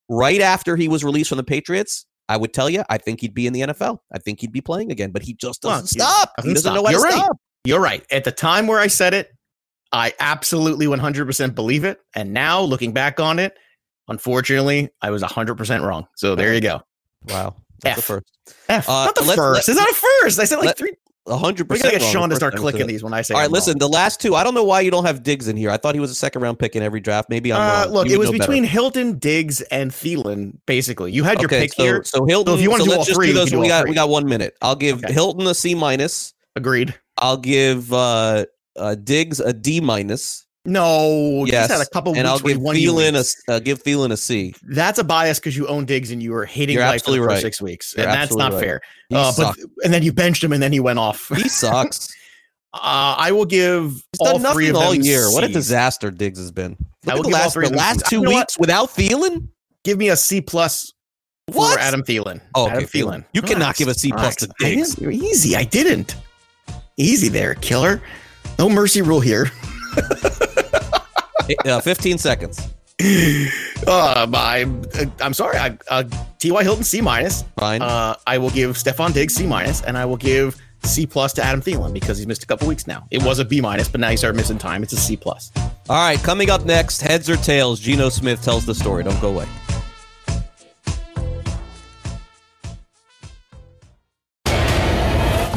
right 0.08 0.40
after 0.40 0.76
he 0.76 0.88
was 0.88 1.02
released 1.04 1.28
from 1.30 1.38
the 1.38 1.44
Patriots, 1.44 2.06
I 2.28 2.36
would 2.36 2.52
tell 2.52 2.68
you, 2.70 2.84
I 2.88 2.98
think 2.98 3.20
he'd 3.20 3.34
be 3.34 3.46
in 3.46 3.52
the 3.52 3.60
NFL. 3.62 3.98
I 4.12 4.18
think 4.18 4.40
he'd 4.40 4.52
be 4.52 4.60
playing 4.60 4.92
again, 4.92 5.10
but 5.10 5.22
he 5.22 5.34
just 5.34 5.62
doesn't 5.62 5.88
he 5.90 6.00
stop. 6.00 6.32
He 6.42 6.48
doesn't 6.52 6.58
stop. 6.62 6.74
know 6.74 6.82
when 6.82 6.92
You're 6.92 7.00
to 7.00 7.06
right. 7.08 7.14
stop. 7.24 7.36
You're 7.64 7.80
right. 7.80 8.04
At 8.12 8.24
the 8.24 8.32
time 8.32 8.66
where 8.66 8.78
I 8.78 8.86
said 8.88 9.14
it, 9.14 9.30
I 9.92 10.14
absolutely 10.20 10.86
100% 10.86 11.54
believe 11.54 11.82
it. 11.84 11.98
And 12.14 12.32
now 12.32 12.60
looking 12.60 12.92
back 12.92 13.18
on 13.18 13.38
it, 13.40 13.54
unfortunately, 14.11 14.90
I 15.01 15.11
was 15.11 15.23
100% 15.23 15.83
wrong. 15.87 16.07
So 16.16 16.35
there 16.35 16.53
you 16.55 16.61
go. 16.61 16.83
Wow, 17.29 17.57
that's 17.83 17.99
F. 17.99 18.05
first. 18.05 18.27
F. 18.68 18.88
Uh, 18.88 19.07
not 19.07 19.14
the 19.14 19.23
let's- 19.23 19.37
first. 19.37 19.68
let- 19.68 19.73
it's 19.75 19.79
not 19.81 19.88
a 19.90 19.94
first. 20.23 20.38
I 20.40 20.44
said 20.44 20.57
like 20.57 20.66
let- 20.66 20.79
three. 20.79 20.92
A 21.27 21.37
hundred 21.37 21.68
We 21.68 21.77
percent. 21.77 21.92
gotta 21.92 22.03
get 22.05 22.11
Sean 22.12 22.31
to 22.31 22.35
start 22.35 22.57
clicking 22.57 22.87
these 22.87 23.05
when 23.05 23.12
I 23.12 23.20
say. 23.20 23.35
All 23.35 23.40
right, 23.40 23.44
I'm 23.46 23.53
listen. 23.53 23.73
wrong. 23.75 23.79
The 23.79 23.88
last 23.88 24.20
two, 24.23 24.35
I 24.35 24.42
don't 24.42 24.55
know 24.55 24.64
why 24.64 24.81
you 24.81 24.90
don't 24.90 25.05
have 25.05 25.23
Diggs 25.23 25.49
in 25.49 25.57
here. 25.57 25.70
I 25.70 25.77
thought 25.77 25.94
he 25.94 26.01
was 26.01 26.11
a 26.11 26.14
second 26.14 26.40
round 26.40 26.59
pick 26.59 26.75
in 26.75 26.83
every 26.83 26.99
draft. 26.99 27.29
Maybe 27.29 27.53
I'm 27.53 27.61
Uh, 27.61 27.85
wrong. 27.85 27.92
look, 27.92 28.09
You 28.09 28.14
it 28.14 28.18
was 28.18 28.29
know 28.31 28.38
better. 28.38 28.44
between 28.51 28.64
Hilton, 28.64 29.18
Diggs, 29.18 29.61
and 29.61 29.90
Thielen. 29.92 30.55
Basically, 30.66 31.12
you 31.12 31.23
had 31.23 31.38
your 31.38 31.46
okay, 31.49 31.61
pick 31.61 31.75
so, 31.75 31.83
here. 31.83 32.03
So 32.05 32.25
Hilton. 32.25 32.55
if 32.55 32.62
you 32.62 32.70
wanna 32.70 32.85
so 32.85 32.90
do 32.90 32.96
all 32.96 33.05
just 33.05 33.14
three, 33.14 33.27
do 33.29 33.33
we 33.35 33.38
those. 33.38 33.53
We 33.55 33.68
got 33.68 33.83
three. 33.83 33.90
we 33.90 33.94
got 33.94 34.09
one 34.09 34.25
minute. 34.27 34.57
I'll 34.62 34.75
give 34.75 35.05
Okay. 35.05 35.12
Hilton 35.12 35.46
a 35.46 35.55
C 35.55 35.75
minus. 35.75 36.33
Agreed. 36.57 36.94
I'll 37.18 37.37
give 37.37 37.92
uh, 37.92 38.46
uh 38.77 38.94
Diggs 38.96 39.40
a 39.40 39.53
D 39.53 39.81
minus. 39.81 40.46
No, 40.66 41.44
Yes, 41.46 41.70
had 41.70 41.81
a 41.81 41.87
couple 41.88 42.12
and 42.12 42.18
weeks 42.18 42.29
I'll 42.29 42.38
give 42.38 42.59
Thielen 42.59 43.14
a 43.49 43.53
uh, 43.53 43.59
give 43.61 43.83
Thielen 43.83 44.12
a 44.12 44.16
C. 44.16 44.55
That's 44.62 44.99
a 44.99 45.05
bias 45.05 45.38
because 45.38 45.57
you 45.57 45.66
own 45.66 45.87
Diggs 45.87 46.11
and 46.11 46.23
you 46.23 46.33
were 46.33 46.44
hating 46.44 46.77
You're 46.77 46.85
life 46.85 47.03
for 47.03 47.12
the 47.12 47.16
first 47.16 47.29
right. 47.29 47.40
six 47.40 47.62
weeks, 47.62 47.94
You're 47.96 48.07
and 48.07 48.14
that's 48.14 48.37
not 48.37 48.53
right. 48.53 48.61
fair. 48.62 48.81
He 49.09 49.16
Uh, 49.16 49.33
but 49.37 49.57
and 49.85 49.92
then 49.94 50.03
you 50.03 50.12
benched 50.12 50.44
him, 50.44 50.53
and 50.53 50.62
then 50.62 50.70
he 50.73 50.79
went 50.81 50.99
off. 50.99 51.29
He 51.35 51.49
sucks. 51.49 52.09
Uh, 52.73 53.16
I 53.18 53.33
will 53.33 53.46
give 53.46 53.90
He's 53.94 54.03
all 54.20 54.38
done 54.38 54.53
three 54.55 54.66
nothing 54.66 54.70
of 54.70 54.77
all 54.77 54.92
them 54.92 55.03
year. 55.03 55.29
What 55.33 55.42
a 55.42 55.49
disaster 55.49 56.09
Diggs 56.12 56.38
has 56.38 56.53
been. 56.53 56.77
I 57.05 57.14
Look 57.16 57.16
will 57.16 57.18
at 57.18 57.23
the 57.25 57.29
give 57.31 57.35
all 57.35 57.40
last, 57.40 57.55
the 57.73 57.77
last 57.77 58.07
two 58.09 58.20
weeks 58.20 58.59
without 58.61 58.90
Thielen. 58.90 59.49
Give 59.83 59.99
me 59.99 60.11
a 60.11 60.16
C 60.16 60.40
plus 60.40 60.92
for 61.51 61.59
What? 61.59 61.81
Adam 61.81 62.05
Thielen. 62.05 62.40
Oh, 62.55 62.66
okay, 62.66 62.77
Adam 62.77 62.85
Thielen. 62.88 63.25
You 63.33 63.42
cannot 63.42 63.75
give 63.75 63.88
a 63.88 63.94
C 63.94 64.12
plus 64.12 64.37
to 64.37 64.49
I 64.61 64.64
Diggs. 64.66 64.94
didn't- 64.94 65.14
Easy, 65.14 65.57
I 65.57 65.64
didn't. 65.64 66.14
Easy 66.96 67.29
there, 67.29 67.57
killer. 67.57 68.01
No 68.57 68.68
mercy 68.68 69.03
rule 69.03 69.18
here. 69.18 69.51
Uh, 71.64 71.80
Fifteen 71.80 72.18
seconds. 72.18 72.68
Uh, 73.86 74.26
I, 74.34 74.66
I'm 75.20 75.32
sorry. 75.32 75.56
I, 75.56 75.76
uh, 75.88 76.04
T.Y. 76.38 76.62
Hilton 76.62 76.84
C 76.84 77.00
minus. 77.00 77.44
Fine. 77.58 77.82
Uh, 77.82 78.14
I 78.26 78.38
will 78.38 78.50
give 78.50 78.76
Stefon 78.76 79.12
Diggs 79.14 79.34
C 79.34 79.46
minus, 79.46 79.82
and 79.82 79.96
I 79.96 80.04
will 80.04 80.16
give 80.16 80.60
C 80.82 81.06
plus 81.06 81.32
to 81.34 81.42
Adam 81.42 81.60
Thielen 81.60 81.92
because 81.92 82.18
he's 82.18 82.26
missed 82.26 82.42
a 82.42 82.46
couple 82.46 82.68
weeks 82.68 82.86
now. 82.86 83.06
It 83.10 83.22
was 83.22 83.38
a 83.38 83.44
B 83.44 83.60
minus, 83.60 83.88
but 83.88 84.00
now 84.00 84.10
he 84.10 84.16
started 84.16 84.36
missing 84.36 84.58
time. 84.58 84.82
It's 84.82 84.92
a 84.92 84.96
C 84.96 85.16
plus. 85.16 85.50
All 85.56 85.96
right, 85.96 86.18
coming 86.22 86.50
up 86.50 86.64
next, 86.64 87.00
heads 87.00 87.28
or 87.28 87.36
tails. 87.36 87.80
Geno 87.80 88.08
Smith 88.10 88.42
tells 88.42 88.66
the 88.66 88.74
story. 88.74 89.02
Don't 89.02 89.20
go 89.20 89.30
away. 89.30 89.46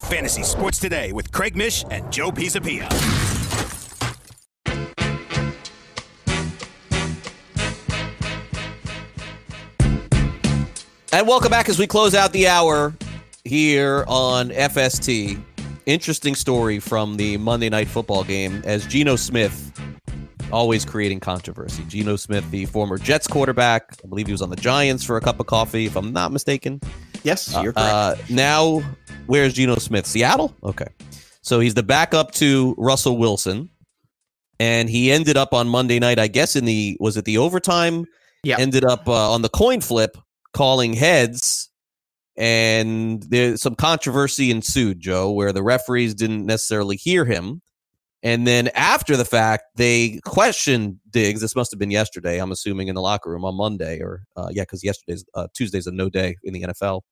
Fantasy 0.00 0.42
Sports 0.44 0.78
Today 0.78 1.12
with 1.12 1.32
Craig 1.32 1.56
Mish 1.56 1.84
and 1.90 2.10
Joe 2.12 2.30
Pisapia. 2.30 2.86
And 11.12 11.26
welcome 11.26 11.50
back 11.50 11.68
as 11.68 11.78
we 11.78 11.86
close 11.86 12.14
out 12.14 12.32
the 12.32 12.46
hour 12.48 12.92
here 13.44 14.04
on 14.06 14.50
FST. 14.50 15.40
Interesting 15.86 16.34
story 16.34 16.78
from 16.78 17.16
the 17.16 17.36
Monday 17.38 17.68
Night 17.70 17.88
Football 17.88 18.24
game 18.24 18.60
as 18.66 18.86
Geno 18.86 19.16
Smith 19.16 19.72
always 20.52 20.84
creating 20.84 21.20
controversy. 21.20 21.84
Geno 21.88 22.16
Smith, 22.16 22.48
the 22.50 22.66
former 22.66 22.98
Jets 22.98 23.26
quarterback, 23.26 23.96
I 24.04 24.08
believe 24.08 24.26
he 24.26 24.32
was 24.32 24.42
on 24.42 24.50
the 24.50 24.56
Giants 24.56 25.04
for 25.04 25.16
a 25.16 25.20
cup 25.20 25.40
of 25.40 25.46
coffee, 25.46 25.86
if 25.86 25.96
I'm 25.96 26.12
not 26.12 26.32
mistaken. 26.32 26.80
Yes, 27.22 27.54
Uh, 27.54 27.62
you're 27.62 27.72
correct. 27.72 27.88
uh, 27.92 28.14
now, 28.28 28.82
where's 29.26 29.54
Geno 29.54 29.76
Smith? 29.76 30.06
Seattle? 30.06 30.54
Okay. 30.62 30.86
So 31.42 31.60
he's 31.60 31.74
the 31.74 31.82
backup 31.82 32.32
to 32.32 32.74
Russell 32.78 33.18
Wilson. 33.18 33.70
And 34.58 34.88
he 34.88 35.12
ended 35.12 35.36
up 35.36 35.52
on 35.52 35.68
Monday 35.68 35.98
night, 35.98 36.18
I 36.18 36.28
guess, 36.28 36.56
in 36.56 36.64
the, 36.64 36.96
was 36.98 37.16
it 37.16 37.24
the 37.24 37.38
overtime? 37.38 38.06
Yeah. 38.42 38.58
Ended 38.58 38.84
up 38.84 39.06
uh, 39.06 39.32
on 39.32 39.42
the 39.42 39.48
coin 39.48 39.80
flip 39.80 40.16
calling 40.54 40.94
heads. 40.94 41.70
And 42.36 43.22
there's 43.22 43.62
some 43.62 43.74
controversy 43.74 44.50
ensued, 44.50 45.00
Joe, 45.00 45.30
where 45.30 45.52
the 45.52 45.62
referees 45.62 46.14
didn't 46.14 46.46
necessarily 46.46 46.96
hear 46.96 47.24
him. 47.24 47.62
And 48.22 48.46
then 48.46 48.68
after 48.74 49.16
the 49.16 49.24
fact, 49.24 49.64
they 49.76 50.20
questioned 50.24 50.98
Diggs. 51.10 51.40
This 51.40 51.54
must 51.54 51.70
have 51.70 51.78
been 51.78 51.90
yesterday, 51.90 52.38
I'm 52.38 52.50
assuming, 52.50 52.88
in 52.88 52.94
the 52.94 53.00
locker 53.00 53.30
room 53.30 53.44
on 53.44 53.54
Monday, 53.54 54.00
or 54.00 54.22
uh, 54.36 54.48
yeah, 54.50 54.62
because 54.62 54.82
yesterday's 54.82 55.24
uh, 55.34 55.46
Tuesday's 55.54 55.86
a 55.86 55.92
no 55.92 56.10
day 56.10 56.36
in 56.42 56.52
the 56.52 56.62
NFL, 56.62 57.02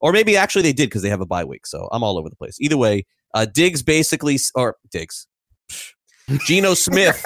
or 0.00 0.12
maybe 0.12 0.36
actually 0.36 0.62
they 0.62 0.72
did 0.72 0.88
because 0.88 1.02
they 1.02 1.10
have 1.10 1.20
a 1.20 1.26
bye 1.26 1.44
week. 1.44 1.66
So 1.66 1.88
I'm 1.92 2.02
all 2.02 2.18
over 2.18 2.28
the 2.28 2.36
place. 2.36 2.56
Either 2.60 2.76
way, 2.76 3.06
uh, 3.34 3.46
Diggs 3.46 3.82
basically, 3.82 4.38
or 4.54 4.76
Diggs, 4.90 5.26
Geno 6.46 6.74
Smith. 6.74 7.22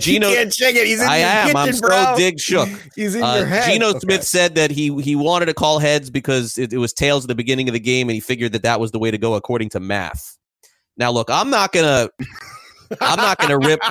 Geno, 0.00 0.28
you 0.28 0.34
can't 0.36 0.52
check 0.52 0.74
it. 0.74 0.86
He's 0.86 1.00
in 1.00 1.08
I 1.08 1.18
your 1.18 1.28
am. 1.28 1.56
I'm 1.56 1.66
kitchen, 1.66 1.80
so 1.80 1.88
bro. 1.88 2.14
Diggs 2.16 2.42
shook. 2.42 2.68
He's 2.96 3.14
in 3.14 3.22
Uh, 3.22 3.36
your 3.36 3.46
head. 3.46 3.70
Geno 3.70 3.88
Okay. 3.90 3.98
Smith 4.00 4.24
said 4.24 4.54
that 4.56 4.70
he 4.70 4.94
he 5.02 5.14
wanted 5.16 5.46
to 5.46 5.54
call 5.54 5.78
heads 5.78 6.10
because 6.10 6.58
it, 6.58 6.72
it 6.72 6.78
was 6.78 6.92
tails 6.92 7.24
at 7.24 7.28
the 7.28 7.34
beginning 7.34 7.68
of 7.68 7.72
the 7.72 7.80
game, 7.80 8.08
and 8.08 8.14
he 8.14 8.20
figured 8.20 8.52
that 8.52 8.62
that 8.64 8.80
was 8.80 8.90
the 8.90 8.98
way 8.98 9.10
to 9.10 9.18
go 9.18 9.34
according 9.34 9.68
to 9.70 9.80
math. 9.80 10.36
Now, 10.96 11.10
look, 11.10 11.30
I'm 11.30 11.48
not 11.50 11.72
gonna, 11.72 12.10
I'm 13.00 13.16
not 13.16 13.38
gonna 13.38 13.58
rip. 13.58 13.80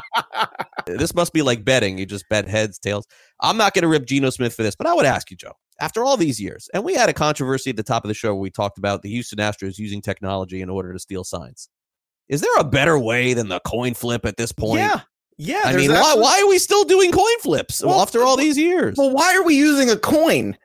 This 0.87 1.13
must 1.13 1.31
be 1.31 1.43
like 1.43 1.63
betting. 1.63 1.99
You 1.99 2.05
just 2.07 2.27
bet 2.27 2.47
heads, 2.47 2.79
tails. 2.79 3.05
I'm 3.41 3.57
not 3.57 3.73
gonna 3.73 3.87
rip 3.87 4.05
Geno 4.05 4.29
Smith 4.29 4.53
for 4.53 4.63
this, 4.63 4.75
but 4.75 4.87
I 4.87 4.93
would 4.93 5.05
ask 5.05 5.31
you, 5.31 5.37
Joe. 5.37 5.53
After 5.79 6.03
all 6.03 6.15
these 6.15 6.39
years, 6.39 6.69
and 6.73 6.83
we 6.83 6.93
had 6.93 7.09
a 7.09 7.13
controversy 7.13 7.71
at 7.71 7.75
the 7.75 7.83
top 7.83 8.03
of 8.03 8.07
the 8.07 8.13
show 8.13 8.29
where 8.35 8.41
we 8.41 8.51
talked 8.51 8.77
about 8.77 9.01
the 9.01 9.09
Houston 9.09 9.39
Astros 9.39 9.79
using 9.79 9.99
technology 10.01 10.61
in 10.61 10.69
order 10.69 10.93
to 10.93 10.99
steal 10.99 11.23
signs. 11.23 11.69
Is 12.29 12.41
there 12.41 12.55
a 12.59 12.63
better 12.63 12.97
way 12.99 13.33
than 13.33 13.49
the 13.49 13.59
coin 13.61 13.93
flip 13.95 14.25
at 14.25 14.37
this 14.37 14.51
point? 14.51 14.81
Yeah. 14.81 15.01
Yeah. 15.37 15.61
I 15.65 15.75
mean, 15.75 15.89
why, 15.91 15.97
actually- 15.97 16.21
why 16.21 16.41
are 16.41 16.47
we 16.47 16.59
still 16.59 16.83
doing 16.83 17.11
coin 17.11 17.39
flips 17.41 17.83
Well, 17.83 17.99
after 17.99 18.23
all 18.23 18.37
these 18.37 18.57
years? 18.57 18.95
Well, 18.97 19.09
why 19.11 19.35
are 19.35 19.43
we 19.43 19.55
using 19.55 19.89
a 19.89 19.97
coin 19.97 20.55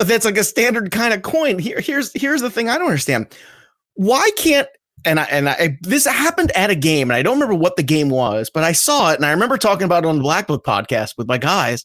that's 0.00 0.24
like 0.24 0.36
a 0.36 0.44
standard 0.44 0.90
kind 0.90 1.14
of 1.14 1.22
coin? 1.22 1.60
Here, 1.60 1.80
here's 1.80 2.12
here's 2.12 2.40
the 2.40 2.50
thing 2.50 2.68
I 2.68 2.76
don't 2.76 2.88
understand. 2.88 3.28
Why 3.94 4.28
can't 4.36 4.68
and 5.04 5.20
I 5.20 5.24
and 5.24 5.48
I 5.48 5.78
this 5.82 6.04
happened 6.04 6.50
at 6.56 6.70
a 6.70 6.74
game, 6.74 7.10
and 7.10 7.16
I 7.16 7.22
don't 7.22 7.34
remember 7.34 7.54
what 7.54 7.76
the 7.76 7.82
game 7.82 8.08
was, 8.10 8.50
but 8.52 8.64
I 8.64 8.72
saw 8.72 9.12
it, 9.12 9.16
and 9.16 9.24
I 9.24 9.30
remember 9.30 9.56
talking 9.56 9.84
about 9.84 10.04
it 10.04 10.08
on 10.08 10.16
the 10.16 10.22
Black 10.22 10.46
Book 10.46 10.64
podcast 10.64 11.16
with 11.16 11.28
my 11.28 11.38
guys, 11.38 11.84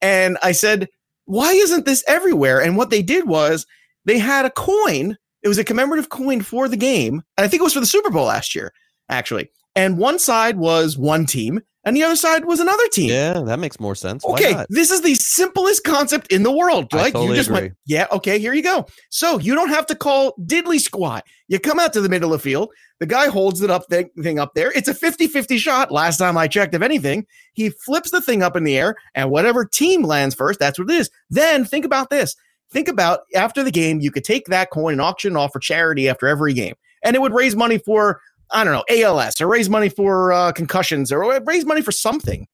and 0.00 0.38
I 0.42 0.52
said, 0.52 0.88
"Why 1.24 1.52
isn't 1.52 1.84
this 1.84 2.04
everywhere?" 2.06 2.60
And 2.60 2.76
what 2.76 2.90
they 2.90 3.02
did 3.02 3.26
was 3.26 3.66
they 4.04 4.18
had 4.18 4.44
a 4.44 4.50
coin. 4.50 5.16
It 5.42 5.48
was 5.48 5.58
a 5.58 5.64
commemorative 5.64 6.08
coin 6.08 6.40
for 6.40 6.68
the 6.68 6.76
game, 6.76 7.22
and 7.36 7.44
I 7.44 7.48
think 7.48 7.60
it 7.60 7.64
was 7.64 7.74
for 7.74 7.80
the 7.80 7.86
Super 7.86 8.10
Bowl 8.10 8.26
last 8.26 8.54
year, 8.54 8.72
actually. 9.08 9.48
And 9.74 9.98
one 9.98 10.18
side 10.18 10.56
was 10.56 10.96
one 10.96 11.26
team, 11.26 11.60
and 11.86 11.96
the 11.96 12.02
other 12.02 12.16
side 12.16 12.44
was 12.44 12.60
another 12.60 12.86
team. 12.88 13.08
Yeah, 13.08 13.40
that 13.40 13.58
makes 13.58 13.80
more 13.80 13.94
sense. 13.94 14.24
Why 14.24 14.34
Okay, 14.34 14.64
this 14.68 14.90
is 14.90 15.00
the 15.00 15.14
simplest 15.14 15.84
concept 15.84 16.30
in 16.32 16.42
the 16.42 16.52
world. 16.52 16.92
Like 16.92 17.14
totally 17.14 17.30
you 17.30 17.36
just 17.36 17.48
agree. 17.48 17.60
went, 17.62 17.74
yeah, 17.86 18.06
okay, 18.12 18.38
here 18.38 18.52
you 18.52 18.62
go. 18.62 18.86
So 19.08 19.38
you 19.38 19.54
don't 19.54 19.70
have 19.70 19.86
to 19.86 19.94
call 19.94 20.34
diddly 20.42 20.80
squat. 20.80 21.24
You 21.48 21.58
come 21.58 21.78
out 21.78 21.92
to 21.94 22.00
the 22.00 22.08
middle 22.08 22.34
of 22.34 22.42
the 22.42 22.50
field. 22.50 22.70
The 22.98 23.06
guy 23.06 23.28
holds 23.28 23.62
it 23.62 23.70
up 23.70 23.84
thing, 23.88 24.10
thing 24.20 24.38
up 24.38 24.54
there. 24.54 24.72
It's 24.72 24.88
a 24.88 24.94
50-50 24.94 25.58
shot. 25.58 25.92
Last 25.92 26.16
time 26.16 26.36
I 26.36 26.48
checked, 26.48 26.74
if 26.74 26.82
anything, 26.82 27.24
he 27.52 27.70
flips 27.70 28.10
the 28.10 28.20
thing 28.20 28.42
up 28.42 28.56
in 28.56 28.64
the 28.64 28.76
air, 28.76 28.96
and 29.14 29.30
whatever 29.30 29.64
team 29.64 30.02
lands 30.02 30.34
first, 30.34 30.58
that's 30.58 30.78
what 30.78 30.90
it 30.90 30.94
is. 30.94 31.08
Then 31.30 31.64
think 31.64 31.84
about 31.84 32.10
this. 32.10 32.34
Think 32.72 32.88
about 32.88 33.20
after 33.34 33.62
the 33.62 33.70
game, 33.70 34.00
you 34.00 34.10
could 34.10 34.24
take 34.24 34.46
that 34.46 34.70
coin 34.70 34.94
and 34.94 35.00
auction 35.00 35.36
it 35.36 35.38
off 35.38 35.52
for 35.52 35.60
charity 35.60 36.08
after 36.08 36.26
every 36.26 36.52
game, 36.52 36.74
and 37.04 37.14
it 37.14 37.22
would 37.22 37.32
raise 37.32 37.54
money 37.54 37.78
for 37.78 38.20
I 38.52 38.64
don't 38.64 38.72
know 38.72 38.84
ALS 39.02 39.40
or 39.40 39.46
raise 39.48 39.68
money 39.68 39.88
for 39.88 40.32
uh, 40.32 40.52
concussions 40.52 41.10
or 41.12 41.40
raise 41.44 41.64
money 41.64 41.82
for 41.82 41.92
something. 41.92 42.46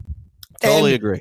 Totally 0.60 0.92
And- 0.92 0.96
agree. 1.02 1.20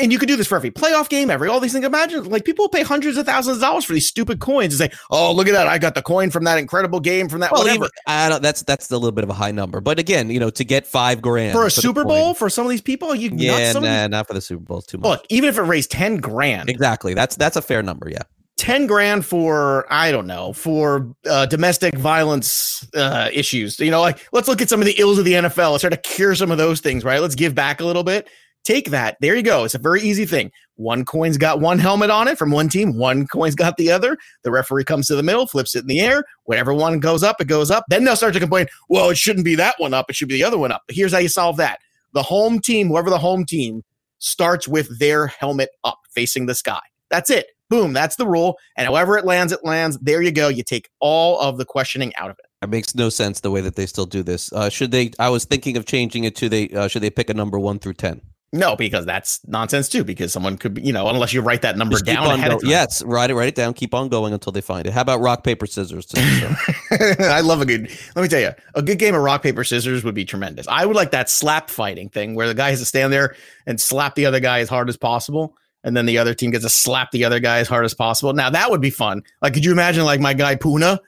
and 0.00 0.12
you 0.12 0.18
could 0.18 0.28
do 0.28 0.36
this 0.36 0.46
for 0.46 0.54
every 0.56 0.70
playoff 0.70 1.08
game, 1.08 1.28
every 1.30 1.48
all 1.48 1.58
these 1.60 1.72
things. 1.72 1.84
Imagine 1.84 2.24
like 2.30 2.44
people 2.44 2.68
pay 2.68 2.82
hundreds 2.82 3.16
of 3.18 3.26
thousands 3.26 3.56
of 3.56 3.60
dollars 3.60 3.84
for 3.84 3.92
these 3.92 4.06
stupid 4.08 4.38
coins 4.40 4.78
and 4.80 4.90
say, 4.90 4.98
"Oh, 5.10 5.32
look 5.32 5.48
at 5.48 5.52
that! 5.52 5.66
I 5.66 5.76
got 5.78 5.94
the 5.96 6.02
coin 6.02 6.30
from 6.30 6.44
that 6.44 6.56
incredible 6.58 7.00
game 7.00 7.28
from 7.28 7.40
that 7.40 7.50
Well, 7.52 7.62
whatever." 7.62 7.76
even, 7.84 7.88
I 8.06 8.28
don't, 8.28 8.40
that's 8.42 8.62
that's 8.62 8.90
a 8.90 8.94
little 8.94 9.10
bit 9.12 9.24
of 9.24 9.30
a 9.30 9.34
high 9.34 9.50
number, 9.50 9.80
but 9.80 9.98
again, 9.98 10.30
you 10.30 10.38
know, 10.40 10.50
to 10.50 10.64
get 10.64 10.86
five 10.86 11.20
grand 11.20 11.52
for 11.52 11.62
a 11.62 11.64
the 11.64 11.70
Super 11.70 12.02
coin- 12.04 12.08
Bowl 12.14 12.34
for 12.34 12.48
some 12.48 12.64
of 12.64 12.70
these 12.70 12.80
people, 12.80 13.12
you 13.14 13.30
yeah, 13.34 13.72
some 13.72 13.82
nah, 13.82 14.02
these- 14.04 14.10
not 14.10 14.26
for 14.28 14.34
the 14.34 14.40
Super 14.40 14.62
Bowl. 14.62 14.82
Too 14.82 14.98
much. 14.98 15.04
look, 15.10 15.26
even 15.30 15.48
if 15.48 15.58
it 15.58 15.62
raised 15.62 15.90
ten 15.90 16.16
grand, 16.18 16.70
exactly. 16.70 17.12
That's 17.14 17.34
that's 17.36 17.56
a 17.56 17.62
fair 17.62 17.82
number. 17.82 18.08
Yeah. 18.08 18.22
10 18.58 18.86
grand 18.86 19.24
for 19.24 19.86
i 19.90 20.10
don't 20.10 20.26
know 20.26 20.52
for 20.52 21.14
uh, 21.30 21.46
domestic 21.46 21.96
violence 21.96 22.86
uh, 22.94 23.30
issues. 23.32 23.78
You 23.78 23.90
know 23.90 24.00
like 24.00 24.26
let's 24.32 24.48
look 24.48 24.60
at 24.60 24.68
some 24.68 24.80
of 24.80 24.86
the 24.86 24.98
ills 24.98 25.18
of 25.18 25.24
the 25.24 25.34
nfl 25.34 25.70
let's 25.70 25.82
try 25.82 25.90
to 25.90 25.96
cure 25.96 26.34
some 26.34 26.50
of 26.50 26.58
those 26.58 26.80
things 26.80 27.04
right? 27.04 27.22
Let's 27.22 27.36
give 27.36 27.54
back 27.54 27.80
a 27.80 27.84
little 27.84 28.04
bit. 28.04 28.28
Take 28.64 28.90
that. 28.90 29.16
There 29.20 29.36
you 29.36 29.42
go. 29.42 29.64
It's 29.64 29.76
a 29.76 29.78
very 29.78 30.02
easy 30.02 30.26
thing. 30.26 30.50
One 30.74 31.04
coin's 31.04 31.38
got 31.38 31.60
one 31.60 31.78
helmet 31.78 32.10
on 32.10 32.28
it 32.28 32.36
from 32.36 32.50
one 32.50 32.68
team 32.68 32.98
one 32.98 33.26
coin's 33.28 33.54
got 33.54 33.76
the 33.76 33.90
other. 33.92 34.18
The 34.42 34.50
referee 34.50 34.84
comes 34.84 35.06
to 35.06 35.16
the 35.16 35.22
middle 35.22 35.46
flips 35.46 35.76
it 35.76 35.82
in 35.82 35.86
the 35.86 36.00
air. 36.00 36.24
Whatever 36.44 36.74
one 36.74 36.98
goes 36.98 37.22
up 37.22 37.40
it 37.40 37.46
goes 37.46 37.70
up. 37.70 37.84
Then 37.88 38.04
they'll 38.04 38.16
start 38.16 38.34
to 38.34 38.40
complain 38.40 38.66
well 38.88 39.10
it 39.10 39.16
shouldn't 39.18 39.44
be 39.44 39.54
that 39.54 39.76
one 39.78 39.94
up. 39.94 40.10
It 40.10 40.16
should 40.16 40.28
be 40.28 40.34
the 40.34 40.44
other 40.44 40.58
one 40.58 40.72
up. 40.72 40.82
Here's 40.88 41.12
how 41.12 41.18
you 41.18 41.28
solve 41.28 41.56
that. 41.58 41.78
The 42.12 42.22
home 42.24 42.58
team 42.58 42.88
whoever 42.88 43.08
the 43.08 43.18
home 43.18 43.46
team 43.46 43.84
starts 44.18 44.66
with 44.66 44.98
their 44.98 45.28
helmet 45.28 45.70
up 45.84 46.00
facing 46.10 46.46
the 46.46 46.54
sky. 46.56 46.80
That's 47.08 47.30
it 47.30 47.46
Boom, 47.68 47.92
that's 47.92 48.16
the 48.16 48.26
rule. 48.26 48.58
And 48.76 48.86
however 48.86 49.18
it 49.18 49.24
lands, 49.24 49.52
it 49.52 49.64
lands. 49.64 49.98
There 50.00 50.22
you 50.22 50.32
go. 50.32 50.48
You 50.48 50.62
take 50.62 50.88
all 51.00 51.40
of 51.40 51.58
the 51.58 51.64
questioning 51.64 52.14
out 52.16 52.30
of 52.30 52.38
it. 52.38 52.46
It 52.62 52.70
makes 52.70 52.94
no 52.94 53.08
sense 53.08 53.40
the 53.40 53.50
way 53.50 53.60
that 53.60 53.76
they 53.76 53.86
still 53.86 54.06
do 54.06 54.22
this. 54.22 54.52
Uh, 54.52 54.68
should 54.68 54.90
they? 54.90 55.12
I 55.18 55.28
was 55.28 55.44
thinking 55.44 55.76
of 55.76 55.86
changing 55.86 56.24
it 56.24 56.34
to 56.36 56.48
they. 56.48 56.68
Uh, 56.70 56.88
should 56.88 57.02
they 57.02 57.10
pick 57.10 57.30
a 57.30 57.34
number 57.34 57.58
one 57.58 57.78
through 57.78 57.94
ten? 57.94 58.20
No, 58.50 58.76
because 58.76 59.04
that's 59.04 59.46
nonsense 59.46 59.90
too. 59.90 60.04
Because 60.04 60.32
someone 60.32 60.56
could 60.56 60.74
be, 60.74 60.82
you 60.82 60.92
know, 60.92 61.06
unless 61.08 61.34
you 61.34 61.42
write 61.42 61.62
that 61.62 61.76
number 61.76 61.92
Just 61.96 62.06
down 62.06 62.26
ahead 62.26 62.50
of 62.50 62.62
time. 62.62 62.70
Yes, 62.70 63.02
write 63.02 63.30
it, 63.30 63.34
write 63.34 63.48
it 63.48 63.54
down. 63.54 63.74
Keep 63.74 63.92
on 63.92 64.08
going 64.08 64.32
until 64.32 64.52
they 64.52 64.62
find 64.62 64.86
it. 64.86 64.92
How 64.92 65.02
about 65.02 65.20
rock 65.20 65.44
paper 65.44 65.66
scissors? 65.66 66.06
To 66.06 66.56
I 67.20 67.42
love 67.42 67.60
a 67.60 67.66
good. 67.66 67.90
Let 68.16 68.22
me 68.22 68.28
tell 68.28 68.40
you, 68.40 68.52
a 68.74 68.80
good 68.80 68.98
game 68.98 69.14
of 69.14 69.20
rock 69.20 69.42
paper 69.42 69.64
scissors 69.64 70.02
would 70.02 70.14
be 70.14 70.24
tremendous. 70.24 70.66
I 70.66 70.86
would 70.86 70.96
like 70.96 71.10
that 71.10 71.28
slap 71.28 71.68
fighting 71.68 72.08
thing 72.08 72.34
where 72.34 72.48
the 72.48 72.54
guy 72.54 72.70
has 72.70 72.78
to 72.78 72.86
stand 72.86 73.12
there 73.12 73.36
and 73.66 73.78
slap 73.78 74.14
the 74.14 74.24
other 74.24 74.40
guy 74.40 74.60
as 74.60 74.70
hard 74.70 74.88
as 74.88 74.96
possible, 74.96 75.54
and 75.84 75.96
then 75.96 76.06
the 76.06 76.18
other 76.18 76.34
team 76.34 76.50
gets 76.50 76.64
to 76.64 76.70
slap 76.70 77.10
the 77.10 77.24
other 77.24 77.40
guy 77.40 77.58
as 77.58 77.68
hard 77.68 77.84
as 77.84 77.94
possible. 77.94 78.32
Now 78.32 78.50
that 78.50 78.70
would 78.70 78.80
be 78.80 78.90
fun. 78.90 79.22
Like, 79.42 79.54
could 79.54 79.64
you 79.64 79.72
imagine 79.72 80.04
like 80.04 80.20
my 80.20 80.34
guy 80.34 80.56
Poona 80.56 80.98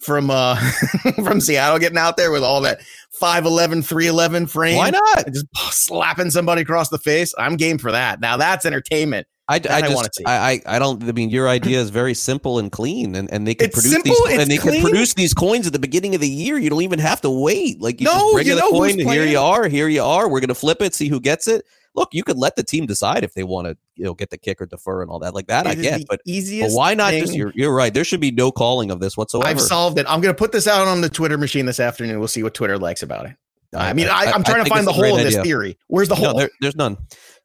from 0.00 0.30
uh 0.30 0.56
from 1.24 1.40
Seattle 1.40 1.78
getting 1.78 1.98
out 1.98 2.16
there 2.16 2.30
with 2.30 2.42
all 2.42 2.60
that 2.62 2.80
5'11, 3.20 3.84
311 3.84 4.46
frame? 4.46 4.76
Why 4.76 4.90
not? 4.90 5.26
Just 5.26 5.46
slapping 5.86 6.30
somebody 6.30 6.62
across 6.62 6.88
the 6.88 6.98
face. 6.98 7.34
I'm 7.38 7.56
game 7.56 7.78
for 7.78 7.92
that. 7.92 8.20
Now 8.20 8.36
that's 8.36 8.64
entertainment. 8.64 9.26
I, 9.48 9.60
I 9.70 9.76
I 9.76 9.80
just. 9.82 10.20
I, 10.26 10.60
I 10.66 10.78
don't 10.80 11.04
I 11.04 11.12
mean 11.12 11.30
your 11.30 11.48
idea 11.48 11.78
is 11.78 11.90
very 11.90 12.14
simple 12.14 12.58
and 12.58 12.72
clean 12.72 13.14
and, 13.14 13.30
and 13.32 13.46
they 13.46 13.54
can 13.54 13.66
It's 13.66 13.74
produce 13.74 13.92
simple, 13.92 14.16
these 14.26 14.40
and 14.40 14.50
they 14.50 14.56
clean. 14.56 14.80
can 14.80 14.82
produce 14.90 15.14
these 15.14 15.32
coins 15.34 15.68
at 15.68 15.72
the 15.72 15.78
beginning 15.78 16.16
of 16.16 16.20
the 16.20 16.28
year. 16.28 16.58
You 16.58 16.68
don't 16.68 16.82
even 16.82 16.98
have 16.98 17.20
to 17.20 17.30
wait. 17.30 17.80
Like 17.80 18.00
you 18.00 18.06
No, 18.06 18.12
just 18.18 18.32
bring 18.32 18.46
you 18.48 18.52
in 18.54 18.58
know 18.58 18.70
coin 18.70 18.90
and 19.00 19.08
here 19.08 19.24
you 19.24 19.38
are, 19.38 19.68
here 19.68 19.86
you 19.88 20.02
are. 20.02 20.28
We're 20.28 20.40
gonna 20.40 20.54
flip 20.56 20.82
it, 20.82 20.94
see 20.96 21.06
who 21.06 21.20
gets 21.20 21.46
it. 21.46 21.64
Look, 21.96 22.10
you 22.12 22.22
could 22.22 22.36
let 22.36 22.56
the 22.56 22.62
team 22.62 22.86
decide 22.86 23.24
if 23.24 23.34
they 23.34 23.42
want 23.42 23.66
to, 23.66 23.76
you 23.96 24.04
know, 24.04 24.14
get 24.14 24.30
the 24.30 24.38
kick 24.38 24.60
or 24.60 24.66
defer 24.66 25.02
and 25.02 25.10
all 25.10 25.18
that. 25.20 25.34
Like 25.34 25.46
that, 25.46 25.66
I 25.66 25.72
It 25.72 25.78
is 25.78 25.82
get, 25.82 26.00
but, 26.02 26.08
but 26.08 26.20
easiest 26.26 26.76
why 26.76 26.94
not 26.94 27.12
just 27.14 27.34
you're 27.34 27.52
you're 27.54 27.74
right. 27.74 27.92
There 27.92 28.04
should 28.04 28.20
be 28.20 28.30
no 28.30 28.52
calling 28.52 28.90
of 28.90 29.00
this 29.00 29.16
whatsoever. 29.16 29.48
I've 29.48 29.60
solved 29.60 29.98
it. 29.98 30.06
I'm 30.08 30.20
going 30.20 30.34
to 30.34 30.38
put 30.38 30.52
this 30.52 30.66
out 30.66 30.86
on 30.86 31.00
the 31.00 31.08
Twitter 31.08 31.38
machine 31.38 31.66
this 31.66 31.80
afternoon. 31.80 32.18
We'll 32.18 32.28
see 32.28 32.42
what 32.42 32.54
Twitter 32.54 32.78
likes 32.78 33.02
about 33.02 33.26
it. 33.26 33.36
I 33.74 33.92
mean, 33.92 34.08
I, 34.08 34.32
I'm 34.32 34.44
trying 34.44 34.64
to 34.64 34.70
find 34.70 34.86
the 34.86 34.90
it's 34.90 34.98
a 34.98 35.00
great 35.00 35.10
hole 35.10 35.18
in 35.18 35.24
this 35.24 35.34
idea. 35.34 35.44
theory. 35.44 35.78
Where's 35.88 36.08
the 36.08 36.14
No, 36.14 36.28
hole? 36.30 36.38
there, 36.38 36.50
there's 36.60 36.76
none. 36.76 36.96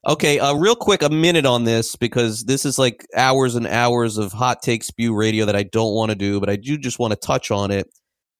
Okay, 0.06 0.38
uh, 0.38 0.54
real 0.54 0.76
quick, 0.76 1.02
a 1.02 1.10
minute 1.10 1.46
on 1.46 1.64
this 1.64 1.96
because 1.96 2.44
this 2.44 2.64
is 2.64 2.78
like 2.78 3.06
hours 3.16 3.54
and 3.54 3.66
hours 3.66 4.18
of 4.18 4.32
hot 4.32 4.62
take 4.62 4.82
spew 4.84 5.14
radio 5.14 5.44
that 5.46 5.56
I 5.56 5.62
don't 5.64 5.94
want 5.94 6.10
to 6.10 6.14
do, 6.14 6.40
but 6.40 6.48
I 6.48 6.56
do 6.56 6.78
just 6.78 6.98
want 6.98 7.12
to 7.12 7.16
touch 7.16 7.50
on 7.50 7.70
it. 7.70 7.88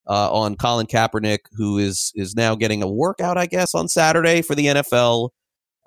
Uh, 0.09 0.33
on 0.33 0.57
Colin 0.57 0.87
Kaepernick, 0.87 1.39
who 1.53 1.79
is 1.79 2.11
is 2.17 2.35
now 2.35 2.57
getting 2.57 2.83
a 2.83 2.89
workout, 2.89 3.39
I 3.39 3.47
guess, 3.47 3.73
on 3.73 3.87
Saturday 3.87 4.43
for 4.43 4.57
the 4.57 4.67
NFL. 4.67 5.29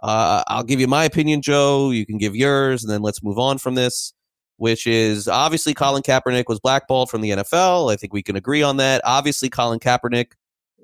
Uh, 0.01 0.43
I'll 0.47 0.63
give 0.63 0.79
you 0.79 0.87
my 0.87 1.05
opinion, 1.05 1.41
Joe. 1.41 1.91
You 1.91 2.05
can 2.05 2.17
give 2.17 2.35
yours, 2.35 2.83
and 2.83 2.91
then 2.91 3.01
let's 3.01 3.23
move 3.23 3.39
on 3.39 3.57
from 3.57 3.75
this. 3.75 4.13
Which 4.57 4.87
is 4.87 5.27
obviously 5.27 5.73
Colin 5.73 6.01
Kaepernick 6.01 6.45
was 6.47 6.61
blackballed 6.61 7.09
from 7.09 7.19
the 7.19 7.31
NFL. 7.31 7.91
I 7.91 7.97
think 7.97 8.13
we 8.13 8.23
can 8.23 8.37
agree 8.37 8.63
on 8.63 8.77
that. 8.77 9.01
Obviously, 9.03 9.49
Colin 9.49 9.79
Kaepernick 9.79 10.31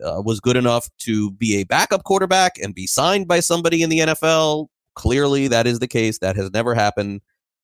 uh, 0.03 0.22
was 0.26 0.41
good 0.41 0.57
enough 0.57 0.89
to 0.99 1.32
be 1.32 1.55
a 1.57 1.64
backup 1.64 2.03
quarterback 2.03 2.57
and 2.62 2.76
be 2.76 2.86
signed 2.86 3.30
by 3.30 3.39
somebody 3.39 3.82
in 3.82 3.89
the 3.89 3.99
NFL. 3.99 4.68
Clearly, 4.95 5.47
that 5.47 5.68
is 5.68 5.80
the 5.80 5.88
case. 5.88 6.20
That 6.20 6.36
has 6.36 6.51
never 6.51 6.76
happened. 6.76 7.22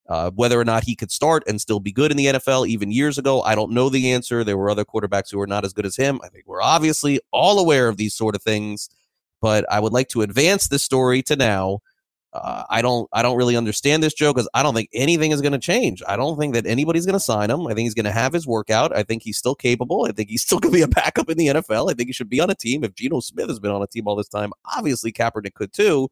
Uh, 0.08 0.32
whether 0.32 0.58
or 0.58 0.64
not 0.64 0.86
he 0.86 0.96
could 0.96 1.12
start 1.12 1.44
and 1.48 1.60
still 1.60 1.82
be 1.82 1.92
good 1.92 2.12
in 2.12 2.18
the 2.18 2.28
NFL, 2.28 2.68
even 2.68 2.92
years 2.94 3.18
ago, 3.18 3.42
I 3.42 3.56
don't 3.56 3.72
know 3.72 3.90
the 3.90 4.14
answer. 4.14 4.44
There 4.44 4.58
were 4.58 4.70
other 4.70 4.86
quarterbacks 4.86 5.32
who 5.32 5.38
were 5.38 5.48
not 5.48 5.66
as 5.66 5.74
good 5.74 5.86
as 5.86 5.98
him. 5.98 6.22
I 6.24 6.30
think 6.30 6.46
we're 6.48 6.62
obviously 6.62 7.20
all 7.32 7.60
aware 7.60 7.90
of 7.90 7.98
these 7.98 8.14
sort 8.14 8.34
of 8.34 8.42
things, 8.42 8.90
but 9.42 9.66
I 9.72 9.80
would 9.80 9.94
like 9.94 10.10
to 10.10 10.22
advance 10.22 10.68
this 10.68 10.84
story 10.84 11.22
to 11.24 11.36
now. 11.36 11.80
Uh, 12.34 12.64
I 12.70 12.82
don't, 12.82 13.10
I 13.14 13.22
don't 13.22 13.38
really 13.38 13.56
understand 13.56 14.04
this, 14.04 14.14
Joe, 14.14 14.34
because 14.34 14.50
I 14.54 14.62
don't 14.62 14.76
think 14.76 14.90
anything 14.94 15.32
is 15.32 15.42
going 15.42 15.54
to 15.54 15.60
change. 15.60 16.04
I 16.08 16.18
don't 16.18 16.38
think 16.38 16.54
that 16.54 16.66
anybody's 16.66 17.06
going 17.06 17.14
to 17.14 17.20
sign 17.20 17.50
him. 17.50 17.66
I 17.66 17.74
think 17.74 17.86
he's 17.86 17.94
going 17.94 18.06
to 18.06 18.12
have 18.12 18.34
his 18.34 18.46
workout. 18.46 18.96
I 18.96 19.04
think 19.04 19.24
he's 19.24 19.38
still 19.38 19.56
capable. 19.56 20.06
I 20.06 20.12
think 20.12 20.30
he's 20.30 20.44
still 20.44 20.60
going 20.60 20.74
to 20.74 20.78
be 20.78 20.84
a 20.84 20.88
backup 20.88 21.30
in 21.30 21.38
the 21.38 21.48
NFL. 21.48 21.90
I 21.90 21.94
think 21.94 22.08
he 22.08 22.14
should 22.14 22.30
be 22.30 22.40
on 22.40 22.50
a 22.50 22.56
team. 22.56 22.84
If 22.84 22.96
Geno 22.96 23.22
Smith 23.22 23.48
has 23.48 23.60
been 23.60 23.72
on 23.72 23.82
a 23.82 23.88
team 23.88 24.08
all 24.08 24.16
this 24.16 24.28
time, 24.28 24.52
obviously 24.76 25.12
Kaepernick 25.12 25.54
could 25.54 25.74
too. 25.74 26.10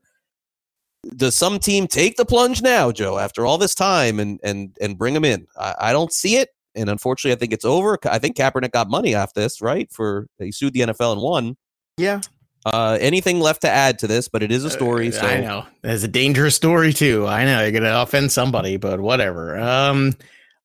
Does 1.15 1.35
some 1.35 1.59
team 1.59 1.85
take 1.85 2.17
the 2.17 2.25
plunge 2.25 2.63
now, 2.63 2.91
Joe, 2.91 3.19
after 3.19 3.45
all 3.45 3.59
this 3.59 3.75
time 3.75 4.19
and 4.19 4.39
and 4.43 4.75
and 4.81 4.97
bring 4.97 5.15
him 5.15 5.23
in? 5.23 5.45
I, 5.55 5.75
I 5.79 5.91
don't 5.91 6.11
see 6.11 6.37
it, 6.37 6.49
and 6.73 6.89
unfortunately, 6.89 7.33
I 7.33 7.39
think 7.39 7.53
it's 7.53 7.65
over. 7.65 7.99
I 8.05 8.17
think 8.17 8.35
Kaepernick 8.35 8.71
got 8.71 8.89
money 8.89 9.13
off 9.13 9.35
this, 9.35 9.61
right? 9.61 9.87
For 9.91 10.27
he 10.39 10.51
sued 10.51 10.73
the 10.73 10.79
NFL 10.79 11.13
and 11.13 11.21
won. 11.21 11.57
Yeah. 11.97 12.21
Uh, 12.65 12.97
anything 12.99 13.39
left 13.39 13.61
to 13.61 13.69
add 13.69 13.99
to 13.99 14.07
this? 14.07 14.27
But 14.27 14.41
it 14.43 14.51
is 14.51 14.63
a 14.63 14.69
story. 14.69 15.11
so 15.11 15.21
Uh, 15.21 15.29
I 15.29 15.39
know 15.41 15.65
it's 15.83 16.03
a 16.03 16.07
dangerous 16.07 16.55
story 16.55 16.93
too. 16.93 17.27
I 17.27 17.45
know 17.45 17.61
you're 17.61 17.71
going 17.71 17.83
to 17.83 18.01
offend 18.01 18.31
somebody, 18.31 18.77
but 18.77 18.99
whatever. 18.99 19.57
Um, 19.57 20.13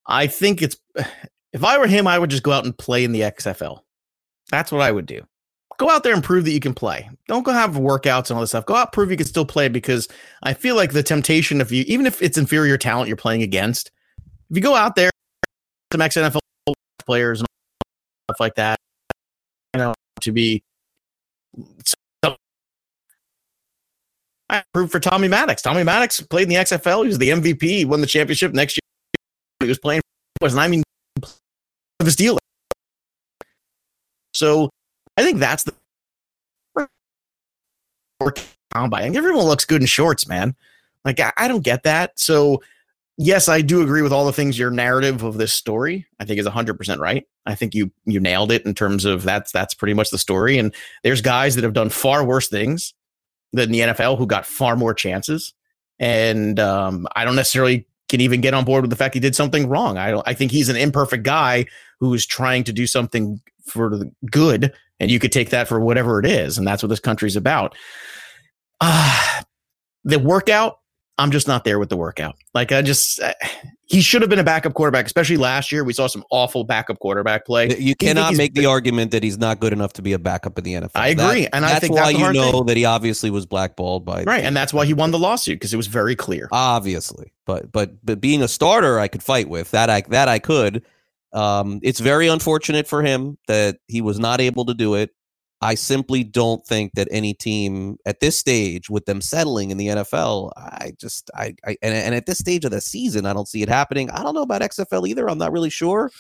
I 0.06 0.26
think 0.26 0.62
it's 0.62 0.76
if 1.52 1.64
I 1.64 1.78
were 1.78 1.86
him, 1.86 2.06
I 2.06 2.18
would 2.18 2.30
just 2.30 2.42
go 2.42 2.52
out 2.52 2.64
and 2.64 2.76
play 2.76 3.04
in 3.04 3.12
the 3.12 3.20
XFL. 3.20 3.80
That's 4.50 4.72
what 4.72 4.80
I 4.80 4.90
would 4.90 5.06
do. 5.06 5.22
Go 5.78 5.88
out 5.88 6.02
there 6.02 6.12
and 6.12 6.22
prove 6.22 6.44
that 6.44 6.52
you 6.52 6.60
can 6.60 6.74
play. 6.74 7.08
Don't 7.26 7.42
go 7.42 7.52
have 7.52 7.72
workouts 7.72 8.28
and 8.28 8.32
all 8.32 8.40
this 8.40 8.50
stuff. 8.50 8.66
Go 8.66 8.74
out, 8.74 8.92
prove 8.92 9.10
you 9.10 9.16
can 9.16 9.26
still 9.26 9.46
play 9.46 9.68
because 9.68 10.08
I 10.42 10.52
feel 10.52 10.76
like 10.76 10.92
the 10.92 11.02
temptation 11.02 11.60
of 11.60 11.72
you, 11.72 11.84
even 11.86 12.04
if 12.04 12.20
it's 12.20 12.36
inferior 12.36 12.76
talent 12.76 13.08
you're 13.08 13.16
playing 13.16 13.42
against, 13.42 13.90
if 14.50 14.56
you 14.56 14.62
go 14.62 14.74
out 14.74 14.94
there, 14.94 15.10
some 15.92 16.02
ex 16.02 16.16
NFL 16.16 16.40
players 17.06 17.40
and 17.40 17.46
stuff 18.28 18.40
like 18.40 18.56
that, 18.56 18.78
you 19.74 19.78
know, 19.78 19.94
to 20.20 20.32
be 20.32 20.62
I 24.50 24.64
proved 24.74 24.90
for 24.90 24.98
Tommy 24.98 25.28
Maddox. 25.28 25.62
Tommy 25.62 25.84
Maddox 25.84 26.20
played 26.20 26.44
in 26.44 26.48
the 26.48 26.56
XFL. 26.56 27.02
He 27.02 27.08
was 27.08 27.18
the 27.18 27.30
MVP. 27.30 27.62
He 27.62 27.84
won 27.84 28.00
the 28.00 28.06
championship 28.06 28.52
next 28.52 28.76
year. 28.76 28.80
He 29.60 29.68
was 29.68 29.78
playing 29.78 30.00
for 30.40 30.46
was 30.46 30.56
I 30.56 30.66
mean 30.66 30.82
of 31.22 32.06
his 32.06 32.16
deal. 32.16 32.38
So 34.34 34.70
I 35.16 35.22
think 35.22 35.38
that's 35.38 35.64
the 35.64 35.74
combine. 38.72 39.16
Everyone 39.16 39.44
looks 39.44 39.64
good 39.64 39.80
in 39.80 39.86
shorts, 39.86 40.26
man. 40.26 40.56
Like 41.04 41.20
I, 41.20 41.32
I 41.36 41.48
don't 41.48 41.64
get 41.64 41.84
that. 41.84 42.18
So 42.18 42.62
yes, 43.20 43.50
I 43.50 43.60
do 43.60 43.82
agree 43.82 44.00
with 44.00 44.12
all 44.12 44.24
the 44.24 44.32
things 44.32 44.58
your 44.58 44.70
narrative 44.70 45.22
of 45.22 45.36
this 45.36 45.52
story 45.52 46.06
I 46.18 46.24
think 46.24 46.40
is 46.40 46.46
100% 46.46 46.98
right. 46.98 47.24
I 47.46 47.54
think 47.54 47.74
you 47.74 47.92
you 48.06 48.18
nailed 48.18 48.50
it 48.50 48.64
in 48.64 48.74
terms 48.74 49.04
of 49.04 49.22
that's 49.22 49.52
that's 49.52 49.74
pretty 49.74 49.94
much 49.94 50.10
the 50.10 50.18
story 50.18 50.58
and 50.58 50.74
there's 51.04 51.20
guys 51.20 51.54
that 51.54 51.64
have 51.64 51.74
done 51.74 51.90
far 51.90 52.24
worse 52.24 52.48
things 52.48 52.94
than 53.52 53.70
the 53.70 53.80
NFL 53.80 54.16
who 54.18 54.26
got 54.26 54.46
far 54.46 54.74
more 54.74 54.94
chances 54.94 55.52
and 55.98 56.58
um, 56.58 57.06
I 57.14 57.24
don't 57.24 57.36
necessarily 57.36 57.86
can 58.08 58.22
even 58.22 58.40
get 58.40 58.54
on 58.54 58.64
board 58.64 58.82
with 58.82 58.90
the 58.90 58.96
fact 58.96 59.14
he 59.14 59.20
did 59.20 59.36
something 59.36 59.68
wrong. 59.68 59.98
I 59.98 60.10
don't 60.10 60.26
I 60.26 60.34
think 60.34 60.50
he's 60.50 60.70
an 60.70 60.76
imperfect 60.76 61.22
guy 61.22 61.66
who 62.00 62.14
is 62.14 62.26
trying 62.26 62.64
to 62.64 62.72
do 62.72 62.86
something 62.86 63.40
for 63.66 63.90
the 63.90 64.10
good 64.30 64.72
and 64.98 65.10
you 65.10 65.18
could 65.18 65.32
take 65.32 65.50
that 65.50 65.68
for 65.68 65.78
whatever 65.78 66.20
it 66.20 66.26
is 66.26 66.56
and 66.56 66.66
that's 66.66 66.82
what 66.82 66.88
this 66.88 67.00
country's 67.00 67.36
about. 67.36 67.76
Uh, 68.80 69.42
the 70.04 70.18
workout 70.18 70.79
I'm 71.20 71.30
just 71.30 71.46
not 71.46 71.64
there 71.64 71.78
with 71.78 71.88
the 71.90 71.96
workout. 71.96 72.36
Like 72.54 72.72
I 72.72 72.82
just, 72.82 73.20
uh, 73.20 73.34
he 73.84 74.00
should 74.00 74.22
have 74.22 74.30
been 74.30 74.38
a 74.38 74.44
backup 74.44 74.74
quarterback, 74.74 75.04
especially 75.06 75.36
last 75.36 75.70
year. 75.70 75.84
We 75.84 75.92
saw 75.92 76.06
some 76.06 76.24
awful 76.30 76.64
backup 76.64 76.98
quarterback 76.98 77.44
play. 77.44 77.76
You 77.76 77.94
cannot 77.94 78.34
make 78.34 78.54
the 78.54 78.66
argument 78.66 79.10
that 79.10 79.22
he's 79.22 79.36
not 79.38 79.60
good 79.60 79.72
enough 79.72 79.92
to 79.94 80.02
be 80.02 80.12
a 80.12 80.18
backup 80.18 80.56
in 80.58 80.64
the 80.64 80.74
NFL. 80.74 80.90
I 80.94 81.08
agree, 81.08 81.42
That- 81.42 81.54
and 81.54 81.64
I 81.66 81.68
that's 81.68 81.80
think 81.80 81.94
why 81.94 82.12
that's 82.12 82.18
you 82.18 82.32
know 82.32 82.50
thing. 82.52 82.66
that 82.66 82.76
he 82.76 82.84
obviously 82.84 83.30
was 83.30 83.46
blackballed 83.46 84.04
by 84.04 84.24
right, 84.24 84.44
and 84.44 84.56
that's 84.56 84.72
why 84.72 84.86
he 84.86 84.94
won 84.94 85.10
the 85.10 85.18
lawsuit 85.18 85.56
because 85.56 85.74
it 85.74 85.76
was 85.76 85.88
very 85.88 86.16
clear. 86.16 86.48
obviously. 86.52 87.32
But 87.46 87.70
but 87.72 88.04
but 88.04 88.20
being 88.20 88.42
a 88.42 88.48
starter, 88.48 88.98
I 88.98 89.08
could 89.08 89.22
fight 89.22 89.48
with 89.48 89.70
that. 89.72 89.90
I 89.90 90.02
that 90.08 90.28
I 90.28 90.38
could. 90.38 90.84
Um, 91.32 91.78
it's 91.82 92.00
very 92.00 92.26
unfortunate 92.28 92.88
for 92.88 93.02
him 93.02 93.38
that 93.46 93.76
he 93.86 94.00
was 94.00 94.18
not 94.18 94.40
able 94.40 94.64
to 94.64 94.74
do 94.74 94.94
it. 94.94 95.10
I 95.62 95.74
simply 95.74 96.24
don't 96.24 96.64
think 96.66 96.94
that 96.94 97.06
any 97.10 97.34
team 97.34 97.98
at 98.06 98.20
this 98.20 98.38
stage, 98.38 98.88
with 98.88 99.04
them 99.04 99.20
settling 99.20 99.70
in 99.70 99.76
the 99.76 99.88
NFL, 99.88 100.52
I 100.56 100.92
just 100.98 101.30
I, 101.34 101.54
I 101.66 101.76
and, 101.82 101.94
and 101.94 102.14
at 102.14 102.24
this 102.24 102.38
stage 102.38 102.64
of 102.64 102.70
the 102.70 102.80
season, 102.80 103.26
I 103.26 103.34
don't 103.34 103.46
see 103.46 103.60
it 103.62 103.68
happening. 103.68 104.10
I 104.10 104.22
don't 104.22 104.34
know 104.34 104.40
about 104.42 104.62
XFL 104.62 105.06
either. 105.06 105.28
I'm 105.28 105.36
not 105.36 105.52
really 105.52 105.68
sure. 105.68 106.10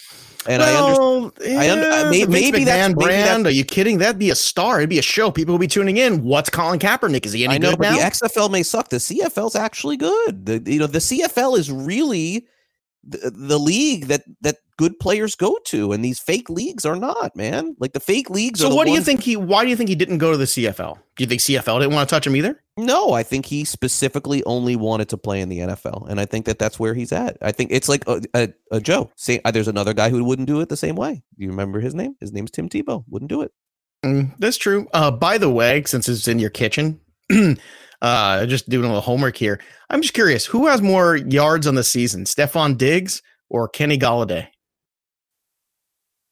And 0.46 0.62
I 0.62 0.74
understand. 0.74 1.32
well, 1.38 1.58
I 1.58 1.70
under- 1.70 1.88
yeah, 1.88 1.94
I- 2.06 2.10
may- 2.10 2.24
the 2.24 2.30
maybe 2.30 2.52
maybe 2.52 2.64
brand. 2.64 2.96
that's- 2.98 3.46
Are 3.46 3.50
you 3.50 3.64
kidding? 3.64 3.96
That'd 3.98 4.18
be 4.18 4.28
a 4.30 4.34
star. 4.34 4.78
It'd 4.78 4.90
be 4.90 4.98
a 4.98 5.02
show. 5.02 5.30
People 5.30 5.54
will 5.54 5.58
be 5.58 5.66
tuning 5.68 5.96
in. 5.96 6.22
What's 6.22 6.50
Colin 6.50 6.78
Kaepernick? 6.78 7.24
Is 7.24 7.32
he 7.32 7.44
any 7.46 7.54
I 7.54 7.58
know, 7.58 7.70
good 7.70 7.78
but 7.78 7.90
now? 7.90 7.96
the 7.96 8.02
XFL 8.02 8.50
may 8.50 8.62
suck. 8.62 8.88
The 8.90 8.98
CFL's 8.98 9.56
actually 9.56 9.96
good. 9.96 10.44
The 10.44 10.62
you 10.70 10.78
know 10.80 10.86
the 10.86 10.98
CFL 10.98 11.58
is 11.58 11.70
really 11.72 12.46
the, 13.02 13.30
the 13.30 13.58
league 13.58 14.06
that 14.06 14.24
that 14.42 14.58
good 14.76 14.98
players 14.98 15.34
go 15.34 15.58
to, 15.66 15.92
and 15.92 16.04
these 16.04 16.18
fake 16.18 16.48
leagues 16.50 16.84
are 16.84 16.96
not. 16.96 17.34
Man, 17.34 17.76
like 17.78 17.92
the 17.92 18.00
fake 18.00 18.30
leagues. 18.30 18.60
so 18.60 18.74
what 18.74 18.86
do 18.86 18.92
you 18.92 19.00
think 19.00 19.22
he? 19.22 19.36
Why 19.36 19.64
do 19.64 19.70
you 19.70 19.76
think 19.76 19.88
he 19.88 19.94
didn't 19.94 20.18
go 20.18 20.30
to 20.30 20.36
the 20.36 20.44
CFL? 20.44 20.98
Do 21.16 21.24
you 21.24 21.26
think 21.26 21.40
CFL 21.40 21.80
didn't 21.80 21.94
want 21.94 22.08
to 22.08 22.14
touch 22.14 22.26
him 22.26 22.36
either? 22.36 22.62
No, 22.76 23.12
I 23.12 23.22
think 23.22 23.46
he 23.46 23.64
specifically 23.64 24.42
only 24.44 24.76
wanted 24.76 25.08
to 25.10 25.16
play 25.16 25.40
in 25.40 25.48
the 25.48 25.58
NFL, 25.60 26.08
and 26.08 26.20
I 26.20 26.26
think 26.26 26.46
that 26.46 26.58
that's 26.58 26.78
where 26.78 26.94
he's 26.94 27.12
at. 27.12 27.36
I 27.42 27.52
think 27.52 27.70
it's 27.72 27.88
like 27.88 28.06
a, 28.06 28.22
a, 28.34 28.48
a 28.70 28.80
Joe. 28.80 29.10
Say, 29.16 29.40
uh, 29.44 29.50
there's 29.50 29.68
another 29.68 29.94
guy 29.94 30.10
who 30.10 30.22
wouldn't 30.24 30.48
do 30.48 30.60
it 30.60 30.68
the 30.68 30.76
same 30.76 30.96
way. 30.96 31.14
Do 31.14 31.44
you 31.44 31.50
remember 31.50 31.80
his 31.80 31.94
name? 31.94 32.16
His 32.20 32.32
name's 32.32 32.50
Tim 32.50 32.68
Tebow. 32.68 33.04
Wouldn't 33.08 33.30
do 33.30 33.42
it. 33.42 33.52
Mm, 34.04 34.34
that's 34.38 34.56
true. 34.56 34.88
Uh, 34.92 35.10
by 35.10 35.38
the 35.38 35.50
way, 35.50 35.82
since 35.84 36.08
it's 36.08 36.28
in 36.28 36.38
your 36.38 36.50
kitchen, 36.50 37.00
uh, 38.02 38.46
just 38.46 38.68
doing 38.68 38.84
a 38.84 38.88
little 38.88 39.00
homework 39.02 39.36
here. 39.36 39.60
I'm 39.90 40.02
just 40.02 40.14
curious, 40.14 40.46
who 40.46 40.66
has 40.66 40.80
more 40.82 41.16
yards 41.16 41.66
on 41.66 41.74
the 41.74 41.84
season, 41.84 42.24
Stefon 42.24 42.76
Diggs 42.78 43.22
or 43.48 43.68
Kenny 43.68 43.98
Golladay? 43.98 44.48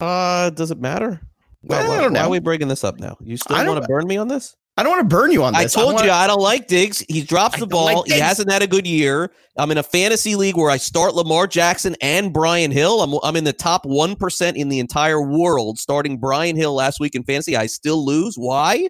Uh, 0.00 0.50
does 0.50 0.70
it 0.70 0.80
matter? 0.80 1.20
Why, 1.62 1.82
Well, 1.82 1.92
I 1.92 2.00
don't 2.02 2.12
why 2.12 2.20
know. 2.20 2.26
are 2.26 2.30
we 2.30 2.38
bringing 2.38 2.68
this 2.68 2.84
up 2.84 3.00
now? 3.00 3.16
You 3.20 3.36
still 3.36 3.56
want 3.66 3.82
to 3.82 3.88
burn 3.88 4.06
me 4.06 4.16
on 4.16 4.28
this? 4.28 4.54
I 4.76 4.84
don't 4.84 4.92
want 4.92 5.10
to 5.10 5.16
burn 5.16 5.32
you 5.32 5.42
on 5.42 5.54
this. 5.54 5.76
I 5.76 5.80
told 5.80 5.94
wanna- 5.94 6.06
you 6.06 6.12
I 6.12 6.28
don't 6.28 6.40
like 6.40 6.68
Diggs. 6.68 7.04
He 7.08 7.20
drops 7.22 7.56
I 7.56 7.60
the 7.60 7.66
don't 7.66 7.84
like 7.84 7.94
ball. 7.96 8.04
he 8.06 8.12
hasn't 8.12 8.48
had 8.52 8.62
a 8.62 8.66
good 8.68 8.86
year. 8.86 9.32
I'm 9.56 9.72
in 9.72 9.78
a 9.78 9.82
fantasy 9.82 10.36
league 10.36 10.56
where 10.56 10.70
I 10.70 10.76
start 10.76 11.16
Lamar 11.16 11.48
Jackson 11.48 11.96
and 12.00 12.32
Brian 12.32 12.70
Hill. 12.70 13.02
I'm 13.02 13.18
I'm 13.24 13.34
in 13.34 13.42
the 13.42 13.52
top 13.52 13.84
one 13.84 14.14
percent 14.14 14.56
in 14.56 14.68
the 14.68 14.78
entire 14.78 15.20
world 15.20 15.80
starting 15.80 16.16
Brian 16.16 16.54
Hill 16.54 16.74
last 16.74 17.00
week 17.00 17.16
in 17.16 17.24
fantasy. 17.24 17.56
I 17.56 17.66
still 17.66 18.06
lose. 18.06 18.36
Why? 18.36 18.88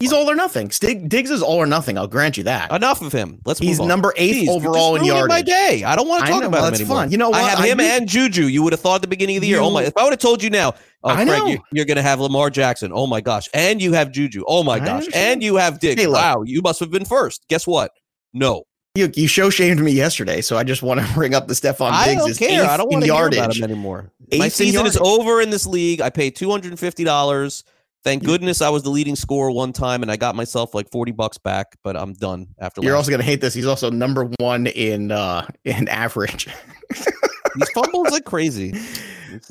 He's 0.00 0.12
all 0.12 0.30
or 0.30 0.34
nothing. 0.34 0.70
Stig, 0.70 1.08
Diggs 1.10 1.30
is 1.30 1.42
all 1.42 1.56
or 1.56 1.66
nothing. 1.66 1.98
I'll 1.98 2.06
grant 2.06 2.38
you 2.38 2.44
that. 2.44 2.72
enough 2.72 3.02
of 3.02 3.12
him. 3.12 3.40
Let's. 3.44 3.60
He's 3.60 3.76
move 3.78 3.82
on. 3.82 3.88
number 3.88 4.14
eighth 4.16 4.46
Jeez, 4.46 4.48
overall 4.48 4.96
in 4.96 5.02
ruining 5.02 5.26
My 5.28 5.42
day. 5.42 5.84
I 5.84 5.94
don't 5.94 6.08
want 6.08 6.24
to 6.24 6.32
talk 6.32 6.40
know, 6.42 6.48
about 6.48 6.68
him 6.72 6.80
anymore. 6.80 6.96
fine. 6.96 7.10
You 7.10 7.18
know 7.18 7.28
what? 7.28 7.42
I 7.42 7.48
have 7.50 7.60
I 7.60 7.66
him 7.68 7.78
do- 7.78 7.84
and 7.84 8.08
Juju. 8.08 8.46
You 8.46 8.62
would 8.62 8.72
have 8.72 8.80
thought 8.80 8.96
at 8.96 9.02
the 9.02 9.08
beginning 9.08 9.36
of 9.36 9.42
the 9.42 9.48
year. 9.48 9.60
Oh 9.60 9.68
You- 9.68 9.74
my! 9.74 9.82
If 9.82 9.96
I 9.96 10.04
would 10.04 10.12
have 10.14 10.18
told 10.18 10.42
you 10.42 10.48
now, 10.48 10.72
oh, 11.04 11.10
I 11.10 11.24
know. 11.24 11.46
you, 11.46 11.58
you're 11.72 11.84
going 11.84 11.96
to 11.96 12.02
have 12.02 12.20
Lamar 12.20 12.48
Jackson. 12.48 12.90
Oh 12.94 13.06
my 13.06 13.20
gosh! 13.20 13.48
And 13.52 13.82
you 13.82 13.92
have 13.92 14.12
Juju. 14.12 14.44
Oh 14.46 14.62
my 14.62 14.74
I 14.76 14.78
gosh! 14.78 14.88
understand. 14.88 15.32
And 15.34 15.42
you 15.42 15.56
have 15.56 15.78
Diggs. 15.78 16.00
Hey, 16.00 16.06
wow! 16.08 16.42
You 16.42 16.62
must 16.62 16.80
have 16.80 16.90
been 16.90 17.04
first. 17.04 17.44
Guess 17.48 17.66
what? 17.66 17.90
No. 18.32 18.62
You, 18.94 19.10
you 19.14 19.28
show 19.28 19.50
shamed 19.50 19.80
me 19.80 19.92
yesterday, 19.92 20.40
so 20.40 20.56
I 20.56 20.64
just 20.64 20.82
want 20.82 21.00
to 21.00 21.06
bring 21.14 21.34
up 21.34 21.48
the 21.48 21.52
Stefon 21.54 21.90
I 21.90 22.06
Diggs. 22.06 22.20
don't 22.22 22.30
is 22.30 22.38
care. 22.38 22.64
I 22.64 22.78
don't 22.78 22.90
want 22.90 23.04
to 23.04 23.12
hear 23.12 23.14
yardage. 23.14 23.38
about 23.40 23.56
him 23.56 23.64
anymore. 23.64 24.10
Eighth 24.32 24.38
My 24.40 24.48
season 24.48 24.86
is 24.86 24.96
over 24.96 25.42
in 25.42 25.50
this 25.50 25.66
league. 25.66 26.00
I 26.00 26.08
paid 26.08 26.34
two 26.34 26.50
hundred 26.50 26.68
and 26.70 26.80
fifty 26.80 27.04
dollars. 27.04 27.62
Thank 28.06 28.22
goodness 28.24 28.62
I 28.62 28.68
was 28.68 28.84
the 28.84 28.90
leading 28.90 29.16
scorer 29.16 29.50
one 29.50 29.72
time, 29.72 30.02
and 30.02 30.12
I 30.12 30.16
got 30.16 30.36
myself 30.36 30.74
like 30.74 30.88
forty 30.92 31.10
bucks 31.10 31.38
back. 31.38 31.76
But 31.82 31.96
I'm 31.96 32.12
done 32.12 32.46
after. 32.60 32.80
You're 32.80 32.92
last 32.92 32.98
also 33.00 33.10
going 33.10 33.20
to 33.20 33.26
hate 33.26 33.40
this. 33.40 33.52
He's 33.52 33.66
also 33.66 33.90
number 33.90 34.30
one 34.38 34.68
in 34.68 35.10
uh 35.10 35.46
in 35.64 35.88
average. 35.88 36.46
He 36.94 37.64
fumbles 37.74 38.10
like 38.10 38.24
crazy. 38.24 38.74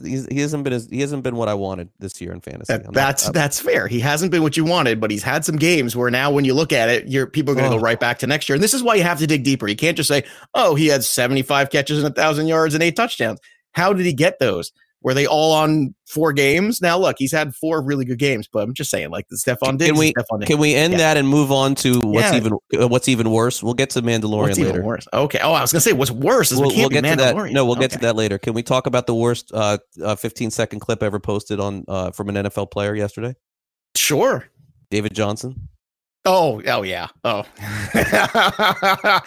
He's, 0.03 0.25
he 0.31 0.39
hasn't 0.39 0.63
been 0.63 0.73
as, 0.73 0.87
he 0.89 1.01
hasn't 1.01 1.21
been 1.23 1.35
what 1.35 1.47
I 1.47 1.53
wanted 1.53 1.89
this 1.99 2.19
year 2.19 2.31
in 2.31 2.39
fantasy. 2.41 2.71
That- 2.73 2.79
I'm 2.81 2.85
not- 2.85 2.93
that's 2.93 3.29
that's 3.29 3.59
fair. 3.59 3.87
He 3.87 3.99
hasn't 3.99 4.31
been 4.31 4.41
what 4.41 4.55
you 4.57 4.63
wanted, 4.63 4.99
but 5.01 5.11
he's 5.11 5.21
had 5.21 5.43
some 5.45 5.57
games 5.57 5.95
where 5.95 6.09
now 6.09 6.31
when 6.31 6.43
you 6.45 6.53
look 6.55 6.71
at 6.71 6.89
it, 6.89 7.07
you're 7.07 7.27
people 7.27 7.51
are 7.51 7.55
going 7.55 7.69
to 7.69 7.75
Oh. 7.75 7.77
go 7.79 7.83
right 7.83 7.99
back 7.99 8.19
to 8.19 8.27
next 8.27 8.47
year. 8.49 8.55
And 8.55 8.63
this 8.63 8.73
is 8.73 8.81
why 8.81 8.95
you 8.95 9.03
have 9.03 9.19
to 9.19 9.27
dig 9.27 9.43
deeper. 9.43 9.67
You 9.67 9.75
can't 9.75 9.97
just 9.97 10.07
say, 10.07 10.23
"Oh, 10.55 10.75
he 10.75 10.87
had 10.87 11.03
75 11.03 11.69
catches 11.69 12.01
and 12.03 12.07
a 12.07 12.15
thousand 12.15 12.47
yards 12.47 12.73
and 12.73 12.81
eight 12.81 12.95
touchdowns." 12.95 13.39
How 13.73 13.91
did 13.93 14.05
he 14.05 14.13
get 14.13 14.39
those? 14.39 14.71
Were 15.05 15.13
they 15.13 15.27
all 15.27 15.51
on 15.53 15.93
four 16.07 16.33
games? 16.33 16.81
Now 16.81 16.97
look, 16.97 17.17
he's 17.19 17.31
had 17.31 17.53
four 17.53 17.79
really 17.83 18.05
good 18.05 18.17
games, 18.17 18.49
but 18.51 18.63
I'm 18.63 18.73
just 18.73 18.89
saying, 18.89 19.11
like 19.11 19.27
the 19.29 19.35
Stefon 19.37 19.77
Diggs. 19.77 19.91
Can 19.91 19.99
we 19.99 20.05
Diggs. 20.07 20.47
can 20.47 20.57
we 20.57 20.73
end 20.73 20.93
Yeah. 20.93 20.97
that 20.97 21.17
and 21.17 21.29
move 21.29 21.51
on 21.51 21.75
to 21.75 22.01
what's 22.01 22.31
Yeah. 22.31 22.37
even 22.37 22.53
uh, 22.81 22.87
what's 22.87 23.07
even 23.07 23.29
worse? 23.29 23.61
We'll 23.61 23.75
get 23.75 23.91
to 23.91 24.01
Mandalorian 24.01 24.47
What's 24.47 24.57
later. 24.57 24.81
worse? 24.81 25.07
Okay. 25.13 25.37
Oh, 25.43 25.53
I 25.53 25.61
was 25.61 25.71
gonna 25.71 25.81
say 25.81 25.93
what's 25.93 26.09
worse 26.09 26.51
is 26.51 26.59
We'll, 26.59 26.69
we 26.69 26.87
be 26.87 26.89
get 26.89 27.03
to 27.03 27.15
that. 27.17 27.35
Mandalorian. 27.35 27.51
No, 27.51 27.65
we'll 27.67 27.75
get 27.75 27.91
to 27.91 27.99
that 27.99 28.15
later. 28.15 28.39
Can 28.39 28.55
we 28.55 28.63
talk 28.63 28.87
about 28.87 29.05
the 29.05 29.13
worst 29.13 29.51
uh, 29.53 29.77
uh, 30.03 30.15
15 30.15 30.49
second 30.49 30.79
clip 30.79 31.03
ever 31.03 31.19
posted 31.19 31.59
on 31.59 31.85
uh, 31.87 32.09
from 32.09 32.29
an 32.29 32.35
NFL 32.37 32.71
player 32.71 32.95
yesterday? 32.95 33.35
Sure. 33.95 34.45
David 34.89 35.13
Johnson. 35.13 35.69
Oh, 36.25 36.63
oh 36.65 36.81
yeah. 36.81 37.09
Oh. 37.23 37.43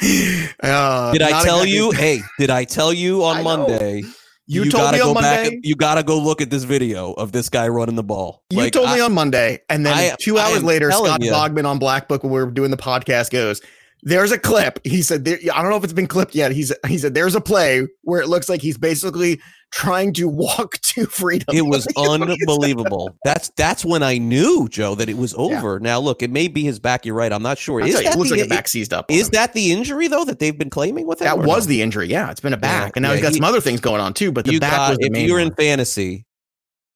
Uh, 0.61 1.13
Did 1.13 1.23
I 1.23 1.45
tell 1.45 1.65
you? 1.65 1.91
Hey, 1.99 2.21
did 2.37 2.51
I 2.51 2.65
tell 2.65 2.93
you 2.93 3.23
on 3.25 3.37
I 3.37 3.43
know. 3.43 4.03
Monday? 4.49 4.65
You 4.67 4.71
told 4.71 4.83
gotta 4.85 4.97
me 4.97 5.03
on 5.03 5.09
go 5.15 5.21
back. 5.21 5.37
Monday. 5.41 5.55
and- 5.57 5.65
you 5.65 5.75
gotta 5.77 6.03
go 6.03 6.19
look 6.19 6.41
at 6.41 6.51
this 6.51 6.65
video 6.65 7.13
of 7.13 7.33
this 7.33 7.49
guy 7.49 7.69
running 7.69 7.95
the 7.97 8.03
ball. 8.03 8.43
You 8.51 8.59
Like, 8.59 8.73
told 8.73 8.91
me 8.91 9.01
on 9.01 9.13
Monday, 9.13 9.61
and 9.69 9.85
then 9.85 9.93
I- 9.95 10.17
two 10.21 10.39
hours 10.39 10.63
later, 10.63 10.91
Scott 10.91 11.23
you. 11.23 11.31
Bogman 11.31 11.67
on 11.67 11.79
Black 11.79 12.09
Book 12.09 12.23
when 12.23 12.33
we 12.33 12.41
were 12.41 12.51
doing 12.51 12.71
the 12.71 12.77
podcast 12.77 13.31
goes, 13.31 13.61
"There's 14.03 14.33
a 14.33 14.39
clip." 14.39 14.79
He 14.85 15.03
said, 15.03 15.27
"I 15.55 15.61
don't 15.63 15.71
know 15.71 15.77
if 15.77 15.85
it's 15.85 15.93
been 15.93 16.07
clipped 16.07 16.35
yet." 16.35 16.53
He's 16.53 16.73
he 16.87 16.99
said, 16.99 17.15
"There's 17.15 17.35
a 17.35 17.41
play 17.41 17.87
where 18.03 18.21
it 18.21 18.29
looks 18.29 18.49
like 18.49 18.63
he's 18.63 18.79
basically 18.79 19.41
trying 19.71 20.13
to 20.15 20.29
walk 20.29 20.79
to 20.83 21.07
freedom." 21.07 21.55
It 21.55 21.63
was 21.63 21.87
You 21.97 22.05
know 22.05 22.11
what 22.11 22.29
he 22.29 22.37
said? 22.39 22.49
unbelievable. 22.49 23.17
That's 23.25 23.51
that's 23.57 23.85
when 23.85 24.03
I 24.03 24.19
knew 24.19 24.69
Joe 24.69 24.95
that 24.97 25.09
it 25.09 25.17
was 25.17 25.35
over. 25.35 25.79
Now 25.81 25.99
look, 26.01 26.23
it 26.23 26.31
may 26.31 26.49
be 26.49 26.63
his 26.65 26.79
back. 26.79 27.05
You're 27.05 27.15
right. 27.15 27.33
I'm 27.33 27.43
not 27.43 27.59
sure. 27.59 27.81
I'll 27.81 27.89
Is 27.89 27.95
you, 27.95 28.03
that 28.05 28.15
it 28.15 28.19
looks 28.19 28.31
the, 28.31 28.37
like 28.37 28.47
a 28.47 28.49
back 28.49 28.69
seized 28.69 28.93
up. 28.93 29.11
Is 29.11 29.27
him. 29.27 29.33
that 29.33 29.53
the 29.53 29.73
injury 29.73 30.09
though 30.09 30.25
that 30.25 30.39
they've 30.39 30.57
been 30.59 30.71
claiming 30.71 31.07
with 31.07 31.21
him? 31.21 31.27
that 31.27 31.39
was 31.39 31.67
no? 31.67 31.71
the 31.71 31.83
injury? 31.83 32.09
Yeah, 32.09 32.31
it's 32.31 32.41
been 32.41 32.53
a 32.53 32.57
back, 32.59 32.89
Yeah, 32.89 32.93
and 32.97 33.03
now 33.03 33.09
yeah, 33.11 33.15
he's 33.17 33.23
got 33.23 33.33
he- 33.33 33.37
some 33.39 33.45
other 33.45 33.61
things 33.61 33.81
going 33.81 34.01
on 34.01 34.15
too. 34.15 34.33
But 34.33 34.45
the 34.45 34.59
back 34.59 34.73
got, 34.73 34.91
was 34.91 34.99
the 34.99 35.07
if 35.07 35.13
main 35.13 35.27
you're 35.29 35.41
in 35.41 35.55
fantasy, 35.55 36.25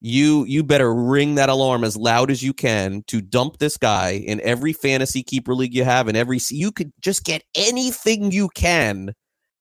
you 0.00 0.44
you 0.46 0.64
better 0.64 0.92
ring 0.92 1.36
that 1.36 1.48
alarm 1.48 1.84
as 1.84 1.96
loud 1.96 2.30
as 2.30 2.42
you 2.42 2.52
can 2.52 3.04
to 3.06 3.20
dump 3.20 3.58
this 3.58 3.76
guy 3.76 4.10
in 4.10 4.40
every 4.40 4.72
fantasy 4.72 5.22
keeper 5.22 5.54
league 5.54 5.74
you 5.74 5.84
have, 5.84 6.08
and 6.08 6.16
every 6.16 6.40
you 6.50 6.72
could 6.72 6.92
just 7.00 7.24
get 7.24 7.42
anything 7.54 8.32
you 8.32 8.48
can. 8.48 9.14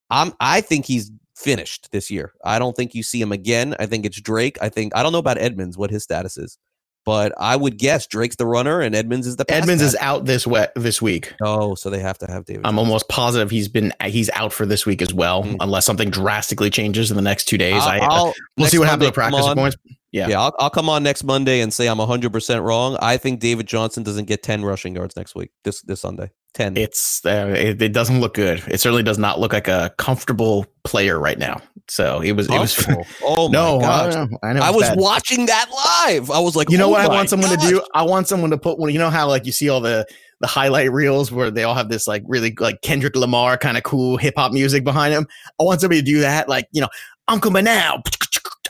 I'm 0.09 0.33
I 0.39 0.61
think 0.61 0.85
he's 0.85 1.11
finished 1.35 1.89
this 1.91 2.11
year. 2.11 2.33
I 2.43 2.59
don't 2.59 2.75
think 2.75 2.93
you 2.95 3.03
see 3.03 3.21
him 3.21 3.31
again. 3.31 3.75
I 3.79 3.85
think 3.85 4.05
it's 4.05 4.19
Drake. 4.21 4.57
I 4.61 4.69
think 4.69 4.95
I 4.95 5.03
don't 5.03 5.11
know 5.11 5.17
about 5.19 5.37
Edmonds 5.37 5.77
what 5.77 5.89
his 5.89 6.03
status 6.03 6.37
is, 6.37 6.57
but 7.05 7.33
I 7.37 7.55
would 7.55 7.77
guess 7.77 8.05
Drake's 8.07 8.35
the 8.35 8.45
runner 8.45 8.81
and 8.81 8.93
Edmonds 8.95 9.25
is 9.27 9.35
the 9.37 9.45
pass 9.45 9.63
Edmonds 9.63 9.81
is 9.81 9.95
out 9.99 10.25
this 10.25 10.45
wet 10.45 10.71
this 10.75 11.01
week. 11.01 11.33
Oh, 11.41 11.75
so 11.75 11.89
they 11.89 11.99
have 11.99 12.17
to 12.19 12.27
have 12.29 12.45
David. 12.45 12.65
I'm 12.65 12.77
almost 12.77 13.07
positive 13.09 13.49
he's 13.49 13.67
been 13.67 13.93
he's 14.05 14.29
out 14.31 14.53
for 14.53 14.65
this 14.65 14.85
week 14.85 15.01
as 15.01 15.13
well, 15.13 15.43
Mm. 15.43 15.57
unless 15.61 15.85
something 15.85 16.09
drastically 16.09 16.69
changes 16.69 17.09
in 17.11 17.15
the 17.15 17.23
next 17.23 17.45
two 17.45 17.57
days. 17.57 17.81
I, 17.83 17.99
I'll- 17.99 18.33
we'll 18.57 18.67
see 18.67 18.77
what 18.79 18.87
happens 18.87 19.07
with 19.07 19.15
practice 19.15 19.45
points. 19.53 19.77
Yeah. 20.11 20.27
Yeah, 20.27 20.41
I'll, 20.41 20.55
I'll 20.59 20.69
come 20.69 20.89
on 20.89 21.03
next 21.03 21.23
Monday 21.23 21.61
and 21.61 21.73
say 21.73 21.87
I'm 21.87 21.97
100% 21.97 22.63
wrong. 22.63 22.97
I 23.01 23.17
think 23.17 23.39
David 23.39 23.67
Johnson 23.67 24.03
doesn't 24.03 24.25
get 24.25 24.43
10 24.43 24.63
rushing 24.65 24.95
yards 24.95 25.15
next 25.15 25.35
week, 25.35 25.51
this 25.63 25.81
this 25.83 26.01
Sunday. 26.01 26.31
10. 26.53 26.75
It's 26.75 27.25
uh, 27.25 27.53
it, 27.57 27.81
it 27.81 27.93
doesn't 27.93 28.19
look 28.19 28.33
good. 28.33 28.61
It 28.67 28.81
certainly 28.81 29.03
does 29.03 29.17
not 29.17 29.39
look 29.39 29.53
like 29.53 29.69
a 29.69 29.93
comfortable 29.97 30.65
player 30.83 31.17
right 31.17 31.39
now. 31.39 31.61
So 31.87 32.19
it 32.19 32.33
was 32.33 32.47
it 32.47 32.59
was 32.59 32.85
Oh 33.23 33.47
my 33.47 33.53
no. 33.53 33.79
gosh. 33.79 34.13
I, 34.13 34.25
know, 34.25 34.37
I, 34.43 34.53
know 34.53 34.61
I 34.61 34.69
was 34.69 34.89
bad. 34.89 34.99
watching 34.99 35.45
that 35.45 35.69
live. 35.69 36.29
I 36.29 36.39
was 36.39 36.57
like, 36.57 36.69
You 36.69 36.77
know 36.77 36.87
oh 36.87 36.91
what 36.91 37.01
I 37.01 37.07
want 37.07 37.29
someone 37.29 37.55
gosh. 37.55 37.63
to 37.63 37.69
do? 37.69 37.81
I 37.93 38.03
want 38.03 38.27
someone 38.27 38.49
to 38.49 38.57
put 38.57 38.79
one. 38.79 38.91
You 38.91 38.99
know 38.99 39.09
how 39.09 39.29
like 39.29 39.45
you 39.45 39.53
see 39.53 39.69
all 39.69 39.79
the 39.79 40.05
the 40.41 40.47
highlight 40.47 40.91
reels 40.91 41.31
where 41.31 41.51
they 41.51 41.63
all 41.63 41.75
have 41.75 41.87
this 41.87 42.07
like 42.07 42.23
really 42.27 42.53
like 42.59 42.81
Kendrick 42.81 43.15
Lamar 43.15 43.57
kind 43.57 43.77
of 43.77 43.83
cool 43.83 44.17
hip 44.17 44.33
hop 44.35 44.51
music 44.51 44.83
behind 44.83 45.13
him. 45.13 45.27
I 45.59 45.63
want 45.63 45.79
somebody 45.79 46.01
to 46.01 46.05
do 46.05 46.19
that, 46.19 46.49
like 46.49 46.67
you 46.71 46.81
know, 46.81 46.89
I'm 47.29 47.39
coming 47.39 47.63
now. 47.63 48.01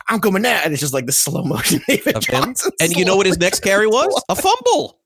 I'm 0.07 0.19
coming 0.19 0.41
now, 0.41 0.61
and 0.63 0.73
it's 0.73 0.81
just 0.81 0.93
like 0.93 1.05
the 1.05 1.11
slow 1.11 1.43
motion 1.43 1.81
David 1.87 2.19
Johnson. 2.21 2.71
And 2.79 2.93
you 2.93 3.05
know 3.05 3.15
what 3.15 3.25
his 3.25 3.37
next 3.39 3.61
carry 3.61 3.87
was? 3.87 4.23
A 4.29 4.35
fumble. 4.35 4.99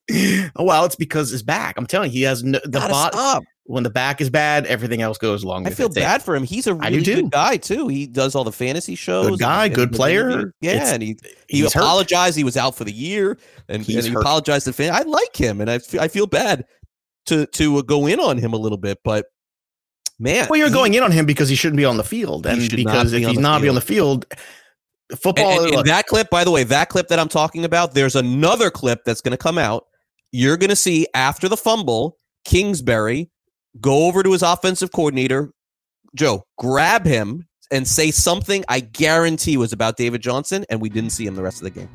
Oh, 0.55 0.63
well, 0.63 0.85
it's 0.85 0.95
because 0.95 1.29
his 1.31 1.41
back. 1.43 1.75
I'm 1.77 1.87
telling 1.87 2.11
you, 2.11 2.17
he 2.17 2.23
has 2.23 2.43
no, 2.43 2.59
the 2.63 2.79
bot. 2.79 3.13
stop. 3.13 3.43
When 3.67 3.81
the 3.81 3.89
back 3.89 4.21
is 4.21 4.29
bad, 4.29 4.67
everything 4.67 5.01
else 5.01 5.17
goes 5.17 5.43
along. 5.43 5.65
I 5.65 5.71
feel 5.71 5.89
bad 5.89 6.21
for 6.21 6.35
him. 6.35 6.43
He's 6.43 6.67
a 6.67 6.75
really 6.75 7.01
good 7.01 7.31
guy 7.31 7.57
too. 7.57 7.87
He 7.87 8.05
does 8.05 8.35
all 8.35 8.43
the 8.43 8.51
fantasy 8.51 8.93
shows. 8.93 9.27
Good 9.31 9.39
guy, 9.39 9.65
and- 9.65 9.73
good 9.73 9.87
and 9.89 9.95
player. 9.97 10.53
Yeah, 10.61 10.71
It's- 10.73 10.91
and 10.93 11.01
he 11.01 11.17
he 11.49 11.61
he's 11.61 11.73
hurt. 11.73 11.81
apologized. 11.81 12.37
He 12.37 12.43
was 12.43 12.57
out 12.57 12.75
for 12.75 12.83
the 12.83 12.91
year, 12.91 13.31
and, 13.67 13.77
and 13.77 13.83
he 13.85 13.95
hurt. 14.07 14.21
apologized 14.21 14.65
to 14.65 14.73
fan. 14.73 14.93
I 14.93 15.01
like 15.01 15.35
him, 15.35 15.61
and 15.61 15.71
I 15.71 15.79
feel, 15.79 15.99
I 16.01 16.07
feel 16.09 16.27
bad 16.27 16.65
to 17.25 17.47
to 17.47 17.77
uh, 17.77 17.81
go 17.81 18.05
in 18.05 18.19
on 18.19 18.37
him 18.37 18.53
a 18.53 18.57
little 18.57 18.77
bit, 18.77 18.99
but 19.03 19.25
man, 20.19 20.45
Well, 20.47 20.59
you're 20.59 20.67
he- 20.67 20.73
going 20.73 20.93
in 20.93 21.01
on 21.01 21.11
him 21.11 21.25
because 21.25 21.49
he 21.49 21.55
shouldn't 21.55 21.77
be 21.77 21.85
on 21.85 21.97
the 21.97 22.03
field, 22.03 22.45
and 22.45 22.59
because 22.69 23.13
be 23.13 23.23
if 23.23 23.29
he's 23.29 23.39
not 23.39 23.63
be 23.63 23.69
on 23.69 23.73
the 23.73 23.81
field, 23.81 24.27
football. 25.11 25.59
And, 25.59 25.65
and- 25.67 25.75
and 25.79 25.87
that 25.87 26.07
clip, 26.07 26.29
by 26.29 26.43
the 26.43 26.51
way, 26.51 26.63
that 26.65 26.89
clip 26.89 27.07
that 27.09 27.19
I'm 27.19 27.29
talking 27.29 27.65
about, 27.65 27.93
there's 27.93 28.15
another 28.15 28.69
clip 28.69 28.99
that's 29.05 29.21
going 29.21 29.31
to 29.31 29.37
come 29.37 29.57
out. 29.57 29.85
You're 30.31 30.57
going 30.57 30.69
to 30.69 30.75
see 30.75 31.07
after 31.13 31.47
the 31.47 31.57
fumble, 31.57 32.17
Kingsbury 32.45 33.29
go 33.81 34.05
over 34.07 34.23
to 34.23 34.31
his 34.31 34.41
offensive 34.41 34.91
coordinator, 34.91 35.51
Joe, 36.15 36.45
grab 36.57 37.05
him 37.05 37.47
and 37.71 37.87
say 37.87 38.11
something 38.11 38.63
I 38.69 38.79
guarantee 38.79 39.57
was 39.57 39.73
about 39.73 39.97
David 39.97 40.21
Johnson, 40.21 40.65
and 40.69 40.79
we 40.81 40.89
didn't 40.89 41.09
see 41.11 41.25
him 41.25 41.35
the 41.35 41.43
rest 41.43 41.57
of 41.57 41.63
the 41.63 41.71
game. 41.71 41.89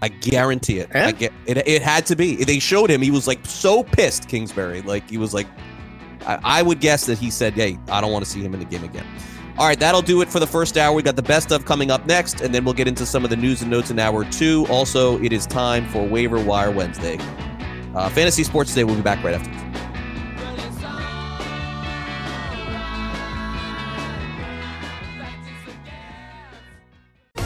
I 0.00 0.08
guarantee 0.08 0.78
it. 0.78 0.88
I 0.94 1.12
get 1.12 1.32
it. 1.46 1.66
It 1.66 1.82
had 1.82 2.06
to 2.06 2.16
be. 2.16 2.36
They 2.44 2.58
showed 2.60 2.88
him. 2.90 3.02
He 3.02 3.10
was 3.10 3.26
like 3.26 3.44
so 3.44 3.82
pissed, 3.82 4.28
Kingsbury. 4.28 4.80
Like 4.82 5.08
he 5.10 5.18
was 5.18 5.34
like, 5.34 5.48
I, 6.26 6.38
I 6.44 6.62
would 6.62 6.78
guess 6.80 7.06
that 7.06 7.18
he 7.18 7.30
said, 7.30 7.54
"Hey, 7.54 7.78
I 7.90 8.00
don't 8.00 8.12
want 8.12 8.24
to 8.24 8.30
see 8.30 8.40
him 8.40 8.54
in 8.54 8.60
the 8.60 8.66
game 8.66 8.84
again." 8.84 9.04
All 9.58 9.66
right, 9.66 9.80
that'll 9.80 10.02
do 10.02 10.20
it 10.22 10.28
for 10.28 10.38
the 10.38 10.46
first 10.46 10.78
hour. 10.78 10.94
We 10.94 11.02
got 11.02 11.16
the 11.16 11.22
best 11.22 11.50
of 11.50 11.64
coming 11.64 11.90
up 11.90 12.06
next, 12.06 12.40
and 12.42 12.54
then 12.54 12.64
we'll 12.64 12.74
get 12.74 12.86
into 12.86 13.04
some 13.04 13.24
of 13.24 13.30
the 13.30 13.36
news 13.36 13.60
and 13.60 13.68
notes 13.68 13.90
in 13.90 13.98
hour 13.98 14.24
two. 14.24 14.64
Also, 14.70 15.20
it 15.20 15.32
is 15.32 15.48
time 15.48 15.84
for 15.88 16.06
Waiver 16.06 16.38
Wire 16.38 16.70
Wednesday. 16.70 17.18
Uh, 17.92 18.08
Fantasy 18.08 18.44
Sports 18.44 18.70
Today. 18.70 18.84
We'll 18.84 18.94
be 18.94 19.02
back 19.02 19.22
right 19.24 19.34
after. 19.34 19.50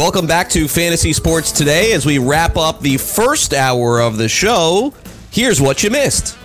Welcome 0.00 0.26
back 0.26 0.48
to 0.48 0.66
Fantasy 0.66 1.12
Sports 1.12 1.52
Today 1.52 1.92
as 1.92 2.06
we 2.06 2.16
wrap 2.16 2.56
up 2.56 2.80
the 2.80 2.96
first 2.96 3.52
hour 3.52 4.00
of 4.00 4.16
the 4.16 4.30
show. 4.30 4.94
Here's 5.30 5.60
what 5.60 5.82
you 5.82 5.90
missed. 5.90 6.38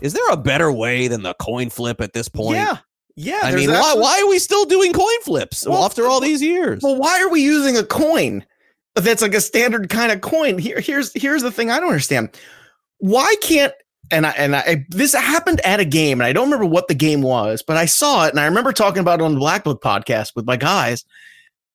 Is 0.00 0.12
there 0.12 0.28
a 0.30 0.36
better 0.36 0.70
way 0.70 1.08
than 1.08 1.24
the 1.24 1.34
coin 1.40 1.68
flip 1.68 2.00
at 2.00 2.12
this 2.12 2.28
point? 2.28 2.58
Yeah. 2.58 2.76
Yeah. 3.16 3.40
I 3.42 3.52
mean, 3.56 3.70
why, 3.70 3.94
why 3.96 4.20
are 4.20 4.28
we 4.28 4.38
still 4.38 4.64
doing 4.66 4.92
coin 4.92 5.20
flips 5.24 5.66
Well, 5.66 5.84
after 5.84 6.06
all 6.06 6.20
these 6.20 6.40
years? 6.40 6.80
Well, 6.80 6.96
why 6.96 7.20
are 7.20 7.28
we 7.28 7.42
using 7.42 7.76
a 7.76 7.82
coin? 7.82 8.46
That's 8.94 9.20
like 9.20 9.34
a 9.34 9.40
standard 9.40 9.90
kind 9.90 10.12
of 10.12 10.20
coin. 10.20 10.58
Here, 10.58 10.78
here's 10.78 11.12
here's 11.20 11.42
the 11.42 11.50
thing 11.50 11.70
I 11.70 11.80
don't 11.80 11.88
understand. 11.88 12.38
Why 12.98 13.34
can't 13.42 13.74
and 14.12 14.26
I 14.28 14.30
and 14.30 14.54
I 14.54 14.86
this 14.90 15.12
happened 15.12 15.60
at 15.64 15.80
a 15.80 15.84
game, 15.84 16.20
and 16.20 16.26
I 16.28 16.32
don't 16.32 16.44
remember 16.44 16.66
what 16.66 16.86
the 16.86 16.94
game 16.94 17.22
was, 17.22 17.64
but 17.64 17.76
I 17.76 17.86
saw 17.86 18.26
it, 18.26 18.30
and 18.30 18.38
I 18.38 18.44
remember 18.44 18.72
talking 18.72 19.00
about 19.00 19.18
it 19.18 19.24
on 19.24 19.34
the 19.34 19.40
Black 19.40 19.64
Book 19.64 19.82
podcast 19.82 20.36
with 20.36 20.46
my 20.46 20.56
guys, 20.56 21.04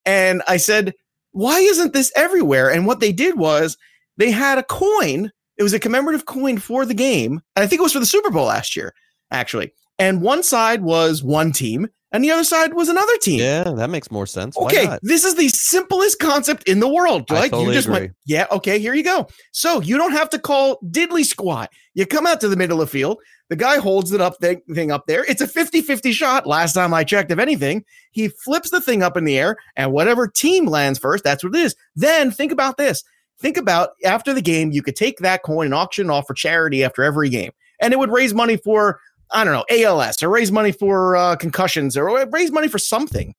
and 0.08 0.42
I 0.48 0.58
said, 0.58 0.96
"Why 1.32 1.60
isn't 1.60 1.94
this 1.94 2.12
everywhere?" 2.16 2.72
And 2.72 2.88
what 2.88 3.00
they 3.00 3.12
did 3.12 3.38
was 3.38 3.78
they 4.18 4.32
had 4.32 4.58
a 4.58 4.64
coin. 4.64 5.32
It 5.58 5.64
was 5.64 5.74
a 5.74 5.80
commemorative 5.80 6.26
coin 6.26 6.58
for 6.58 6.86
the 6.86 6.94
game, 6.94 7.42
and 7.56 7.64
I 7.64 7.68
think 7.68 7.80
it 7.80 7.84
was 7.84 7.94
for 7.94 8.00
the 8.00 8.06
Super 8.06 8.32
Bowl 8.32 8.46
last 8.46 8.76
year, 8.76 8.94
actually. 9.32 9.74
And 10.00 10.22
one 10.22 10.44
side 10.44 10.82
was 10.82 11.24
one 11.24 11.52
team, 11.52 11.88
and 12.12 12.24
the 12.24 12.32
other 12.32 12.44
side 12.44 12.74
was 12.74 12.88
another 12.88 13.18
team. 13.18 13.40
Yeah, 13.40 13.64
that 13.64 13.90
makes 13.90 14.12
more 14.12 14.26
sense. 14.26 14.56
Why 14.56 14.68
Okay, 14.68 14.98
this 15.02 15.26
is 15.26 15.36
the 15.36 15.50
simplest 15.50 16.20
concept 16.20 16.64
in 16.68 16.80
the 16.80 16.88
world. 16.88 17.30
Like 17.30 17.52
totally 17.52 17.70
you 17.70 17.74
just 17.74 17.88
agree. 17.88 18.00
went, 18.02 18.16
yeah, 18.26 18.46
okay, 18.52 18.80
here 18.80 18.94
you 18.94 19.04
go. 19.04 19.28
So 19.52 19.82
you 19.82 19.98
don't 19.98 20.14
have 20.14 20.30
to 20.30 20.40
call 20.40 20.80
diddly 20.90 21.26
squat. 21.26 21.70
You 21.96 22.06
come 22.06 22.26
out 22.28 22.40
to 22.42 22.48
the 22.48 22.56
middle 22.56 22.82
of 22.82 22.88
the 22.88 22.92
field. 22.92 23.18
The 23.50 23.56
guy 23.56 23.78
holds 23.78 24.12
it 24.12 24.20
up 24.20 24.36
thing, 24.42 24.62
thing 24.74 24.92
up 24.92 25.06
there. 25.08 25.24
It's 25.24 25.42
a 25.42 25.48
50-50 25.48 26.12
shot. 26.12 26.46
Last 26.46 26.74
time 26.74 26.94
I 26.94 27.04
checked, 27.04 27.32
if 27.32 27.40
anything, 27.40 27.86
he 28.12 28.28
flips 28.28 28.72
the 28.72 28.82
thing 28.82 29.02
up 29.02 29.16
in 29.16 29.24
the 29.24 29.38
air, 29.38 29.58
and 29.76 29.92
whatever 29.94 30.28
team 30.28 30.66
lands 30.66 31.00
first, 31.00 31.24
that's 31.24 31.44
what 31.44 31.56
it 31.56 31.60
is. 31.60 31.76
Then 31.96 32.30
think 32.32 32.52
about 32.52 32.78
this. 32.78 33.04
Think 33.40 33.56
about 33.56 33.92
after 34.04 34.34
the 34.34 34.42
game, 34.42 34.72
you 34.72 34.82
could 34.82 34.96
take 34.96 35.20
that 35.20 35.44
coin 35.44 35.68
and 35.68 35.74
auction 35.74 36.08
it 36.08 36.12
off 36.12 36.28
for 36.28 36.34
charity 36.34 36.84
after 36.84 37.04
every 37.04 37.30
game, 37.30 37.52
and 37.80 37.94
it 37.94 38.00
would 38.00 38.12
raise 38.12 38.34
money 38.34 38.58
for 38.58 39.00
I 39.32 39.44
don't 39.44 39.54
know 39.54 39.66
ALS 39.70 40.24
or 40.24 40.30
raise 40.30 40.52
money 40.52 40.72
for 40.72 41.16
uh, 41.16 41.36
concussions 41.36 41.96
or 41.96 42.26
raise 42.32 42.52
money 42.52 42.68
for 42.68 42.80
something. 42.80 43.36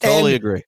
Totally 0.00 0.34
And- 0.34 0.36
agree. 0.36 0.62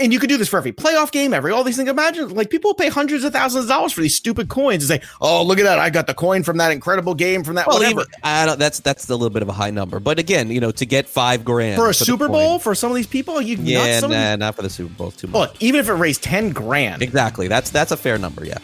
And 0.00 0.12
you 0.12 0.18
could 0.18 0.28
do 0.28 0.36
this 0.36 0.48
for 0.48 0.58
every 0.58 0.72
playoff 0.72 1.10
game, 1.12 1.32
every 1.34 1.52
all 1.52 1.64
these 1.64 1.76
things. 1.76 1.88
Imagine 1.88 2.30
like 2.34 2.50
people 2.50 2.74
pay 2.74 2.88
hundreds 2.88 3.24
of 3.24 3.32
thousands 3.32 3.64
of 3.64 3.68
dollars 3.68 3.92
for 3.92 4.00
these 4.00 4.14
stupid 4.16 4.48
coins 4.48 4.88
and 4.88 5.00
say, 5.00 5.08
"Oh, 5.20 5.42
look 5.42 5.58
at 5.58 5.64
that! 5.64 5.78
I 5.78 5.90
got 5.90 6.06
the 6.06 6.14
coin 6.14 6.42
from 6.42 6.56
that 6.58 6.72
incredible 6.72 7.14
game 7.14 7.44
from 7.44 7.56
that 7.56 7.66
Well, 7.66 7.78
whatever." 7.78 8.00
even, 8.02 8.12
I 8.22 8.46
don't, 8.46 8.58
that's 8.58 8.80
that's 8.80 9.08
a 9.08 9.14
little 9.14 9.30
bit 9.30 9.42
of 9.42 9.48
a 9.48 9.52
high 9.52 9.70
number, 9.70 10.00
but 10.00 10.18
again, 10.18 10.50
you 10.50 10.60
know, 10.60 10.70
to 10.72 10.86
get 10.86 11.06
five 11.06 11.44
grand 11.44 11.76
for 11.76 11.86
a 11.86 11.88
the 11.88 11.94
Super 11.94 12.26
coin- 12.26 12.32
Bowl 12.32 12.58
for 12.58 12.74
some 12.74 12.90
of 12.90 12.96
these 12.96 13.06
people, 13.06 13.40
you 13.40 13.56
yeah, 13.56 13.98
of 13.98 14.10
nah, 14.10 14.30
these- 14.30 14.38
not 14.38 14.54
for 14.56 14.62
the 14.62 14.70
Super 14.70 14.92
Bowl. 14.94 15.10
Too 15.10 15.26
much. 15.28 15.34
Look, 15.52 15.56
even 15.62 15.80
if 15.80 15.88
it 15.88 15.94
raised 15.94 16.22
ten 16.22 16.50
grand, 16.50 17.02
Exactly. 17.02 17.48
That's 17.48 17.70
that's 17.70 17.92
a 17.92 17.96
fair 17.96 18.18
number, 18.18 18.44
yeah. 18.44 18.58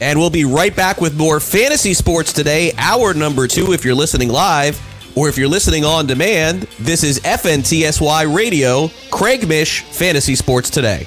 And 0.00 0.18
we'll 0.18 0.30
be 0.30 0.44
right 0.44 0.74
back 0.74 1.00
with 1.00 1.16
more 1.16 1.38
fantasy 1.38 1.94
sports 1.94 2.32
today, 2.32 2.72
hour 2.76 3.14
number 3.14 3.46
two 3.46 3.72
if 3.72 3.84
you're 3.84 3.94
listening 3.94 4.30
live, 4.30 4.80
or 5.14 5.28
if 5.28 5.36
you're 5.36 5.48
listening 5.48 5.84
on 5.84 6.06
demand, 6.06 6.62
this 6.78 7.04
is 7.04 7.20
FNTSY 7.20 8.34
Radio, 8.34 8.88
Craig 9.10 9.46
Mish, 9.46 9.82
Fantasy 9.82 10.34
Sports 10.34 10.70
Today. 10.70 11.06